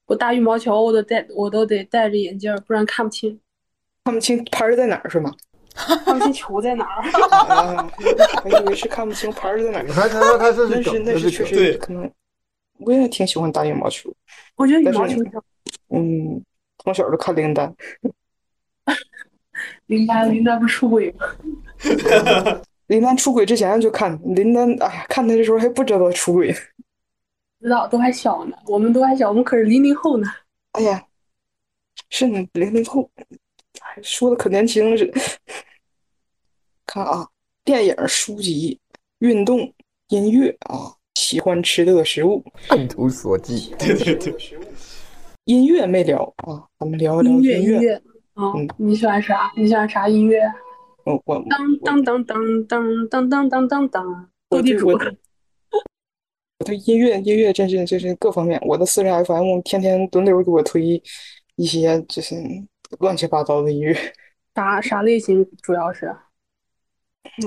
[0.08, 3.38] 我打羽毛球，我都戴，我都得戴着眼镜，不然看不清，
[4.04, 5.32] 看不清拍儿在哪儿是吗？
[6.04, 7.02] 看不清球在哪儿。
[7.54, 7.92] 啊，
[8.44, 9.86] 我以为是看不清拍儿在哪儿。
[9.86, 12.10] 他他他这是那是那是确实可能，
[12.78, 14.10] 我也挺喜欢打羽毛球。
[14.56, 15.44] 我觉得羽毛球挺好
[15.90, 16.42] 嗯，
[16.78, 17.72] 从小就看林丹，
[19.86, 21.26] 林丹，林丹不出轨吗？
[22.86, 26.54] 林丹出轨之前就看林丹，哎呀，看他的时候还不知道出轨。
[27.60, 30.28] 不知道，都还小呢，我们都还小，我们可是零零后呢。
[30.72, 31.04] 哎呀，
[32.08, 33.10] 是呢，零零后，
[33.80, 35.20] 哎说的可年轻了似的。
[36.86, 37.28] 看啊，
[37.64, 38.78] 电影、书籍、
[39.18, 39.72] 运动、
[40.08, 43.74] 音乐啊，喜欢吃的食物，按图索骥。
[43.78, 44.34] 对对对，
[45.44, 47.94] 音乐没聊啊，咱们聊一聊音乐，音音乐，
[48.34, 49.52] 啊，你喜欢啥？
[49.56, 50.40] 你喜欢啥音乐？
[51.04, 54.96] 我我当当当当当当当当当当，斗地主。
[56.58, 61.00] 我我对音乐音乐真是就是各方面，我的私人 FM 天天轮流给我推
[61.54, 62.34] 一些就是
[62.98, 63.96] 乱七八糟的音乐。
[64.56, 65.48] 啥啥类型？
[65.62, 66.06] 主要是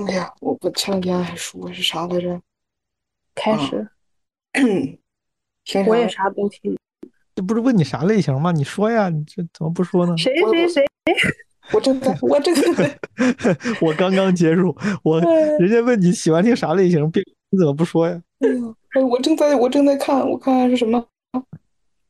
[0.08, 2.40] 哎呀，我我前两天还说是啥来着？
[3.34, 3.86] 开始，
[5.64, 6.24] 听我也啥？
[6.24, 6.74] 啥都听。
[7.34, 8.50] 这不是问你啥类型吗？
[8.52, 10.16] 你说呀，你这怎么不说呢？
[10.16, 10.84] 谁谁谁？
[11.74, 12.98] 我正在，我正在。
[13.82, 14.74] 我刚刚结束，
[15.04, 18.22] 我人家问你喜欢听啥类型，别你怎么不说呀？
[18.40, 21.02] 哎呀，哎，我正在我正在看，我看看是什么。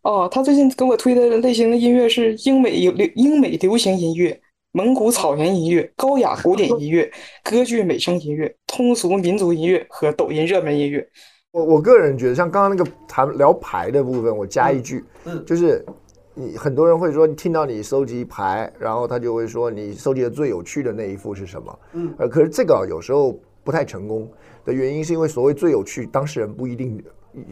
[0.03, 4.39] 哦，他最近给我推的类型的音乐是英美流英美流行音乐、
[4.73, 7.09] 蒙古草原音乐、高雅古典音乐、
[7.45, 11.07] 歌剧美声音乐、通俗民族音乐和抖音热门音乐。
[11.53, 15.85] 我我个人觉得，像刚刚那个谈聊牌的部分，我加一句，嗯就是
[16.35, 21.79] 你很多人会说，听到你收集牌，然后他就会说你收集的最有趣的那一副是什么？
[21.93, 24.29] 嗯呃，可是这个有时候不太成功
[24.64, 27.02] 的原因，是因为所谓最有趣，当事人不一定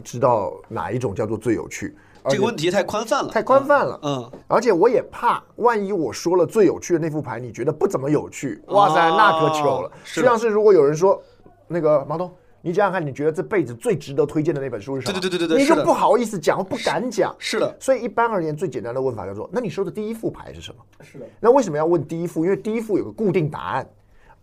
[0.04, 1.96] 知道哪一种叫做最有趣。
[2.28, 3.98] 这个问题太宽泛了，太宽泛了。
[4.02, 9.90] 嗯，而且我也怕，万一我说了最有趣的那副牌，你觉得不怎么有趣，哇塞，哦那可糗了。
[10.04, 11.22] 是就像是如果有人说，
[11.66, 12.30] 那个毛东，
[12.60, 15.18] 你想想看，你觉得这辈子最值得推荐的那本书是什么？
[15.18, 17.34] 对对对对对你就不好意思讲，不敢讲。
[17.38, 20.82] 是的，所以一般而言，最简单的问法叫做：那你说的第一副牌是什么？
[21.02, 22.44] 是的，那为什么要问第一副？
[22.44, 23.88] 因为第一副有个固定答案，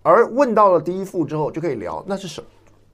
[0.02, 2.48] 而问到了第一副之后，就可以聊那是什么？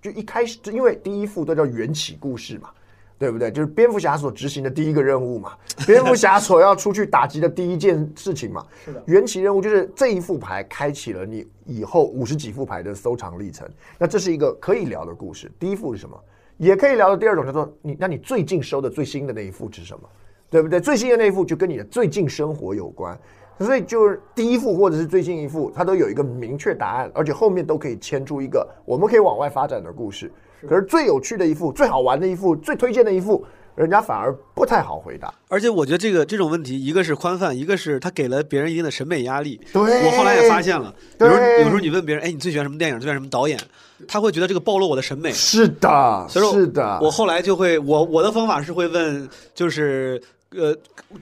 [0.03, 2.69] 就一开始，因为第一副都叫缘起故事嘛，
[3.17, 3.49] 对不对？
[3.49, 5.53] 就是蝙蝠侠所执行的第一个任务嘛，
[5.87, 8.65] 蝙蝠侠所要出去打击的第一件事情嘛。
[8.83, 13.65] 是的缘起任务就是这一副牌开启了你以后五十几副牌的收藏历程。
[13.97, 15.49] 那这是一个可以聊的故事。
[15.57, 16.21] 第一副是什么？
[16.57, 20.09] 也可以聊的第二种叫做你，那你最近收的最新的那一副是什么？
[20.49, 20.79] 对不对？
[20.79, 23.17] 最新的那一副就跟你的最近生活有关，
[23.59, 30.31] 所以就是第一副或者是最近一副，它都有一个明确答案，而且后面都可以牵出一个我们可以往外发展的故事。
[30.67, 35.33] 可是最有趣的一副、最好玩的一副、最推荐的一副，人家反而不太好回答。
[35.49, 39.59] 而且我觉得这个这种问题，一个是宽泛，一个是他给了别人一定的审美压力。
[39.73, 42.97] 对我后来也发现了，有时候有时候你问别人，哎，你最喜欢什么电影？
[42.97, 43.59] 最喜欢什么导演？
[44.07, 45.31] 他会觉得这个暴露我的审美。
[45.31, 50.21] 是的，所以说是的，我后来就会，我我的方法是会问，就是
[50.55, 50.75] 呃，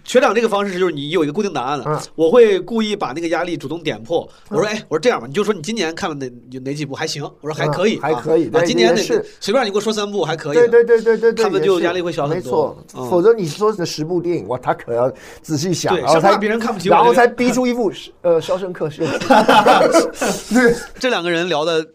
[0.03, 1.99] 学长这个方式就是你有一个固定答案了，嗯。
[2.15, 4.27] 我会故意把那个压力主动点破。
[4.49, 8.45] 我说，哎，我说这样吧，你就说你今年看了哪有哪几部还行，我说还可以，嗯还可以。
[8.45, 13.09] 啊，啊对今年是随便你给我说三部还可以，对对对对对对，他们就是压力会小很没多错，嗯。
[13.09, 17.91] 否则你说的十部电影，哇，他可要仔细想，对然后才别人看不起我然后才逼出一部
[18.21, 19.01] 呃《肖申克是
[20.53, 21.85] 》对，这两个人聊的，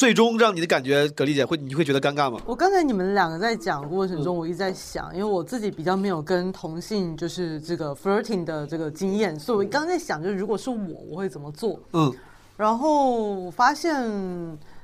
[0.00, 2.40] 最终让你的感觉，葛丽姐会你会觉得尴尬吗？
[2.46, 11.78] 我刚才你们两个在讲过程中，我一直在想，因为我自己比较没有跟同性就是这个 flirting 的这个经验，所以我刚才在想，就是如果是我，我会怎么做？
[11.92, 12.10] 嗯，
[12.56, 13.94] 然后我发现，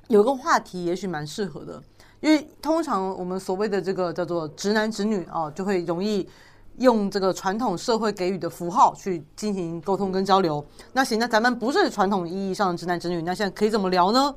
[0.08, 1.82] 有一个话题也许蛮适合的，
[2.20, 6.28] 因为通常我们所谓的这个叫做直男直女啊，就会容易
[6.76, 10.62] 用这个传统社会给予的符号去进行沟通跟交流。
[10.92, 14.34] 那行，那咱们不是传统意义上的直男直女，那现在可以怎么聊呢？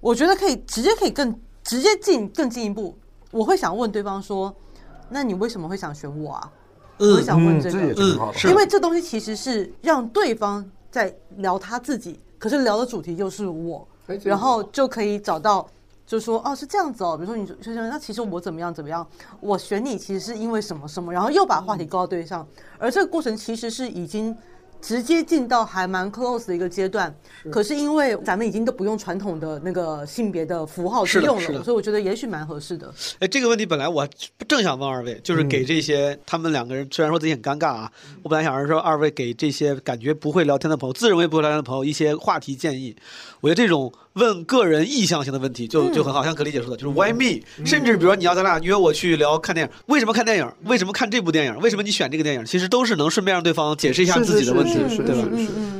[0.00, 2.96] 我觉得可以直接可以更直接进更进一步，
[3.30, 4.54] 我会想问对方说
[5.10, 6.52] ：“那你为什么会想选我啊？”
[6.98, 7.94] 我会想问这个，
[8.48, 13.86] 因为这东西其实是让对方在聊他自己，可是聊的主题又是我，
[14.24, 15.64] 然后就可以找到，
[16.06, 19.06] 就说哦是这样子哦，比如说你就就说那其实我怎么样怎么样，
[19.40, 22.46] 我选你其实是因为什么什么，然后又把话题勾到对上，
[22.78, 24.36] 而这个过程其实是已经。
[24.80, 27.14] 直接进到还蛮 close 的一个阶段，
[27.50, 32.92] 可是因为咱们已经都不用传统的那个性别的符号去用了，所以我觉得也许蛮合适的。
[33.18, 34.08] 哎，这个问题本来我
[34.46, 37.92] 正想问二位，就是给这些、他们两个人，虽然说自己很尴尬啊，
[38.22, 42.94] 我本来想说二位给这些感觉不会聊天的朋友，自认为不会聊天的朋友一些话题建议。
[43.40, 50.52] 我觉得这种问个人意向性的问题就就很好，像可理解说的，就是 Why me？、甚至比如说你要咱俩约我去聊看电影，为什么看电影？
[50.64, 51.58] 为什么看这部电影？
[51.60, 52.44] 为什么你选这个电影？
[52.44, 55.28] 其实都是能顺便让对方解释一下自己的问题，是是对吧？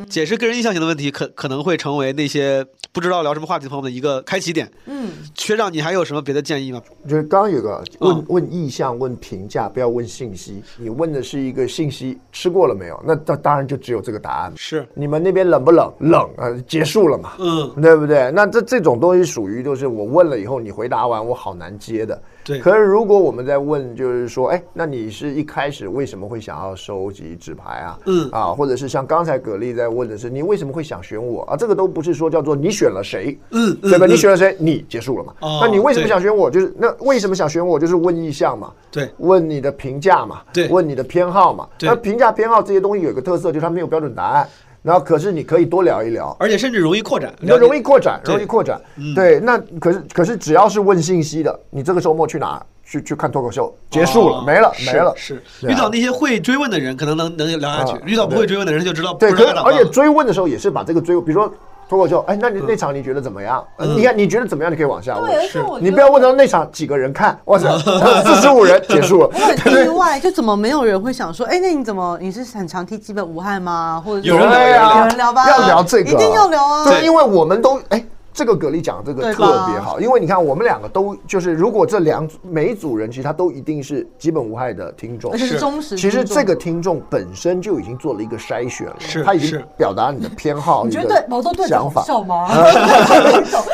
[0.08, 4.70] 解释个人印象型的问题，可可能会成为那些不知道聊什么话题的朋友们的一个开启点。
[4.86, 6.82] 嗯，学长，你还有什么别的建议吗？
[7.08, 10.62] 就是刚刚有个问、嗯问意向、问评价，不要问信息。
[10.78, 13.00] 你问的是一个信息，吃过了没有？
[13.06, 14.52] 那当当然就只有这个答案。
[14.56, 15.92] 是你们那边冷不冷？
[16.00, 17.34] 冷，呃，结束了嘛。
[17.38, 18.30] 嗯，对不对？
[18.32, 22.20] 那这这种东西属于就是我问了以后，你回答完我好难接的。
[22.48, 27.98] 对可是如果我们在问，就是说，哎，那你是一开始为什么会想要收集纸牌啊？
[28.06, 31.56] 嗯啊，或者是像刚才葛丽在问的是，你为什么会想选我啊？
[31.56, 34.06] 这个都不是说叫做你选了谁，嗯对吧？
[34.06, 35.34] 嗯你选了谁，你结束了嘛？
[35.40, 36.50] 哦那你为什么想选我？
[36.50, 37.78] 就是那为什么想选我？
[37.78, 38.72] 就是问意向嘛。
[38.90, 41.68] 对，问你的评价嘛，对问你的偏好嘛。
[41.82, 44.48] 那评价偏好这些东西有一个特色，就是它没有标准答案。
[44.82, 48.80] 然后可是你可以多聊一聊，而且甚至容易扩展，你就容易扩展，容易扩展。
[48.96, 52.64] 嗯对，那可是可是只要是问信息的，你这个周末去哪？
[52.90, 55.12] 去去看脱口秀，结束了，哦没了，没了。
[55.14, 59.84] 是遇到那些会追问的人，可能能能聊下去啊；遇到不会追问的人，就知道不对，而且。
[59.90, 61.52] 追问的时候也是把这个追，比如说
[61.88, 63.64] 脱口秀，哎，那你那场你觉得怎么样？
[63.78, 64.70] 你看你觉得怎么样？
[64.70, 69.38] 你可以往下问你不要问到那场几个人看，哇塞， 四十五人结束了我。
[69.64, 74.02] 很意外，就怎么没有人会想说，哎、那你怎么你是很常踢基本无害吗？
[74.04, 76.84] 或者有人聊啊有人聊有人聊吧，要聊这个，一定要聊啊。
[76.84, 78.04] 对，因为我们都哎。
[78.32, 92.02] 这个蛤蜊讲这个特别好，因为你看我们两个都就是，如果这两组每一组人，其实他都一定是基本无害的听众，而且是忠实其实这个听众本身就已经做了一个筛选了，是他已经表达你的偏好，你觉的得毛泽东想法。
[92.02, 92.48] 好笑吗？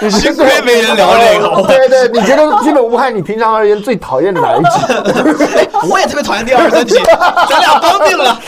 [0.01, 3.11] 你 是 幸亏没人聊这个对对，你觉得基本无害？
[3.11, 4.71] 你平常而言最讨厌哪一集？
[5.91, 6.97] 我也特别讨厌第二十三集，
[7.51, 8.41] 咱俩帮定了，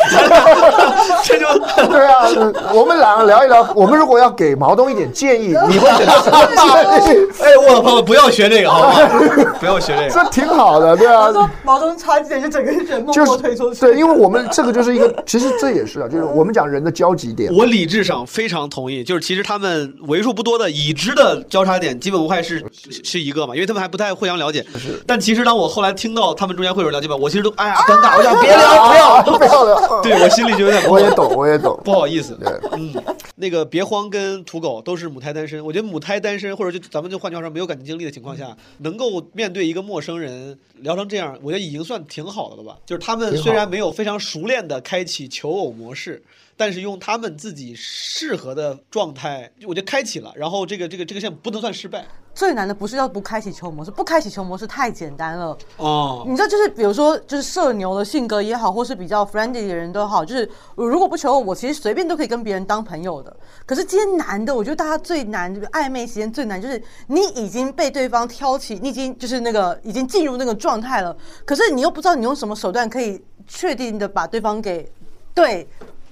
[1.23, 1.47] 这就
[1.89, 2.25] 对啊，
[2.73, 3.67] 我们两个聊一聊。
[3.75, 5.96] 我们如果要给毛东一点建议，你会？
[7.43, 9.57] 哎，我的朋友不要学这个，好吧？
[9.61, 10.31] 不要学这这个。
[10.31, 11.33] 挺好的，对啊。
[11.33, 13.81] 说毛泽东插进来就整个人默就是默退出去。
[13.81, 17.53] 对，因为我们这个就是一个，其实这也是啊，就是我们讲人的交集点。
[17.55, 22.59] 我理智上非常同意，就是其实他们为数不多的已知的交叉点，基本无害是
[22.91, 24.65] 是是一个嘛，因为他们还不太互相了解。
[25.07, 30.01] 但其实当我后来听到他们中间会有人聊基本，我其实都哎呀尴尬，我想别聊，不要不要聊。
[30.03, 31.81] 对我心里就有点不好我也懂，我也懂。
[31.85, 32.37] 不好意思。
[32.43, 32.93] 对，嗯，
[33.37, 42.79] 那个别慌跟土狗都是母胎单身，我觉得母胎单身或者就咱们就换句话说没有感情经历的情况下，能够面对一个陌生人聊成这样，我觉得已经算挺好的了吧。
[42.85, 46.23] 就是他们虽然没有非常熟练的开启求偶模式。
[46.57, 52.05] 但是用他们自己适合的状态，我就开启了，然后这个这个这个项目不能算失败
[52.35, 55.57] 最难的不是要不开启球模式，不开启球模式太简单了。
[55.79, 56.23] 哦。
[56.29, 63.35] 你知道，就是比如说，就是社牛的性格也好，或是比较 friendly 的人都好，就是我如果不求偶，我其实随便都可以跟别人当朋友的。
[63.65, 71.17] 可是今天难的，我觉得大家最难，就是暧昧时间最难，就是你已经被对方挑起，你已经就是那个已经进入那个状态了，
[71.47, 74.87] 可是你又不知道你用什么手段可以确定的把对方给
[75.33, 75.67] 对。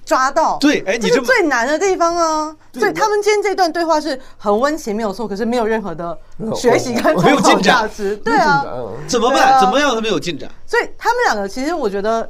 [0.05, 2.55] 抓到对哎你这么最难的地方啊！
[2.73, 6.17] 所以他们今天这段对话是很温情，没有错，可是没有任何的
[6.55, 8.15] 学习跟没有参考进展价值。
[8.17, 8.63] 对啊，
[9.07, 9.59] 怎么办？
[9.59, 9.95] 怎么样？
[9.95, 10.47] 他们有进展？
[10.67, 12.29] 所以他们两个其实我觉得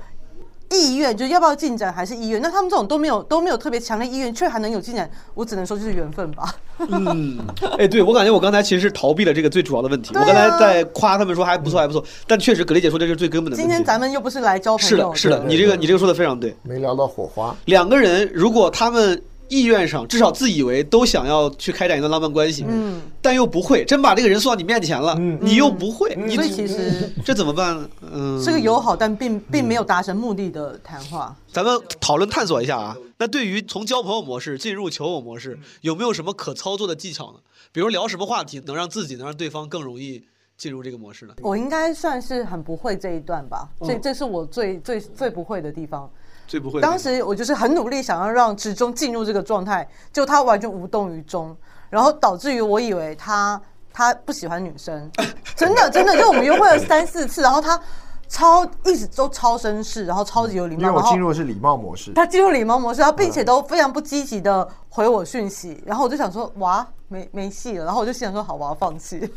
[0.71, 6.55] 意愿就是要不要进展还是意愿，那他们这种都没有都没有特别强烈意愿，却还能有进展，我只能说就是缘分吧。
[6.89, 7.39] 嗯，
[7.77, 10.13] 哎，对我感觉我刚才其实是逃避了这个最主要的问题。
[10.15, 13.61] 啊我刚才在夸他们说还不错，还不错，但确实葛丽姐说这是最根本的问题。
[13.61, 16.55] 今天咱们又不是来交朋友，是的，是的，你这个你这个说的非常对。
[16.63, 27.89] 没聊到火花，两个人如果他们意愿上，至少自以为都想要去开展一段浪漫关系，嗯，但又不会，真把这个人送到你面前了，你又不会，你所以其实这怎么办呢？
[28.11, 31.35] 嗯，是个友好但并并没有达成目的的谈话。
[31.51, 32.97] 咱们讨论探索一下啊。
[33.17, 37.39] 那对于从交朋友模式进入求偶模式，有没有什么可操作的技巧呢？
[37.71, 40.21] 比如聊什么话题能让自己能让对方更容易
[40.57, 41.33] 进入这个模式呢？
[41.41, 46.11] 我应该算是很不会这一段吧，这嗯这是我最最最不会的地方。
[46.47, 51.55] 最不会的当时我就是很努力想要让直中进入这个状态，就他完全无动于衷，
[51.89, 53.59] 然后导致于我以为他
[53.93, 55.09] 他不喜欢女生，
[55.55, 57.79] 真的真的，就我们约会了三四次，然后他
[58.27, 62.11] 超一直都超绅士，然后超级有礼貌，因为我进入的是礼貌模式。
[62.13, 69.31] 他进入礼貌模式，然后并且都非常不积极的回我讯息，然后我就想说哇没没戏了，然后我就心想说好，我要放弃。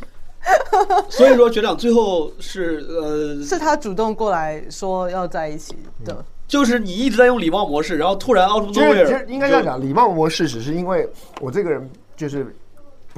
[1.10, 11.08] 所以说学长最后是呃， 是他主动过来说要在一起的，就是你一直在用礼貌模式，然后突然其实其实 nowhere，应该这样讲，礼貌模式只是因为
[11.40, 12.56] 我这个人就是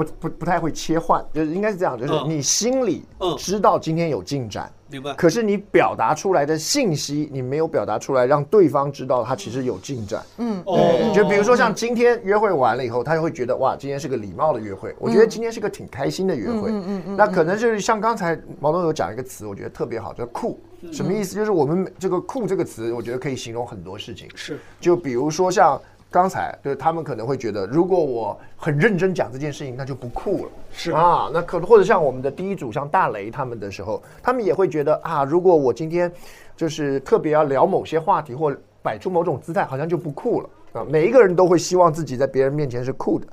[0.05, 3.05] 不不不太会切换，就是应该是这样，就是嗯你心里
[3.39, 5.13] 知道今天有进展，明白？
[5.15, 10.23] 可是你表达出来的信息，你没有表达出来，让对方知道他其实有进展。
[10.39, 16.71] 嗯对，就比如说像今天约会完了以后，他就会觉得哇，今天是个礼貌的约会，我觉得今天是个挺开心的约会。
[16.71, 20.59] 嗯嗯嗯那可能就是像刚才毛东有讲一个词，我觉得特别好，叫酷。
[20.93, 21.37] 什么意思？
[21.37, 24.27] 就是我们这个“酷”这个词，我觉得可以形容很多事情。
[24.35, 25.79] 是，就比如说像
[26.11, 30.51] 刚才，就是他们可能会觉得，如果我很认真讲这件事情，那就不酷了。
[30.73, 36.11] 是啊，那可或者像我们的第一组，像大雷他们的时候，他们也会觉得啊，如果我今天
[36.57, 40.85] 就是特别要聊某些话题或摆出某种姿态，好像就不酷了啊。
[40.89, 43.27] 每一个人都会希望自己在别人面前是酷的。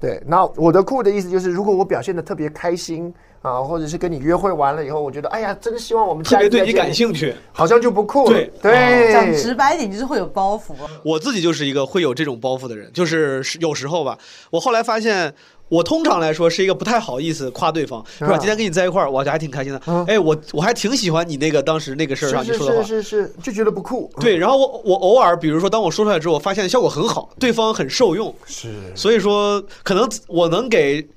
[0.00, 8.30] 对，那我的酷的意思就是，如果我表现的特别开心啊，或者是跟你约会完了以后，我觉得哎呀，真希望我们特别对你感兴趣，好像就不酷了。
[8.30, 10.72] 对对，讲直白一点就是会有包袱。
[11.04, 14.16] 我自己就是一个会有这种包袱的人，就是有时候吧，
[14.50, 15.34] 我后来发现。
[15.68, 18.34] 我通常来说是一个不太好意思夸对方，是吧？
[18.34, 19.80] 啊今天跟你在一块儿，我还挺开心的。
[20.06, 22.82] 哎，我我还挺喜欢你那个当时那个事儿上你是说的话。
[22.82, 24.12] 是是是，就觉得不酷。
[24.20, 28.34] 对，然后我我偶尔，比如说当我说出来之后，我发现效果很好，对方很受用。
[28.44, 31.08] 是，所以说可能我能给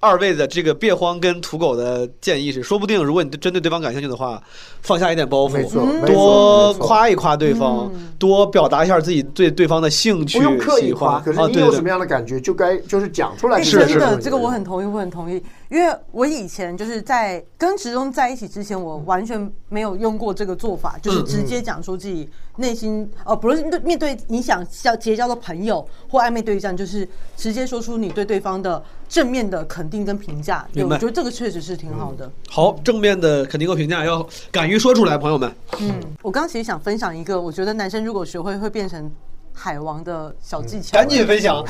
[0.00, 4.40] 二位的这个别慌跟土狗的建议是，说不定如果你针对对方感兴趣的话，
[4.80, 11.22] 放下一点包袱，多夸一夸对方，多表达一下自己对对方的兴趣、不用刻意喜夸，欢。
[11.22, 13.58] 可是你有什么样的感觉，就该就是讲出来。
[13.58, 15.42] 哎，是真的，这个我很同意，我很同意。
[15.68, 30.66] 因为我以前就是在跟职中在一起之前，我完全没有用过这个做法，就是直接讲出自己内心，呃，不是对面对你想交结交的朋友或暧昧对象，就是直接说出你对对方的正面的肯定跟评价。
[30.72, 32.30] 对，明白我觉得这个确实是挺好的。
[32.48, 35.52] 好，正面的肯定和评价要敢于说出来，朋友们。
[35.80, 39.10] 嗯，我刚刚其实想分享一个，我觉得男生如果学会会变成
[39.52, 40.96] 海王的小技巧。
[40.96, 41.62] 赶紧分享。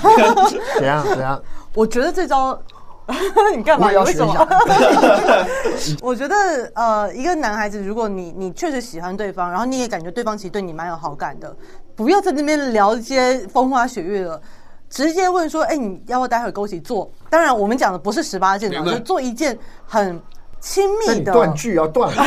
[0.77, 1.43] 怎 样怎样？
[1.75, 2.61] 我觉得这招，
[3.57, 3.93] 你干嘛？
[3.93, 4.35] 要为什么？
[6.03, 6.35] 我觉得
[6.75, 11.57] 呃，一个男孩子，如果你你确实喜欢对方，然后你也感觉对方其实对你蛮有好感的，
[11.97, 14.41] 不要在那边聊一些风花雪月了。
[14.91, 20.19] 直接问说：“哎、你要不要待会儿跟我一起做？”当然，我们讲的不是十八件就做一件很
[20.61, 22.11] 亲密的断句要断。
[22.17, 22.23] 要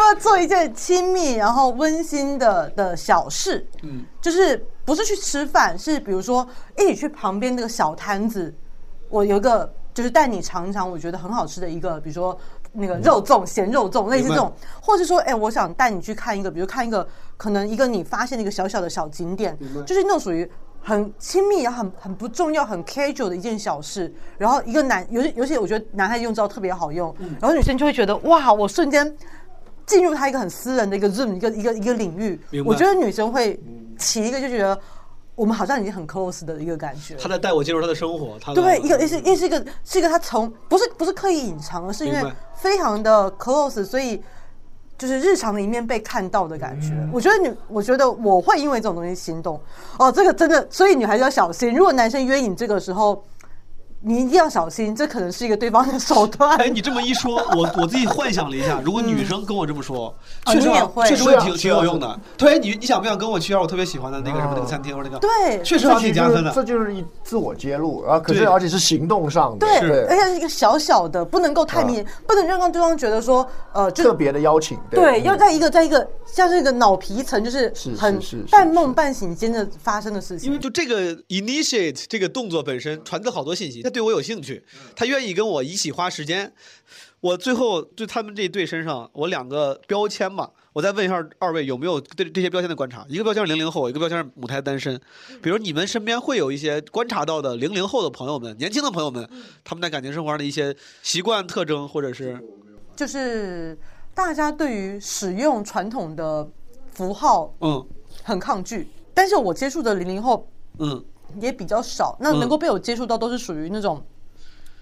[0.00, 3.66] 不要做一件亲密然后温馨的的小事？
[3.82, 6.46] 嗯，就是不是去吃饭，是比如说
[6.76, 8.54] 一起去旁边那个小摊子，
[9.12, 12.36] 我有一个就是带你尝一尝我觉得很好吃的一个，比如说
[12.72, 17.06] 那个肉粽、咸肉粽，类似这种，或是说，哎、我想带你去看一个，比如看一个
[17.36, 19.56] 可能一个你发现的一个小小的小景点，
[19.86, 20.50] 就是那种属于。
[20.84, 29.16] 很亲密，也很很不重要、很 casual 的一件小事，然后一个男，尤其尤其我觉得男孩子用这招特别好用，然后女生就会觉得哇，我瞬间
[29.86, 32.36] 进入他一个很私人的一个 zoom 一个一个一个领域
[32.66, 33.56] 我觉得女生会
[33.96, 34.76] 起一个就觉得
[35.34, 37.16] 我们好像已经很 close 的一个感觉。
[37.16, 44.22] 他在带我进入他的生活，他对，一个也是也是一个是一个他从不是不是刻意隐藏，而是因为非常的 close，所以
[44.98, 46.88] 就是日常的一面被看到的感觉。
[46.90, 49.60] 嗯我觉得你，我觉得我会因为这种东西心动。
[49.98, 51.74] 哦，这个真的，所以女孩子要小心。
[51.74, 53.24] 如果男生约你这个时候，
[54.04, 56.56] 你一定要小心，这可能是一个对方的手段。
[56.58, 60.14] 哎，你这么一说， 我我自己幻想了一下，如果女生跟我这么说，
[60.46, 62.20] 哦确实会确实会挺挺有用的。
[62.36, 65.20] 对，你你想不想跟我去一下我特别喜欢的那个什么那个餐厅或者那个？
[65.20, 65.62] 对。
[65.62, 66.50] 确实挺加分的。
[66.52, 78.20] 这就是一自我揭露，然后可是而且是行动上的，对，而且是一个小小的，不能够太明显，不能让对方觉得说，呃，特别的邀请，对，要在一个在一个像是一个脑皮层，就是是很
[78.50, 80.48] 半梦半醒间的发生的事情。
[80.48, 84.64] 因为就这个 initiate 这个动作本身传递好多信息，他对我有兴趣，
[84.96, 86.52] 他愿意跟我一起花时间。
[87.20, 93.06] 我最后对他们这一对身上，我两个标签吧，我再问一下二位有没有对这些标签的观察？
[93.08, 95.00] 一个标签是零零后，一个标签是母胎单身。
[95.40, 99.28] 比如你们身边会有一些观察到的零零后的朋友们、年轻的朋友们，
[99.62, 100.74] 他们在感情生活上的一些
[101.04, 102.36] 习惯特征，或者是
[102.96, 103.78] 就是
[104.14, 106.50] 大家对于使用传统的
[106.92, 107.86] 符号嗯
[108.24, 110.50] 很抗拒，但是我接触的零零后
[110.80, 111.04] 嗯
[111.40, 114.02] 也比较少，那嗯能够被我接触到都是属于那种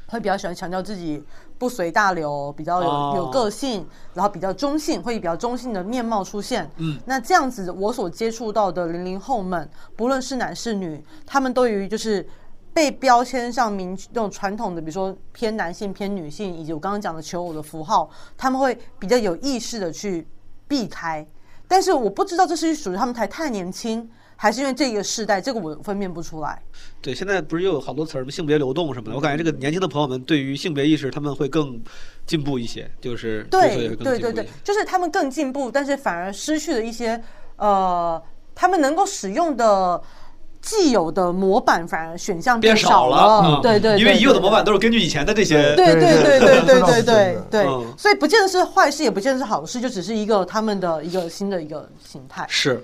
[0.07, 1.23] 会比较喜欢强调自己
[1.57, 6.69] 不随大流，比较有、哦有个性，然后比较中性，会以比较中性的面貌出现。
[6.79, 12.27] 嗯那这样子，我所接触到的零零后们，不论是男是女，他们对于就是
[12.73, 20.27] 被标签上明那种传统的，比如说偏男性、偏女性，以及我刚刚讲的求偶的符号，他们会比较有意识的去
[20.67, 21.27] 避开。
[21.69, 24.11] 但是我不知道这是属于他们才太年轻，
[24.43, 26.59] 还是因为这个世代，这个我分辨不出来。
[27.03, 29.15] 对，现在不是又有好多词儿，什么性别流动什么的。
[29.15, 31.79] 我感觉这个年轻的朋友们对于性别意识，他们会更
[32.25, 37.23] 进步一些，就是对对对对就是他们更进步，但是反而失去了一些
[37.57, 38.23] 呃，
[38.55, 40.03] 他们能够使用的
[40.63, 43.43] 既有的模板，反而选项变少了。
[43.45, 45.77] 嗯对对，因为已有的模板都是根据以前的这些。
[45.77, 47.65] 对对对对对对对对
[47.99, 52.47] 所以不见得是坏事，也不见得是好事，就只是一个他们的一个新的一个形态。
[52.49, 52.83] 是。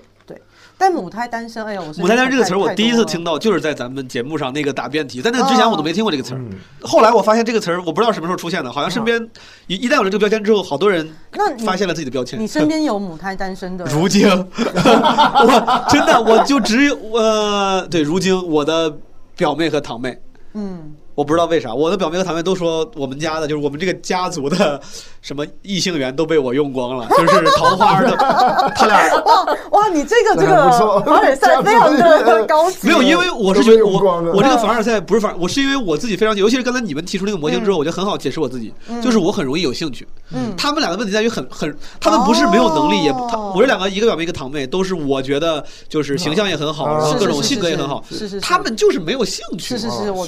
[0.77, 6.37] 对，但母胎单身，哎呀，我是母胎单身这个词儿，我第一次听到，就是在咱们节目上那个答辩题，在那个之前哦我都没听过这个词儿。
[6.37, 6.49] 嗯
[6.81, 9.29] 后来我发现这个词儿，我不知道什么时候出现的，好像身边
[9.67, 12.39] 一一旦有了这个标签之后，好多人那发现了自己的标签。
[12.39, 13.83] 你身边有母胎单身的？
[13.91, 18.95] 如今， 我真的我就只有呃，对，如今我的
[19.35, 20.17] 表妹和堂妹，
[20.53, 24.79] 嗯，我不知道为啥，我的表妹和堂妹都说我们家的，就是我们这个家族的
[25.27, 28.15] 什么异性缘都被我用光了， 就是桃花的，
[28.73, 30.71] 他俩哇哇，你这个这个
[31.01, 32.87] 凡尔赛非常的高级。
[32.87, 33.99] 没有，因为我是觉得我
[34.33, 40.07] 我这个凡尔赛不是凡，我是因为我自己非常，尤其是刚才你们提出那个模型之后，我就很好解释我自己，嗯就是我很容易有兴趣。
[40.31, 49.77] 嗯他们俩的问题在于很很，他们不是没有能力，也不他我这两个一个表妹一个堂妹，都是我觉得就是形象也很好，啊然后各种性格也很好是是是，他们就是没有兴趣。
[49.77, 50.25] 是是是，我。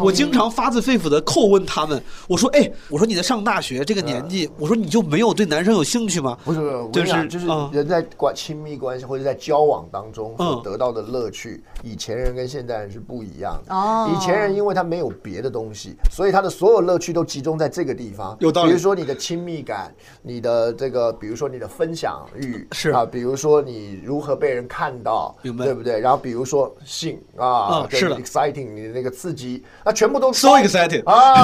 [0.00, 13.74] 我经常发自肺腑的叩问他们，我说：“哎，我说你在上大学这个年纪，我说你就没有对男生有兴趣吗？”不是，我就是跟你讲，就是嗯人在关亲密关系或者在交往当中所嗯得到的乐趣，以前人跟现代人是不一样的。
[13.74, 18.36] 哦以前人因为他没有别的东西，所以他的所有乐趣都集中在这个地方。
[18.40, 19.92] 有道理比如说你的亲密感，
[20.22, 25.98] 你的这个，比如说你的分享欲，是啊，比如说你如何被人看到，明白对不对？
[26.00, 31.42] 然后比如说性啊啊，跟是的 exciting，你的那个刺激，那全部都 So exciting 啊！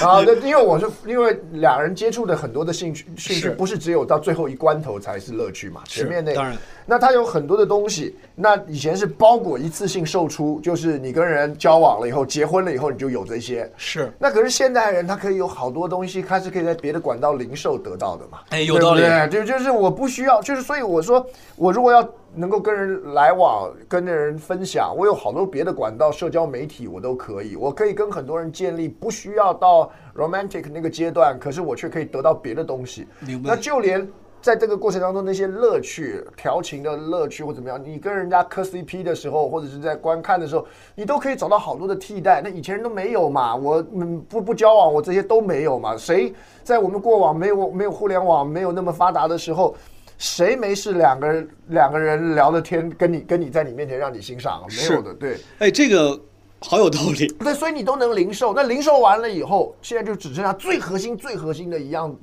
[0.00, 5.82] 啊， 那因为我是因为两人接触的很多的兴趣兴趣不是只有到最后一关头才是乐趣嘛？
[5.86, 6.56] 前面那当然，
[6.86, 8.14] 那他有很多的东西。
[8.34, 13.70] 那以前是包裹一次性售出，就是你跟人交往了以后，结婚了以后你就有这些。
[13.76, 18.38] 是那可是现代人他可以有好多东西，他是可以在别的管道零售得到的嘛？
[18.50, 21.26] 哎有道理对对就就是我不需要，就是所以我说，
[21.56, 29.90] 我如果要能够跟人来往，跟人分享，我有好多别的管道，社交媒体我都可以，我可以跟很多人建立，不需要到
[30.20, 33.06] romantic 那个阶段，可是我却可以得到别的东西。
[33.42, 34.06] 那就连
[34.42, 42.40] 在这个过程当中，那些乐趣、调情的乐趣或怎么样，你跟人家磕 CP 的时候，或者是在观看的时候，你都可以找到好多的替代。
[42.42, 45.96] 那以前人都没有嘛，我嗯不不交往，我这些都没有嘛。
[45.96, 46.32] 谁
[46.62, 49.74] 在我们过往没有没有互联网没有那么发达的时候？
[50.16, 54.66] 谁没事两个人两个人聊的天，跟你跟你在你面前让你欣赏啊？
[54.68, 55.38] 没有的，对。
[55.60, 56.20] 哎，这个
[56.60, 57.26] 好有道理。
[57.40, 58.52] 对，所以你都能零售。
[58.54, 62.14] 那零售完了以后，现在就只剩下最核心、最核心的一样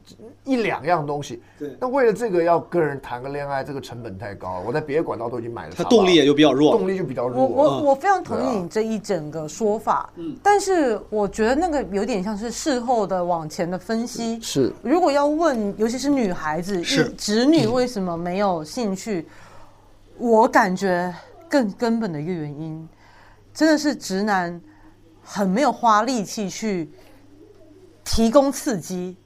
[0.44, 1.42] 一两样东西。
[1.58, 1.76] 对。
[1.80, 4.64] 那为了这个要跟人谈个恋爱，这个成本太高了。
[4.66, 7.44] 我在别的管道都已经买了，它动力也就比较弱动力就比较弱。
[7.44, 14.40] 我我嗯我非常同意你这一整个说法，嗯但是我觉得那个有点像是事后的往前的分析。
[14.42, 19.28] 是如果要问，尤其是女孩子，是一直女为什么没有兴趣？
[20.20, 21.14] 我感觉
[21.48, 22.90] 更根本的一个原因，
[23.58, 24.62] 真的是直男
[25.24, 26.88] 很没有花力气去
[28.04, 29.18] 提供刺激，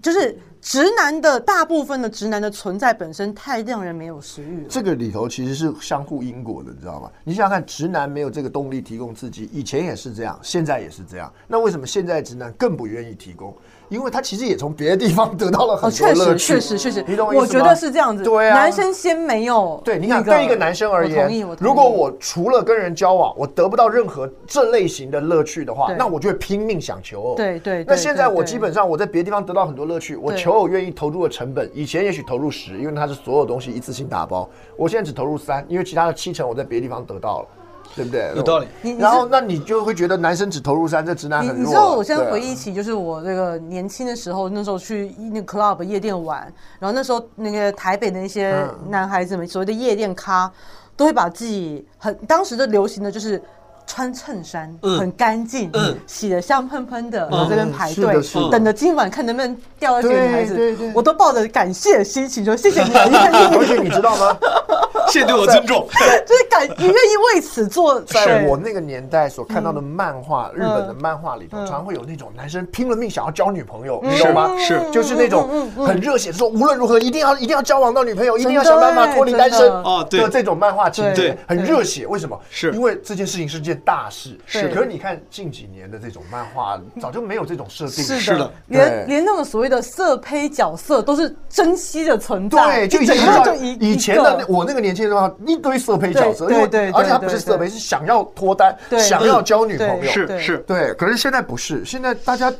[0.00, 4.66] 就是直男的大部分的直男的存在本身太让人没有食欲了。
[4.70, 7.12] 这个里头其实是相互因果的，你知道吗？
[7.22, 11.30] 你想想看，直男没有这个动力提供刺激，以前也是这样，现在也是这样。
[11.46, 13.54] 那为什么现在直男更不愿意提供？
[13.88, 16.54] 因为他其实也从别的地方得到了哦，很多确实，乐趣。
[16.54, 18.22] 确实，确实，你懂我意思吗我觉得是这样子。
[18.22, 27.34] 对啊，男生先没有对，你看，对一个男生而言，如果我除了跟人交往，我得不到任何这类型的乐趣的话，那我就会拼命想求偶。
[27.36, 37.48] 对对对那现在我基本上我在别的地方得到很多乐趣，我求偶愿意投入的成本，以前也许投入十，因为它是所有东西一次性打包，我现在只投入三，因为其他的七成我在别的地方得到了。
[37.96, 38.30] 对不对？
[38.36, 38.68] 有道理
[38.98, 41.64] 然后那你就会觉得男生只投入三，这直男你很弱。
[41.64, 46.40] 你知道我现在回忆起，就是我那个年轻的时候，那时候去那个 club 夜店玩，
[46.78, 50.52] 然后那时候那个台北的那些嗯男孩子们，所谓的夜店咖，
[50.94, 53.42] 都会把自己很当时的流行的就是。
[53.86, 60.76] 穿衬衫，嗯很干净，嗯洗的香喷喷的，嗯然后这边排队，等着今晚看能不能钓到这个女孩子。
[60.94, 63.22] 我都抱着感谢的心情说谢谢你啊， 愿
[63.52, 64.36] 意，而且你知道吗？
[65.08, 65.86] 谢谢对我尊重。
[66.26, 68.00] 就是感你愿意为此做。
[68.00, 74.50] 在我那个年代所看到的漫画，日本的嗯漫画里头，常常会有那种男生拼了命想要交女朋友，嗯你懂吗？
[74.58, 82.04] 是就是那种很热血，说无论如何一定要一定要交往到女朋友，一定要想办法脱离单身哦对的这种漫画情节，很热血。
[82.06, 82.36] 为什么？
[82.50, 84.38] 是因为这件事情是件大事。
[84.46, 84.68] 是。
[84.68, 88.04] 可是你看近几年的这种漫画，早就没有这种设定。
[88.04, 88.52] 是是的。
[88.68, 100.94] 连连那种所谓的色胚角色都是珍惜的存在，对，就以前就以以前的我那个年轻的话，一堆色胚角色，因为对对对而且他不是色胚，是想要脱单，对想要交女朋友，是是，对。
[100.94, 102.52] 可是现在不是，现在大家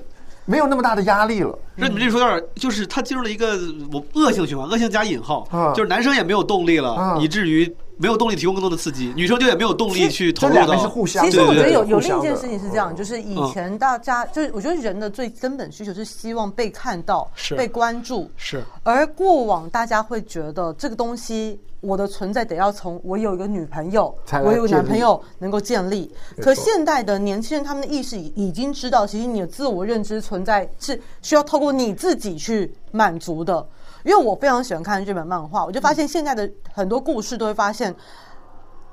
[0.45, 1.59] 没有那么大的压力了。
[1.75, 3.59] 那你们这说有点，就是他进入了一个
[3.93, 10.61] 我恶性循环，恶性加引号啊，就是男生也没有动力了啊，以至于没有动力提供更多的刺激，女生就也没有动力去投入到。
[10.61, 11.25] 这两个是互相。
[11.25, 24.15] 其实我觉得有有另一件事情是这样，就是以前大家就是我觉得人的最根本需求是希望被看到、被关注，是而过往大家会觉得这个东西，我的存在得要从我有一个女朋友
[24.45, 26.13] 我有男朋友能够建立。
[26.43, 33.67] 可现代的年轻人，他们的意识已已经知道，其实你的自我认知存在是需要透过你自己去满足的。
[34.07, 37.95] 因为我非常喜欢看日本漫画，我就发现现在的很多故事都会发现。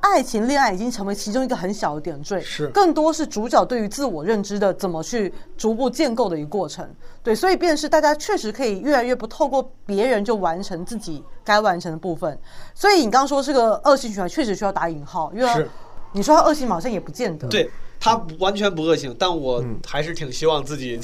[0.06, 6.85] 爱情恋爱已经成为其中一个很小的点缀，是更多是主角对于自我认知的怎么去逐步建构的一个过程。
[7.23, 12.38] 对，所以便是大家确实可以越来越不透过别人就完成自己该完成的部分。
[12.76, 15.68] 所以你刚刚说这个恶性循环确实需要打引号，因为
[16.11, 17.72] 你说它恶性好像也不见得，对
[18.03, 20.99] 他完全不恶性，但 我还是挺希望自己，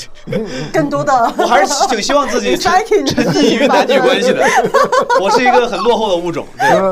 [0.74, 2.74] 更多的我还是挺希望自己沉
[3.06, 4.46] 沉溺于男女关系的。
[5.22, 6.90] 我是一个很落后的物种，对。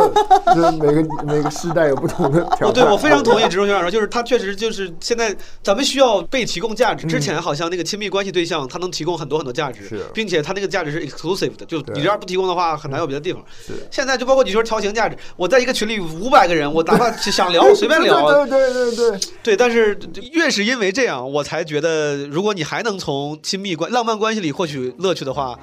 [0.55, 2.73] 就是每个每个时代有不同的挑哦，战。
[2.73, 7.05] 对，我非常同意植中学长说，就是他确实就是现在咱们需要被提供价值。
[7.05, 13.43] 之嗯前好像那个亲密关系对象，他能提供很多很多价值是，并且他那个价值是 exclusive 的，就你这样不提供的话，很难有别的地方。
[13.65, 19.96] 是现在就包括你说调情价值，我在一个群里五百个人，我哪怕想聊我 随便聊，对对对对对，对，但是
[20.31, 25.57] 越是因为这样，我才觉得，如果你还能从亲密关、浪漫关系里获取乐趣的话，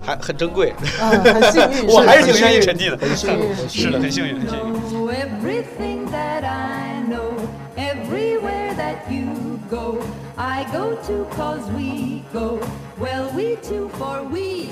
[0.00, 0.72] 还很珍贵。
[1.00, 2.98] 嗯，很幸运， 我还是挺愿意沉浸的。
[3.16, 4.78] 是的，很幸运，很幸运。
[5.08, 7.32] everything that I know,
[7.76, 9.98] everywhere that you go.
[10.36, 12.60] I go to cause we go.
[13.00, 14.68] Well, we two for we.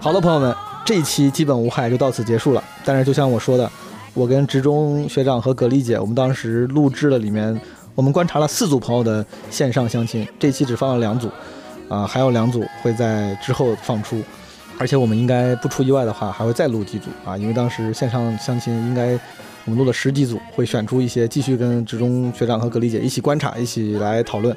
[0.00, 0.54] 好了，朋友们，
[0.84, 2.62] 这一期基本无害就到此结束了。
[2.84, 3.70] 但是就像我说的，
[4.14, 7.60] 我跟职中学长和葛丽姐，我们当时录制了里面，
[7.98, 11.28] 我们观察了四组朋友的线上相亲，这期只放了两组，
[11.88, 14.22] 啊、还有两组会在之后放出，
[14.78, 19.18] 而且我们应该不出意外的话，还会再录几组啊，因为当时线上相亲应该
[19.64, 24.56] 我们录了十几组，会选出一些继续跟职中学长和格丽姐一起观察，一起来讨论。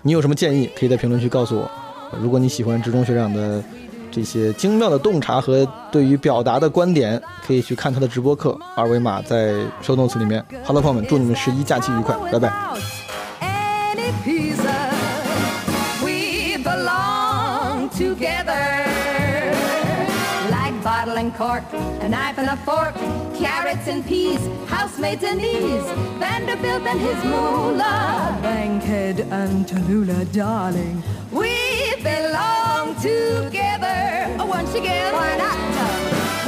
[0.00, 1.70] 你有什么建议，可以在评论区告诉我。
[2.18, 3.62] 如果你喜欢职中学长的
[4.10, 10.44] 这些精妙的洞察和对于表达的观点，可以去看他的直播课，二维码在 show notes 里面。
[10.64, 12.52] 好了，朋友们，祝你们十一假期愉快，拜拜。
[16.02, 18.86] we belong together
[20.50, 21.62] like bottle and cork,
[22.00, 22.94] a knife and a fork,
[23.38, 25.84] carrots and peas, housemates and ease,
[26.18, 31.02] Vanderbilt and his moolah, Bankhead and Tallulah, darling.
[31.30, 31.67] We
[32.02, 34.36] belong together.
[34.38, 35.58] Oh, once again, why not?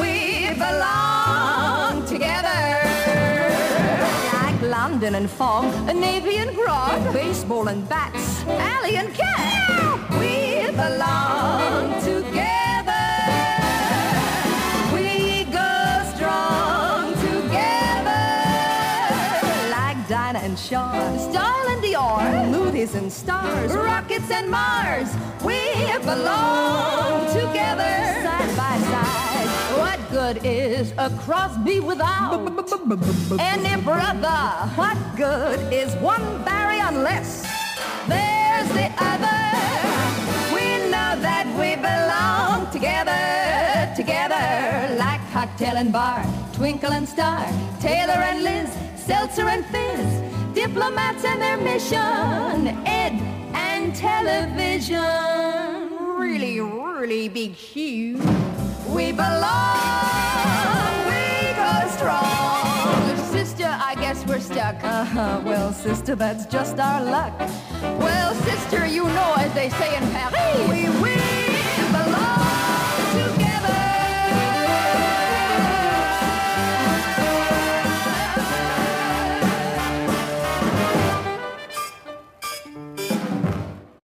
[0.00, 2.62] We belong together.
[4.32, 10.10] Like London and Fong, a Navy and Grog, baseball and bats, alley and cat.
[10.18, 12.50] We belong together.
[20.42, 21.20] And and
[22.80, 25.14] Movies and stars, rockets and Mars.
[25.44, 25.60] We
[25.98, 27.92] belong together
[28.24, 29.48] side by side.
[29.76, 32.40] What good is a Crosby without
[33.38, 34.40] any brother?
[34.76, 37.42] What good is one Barry unless
[38.08, 39.40] there's the other?
[40.56, 46.24] We know that we belong together, together, like cocktail and bar,
[46.54, 47.44] twinkle and star,
[47.78, 53.12] Taylor and Liz, seltzer and fizz, diplomats and their mission, ed
[53.54, 54.98] and television.
[56.18, 58.20] Really, really big huge.
[58.88, 63.16] We belong, we go strong.
[63.30, 64.82] Sister, I guess we're stuck.
[64.82, 65.40] Uh-huh.
[65.44, 67.38] Well, sister, that's just our luck.
[67.98, 71.49] Well, sister, you know, as they say in Paris, oui, oui.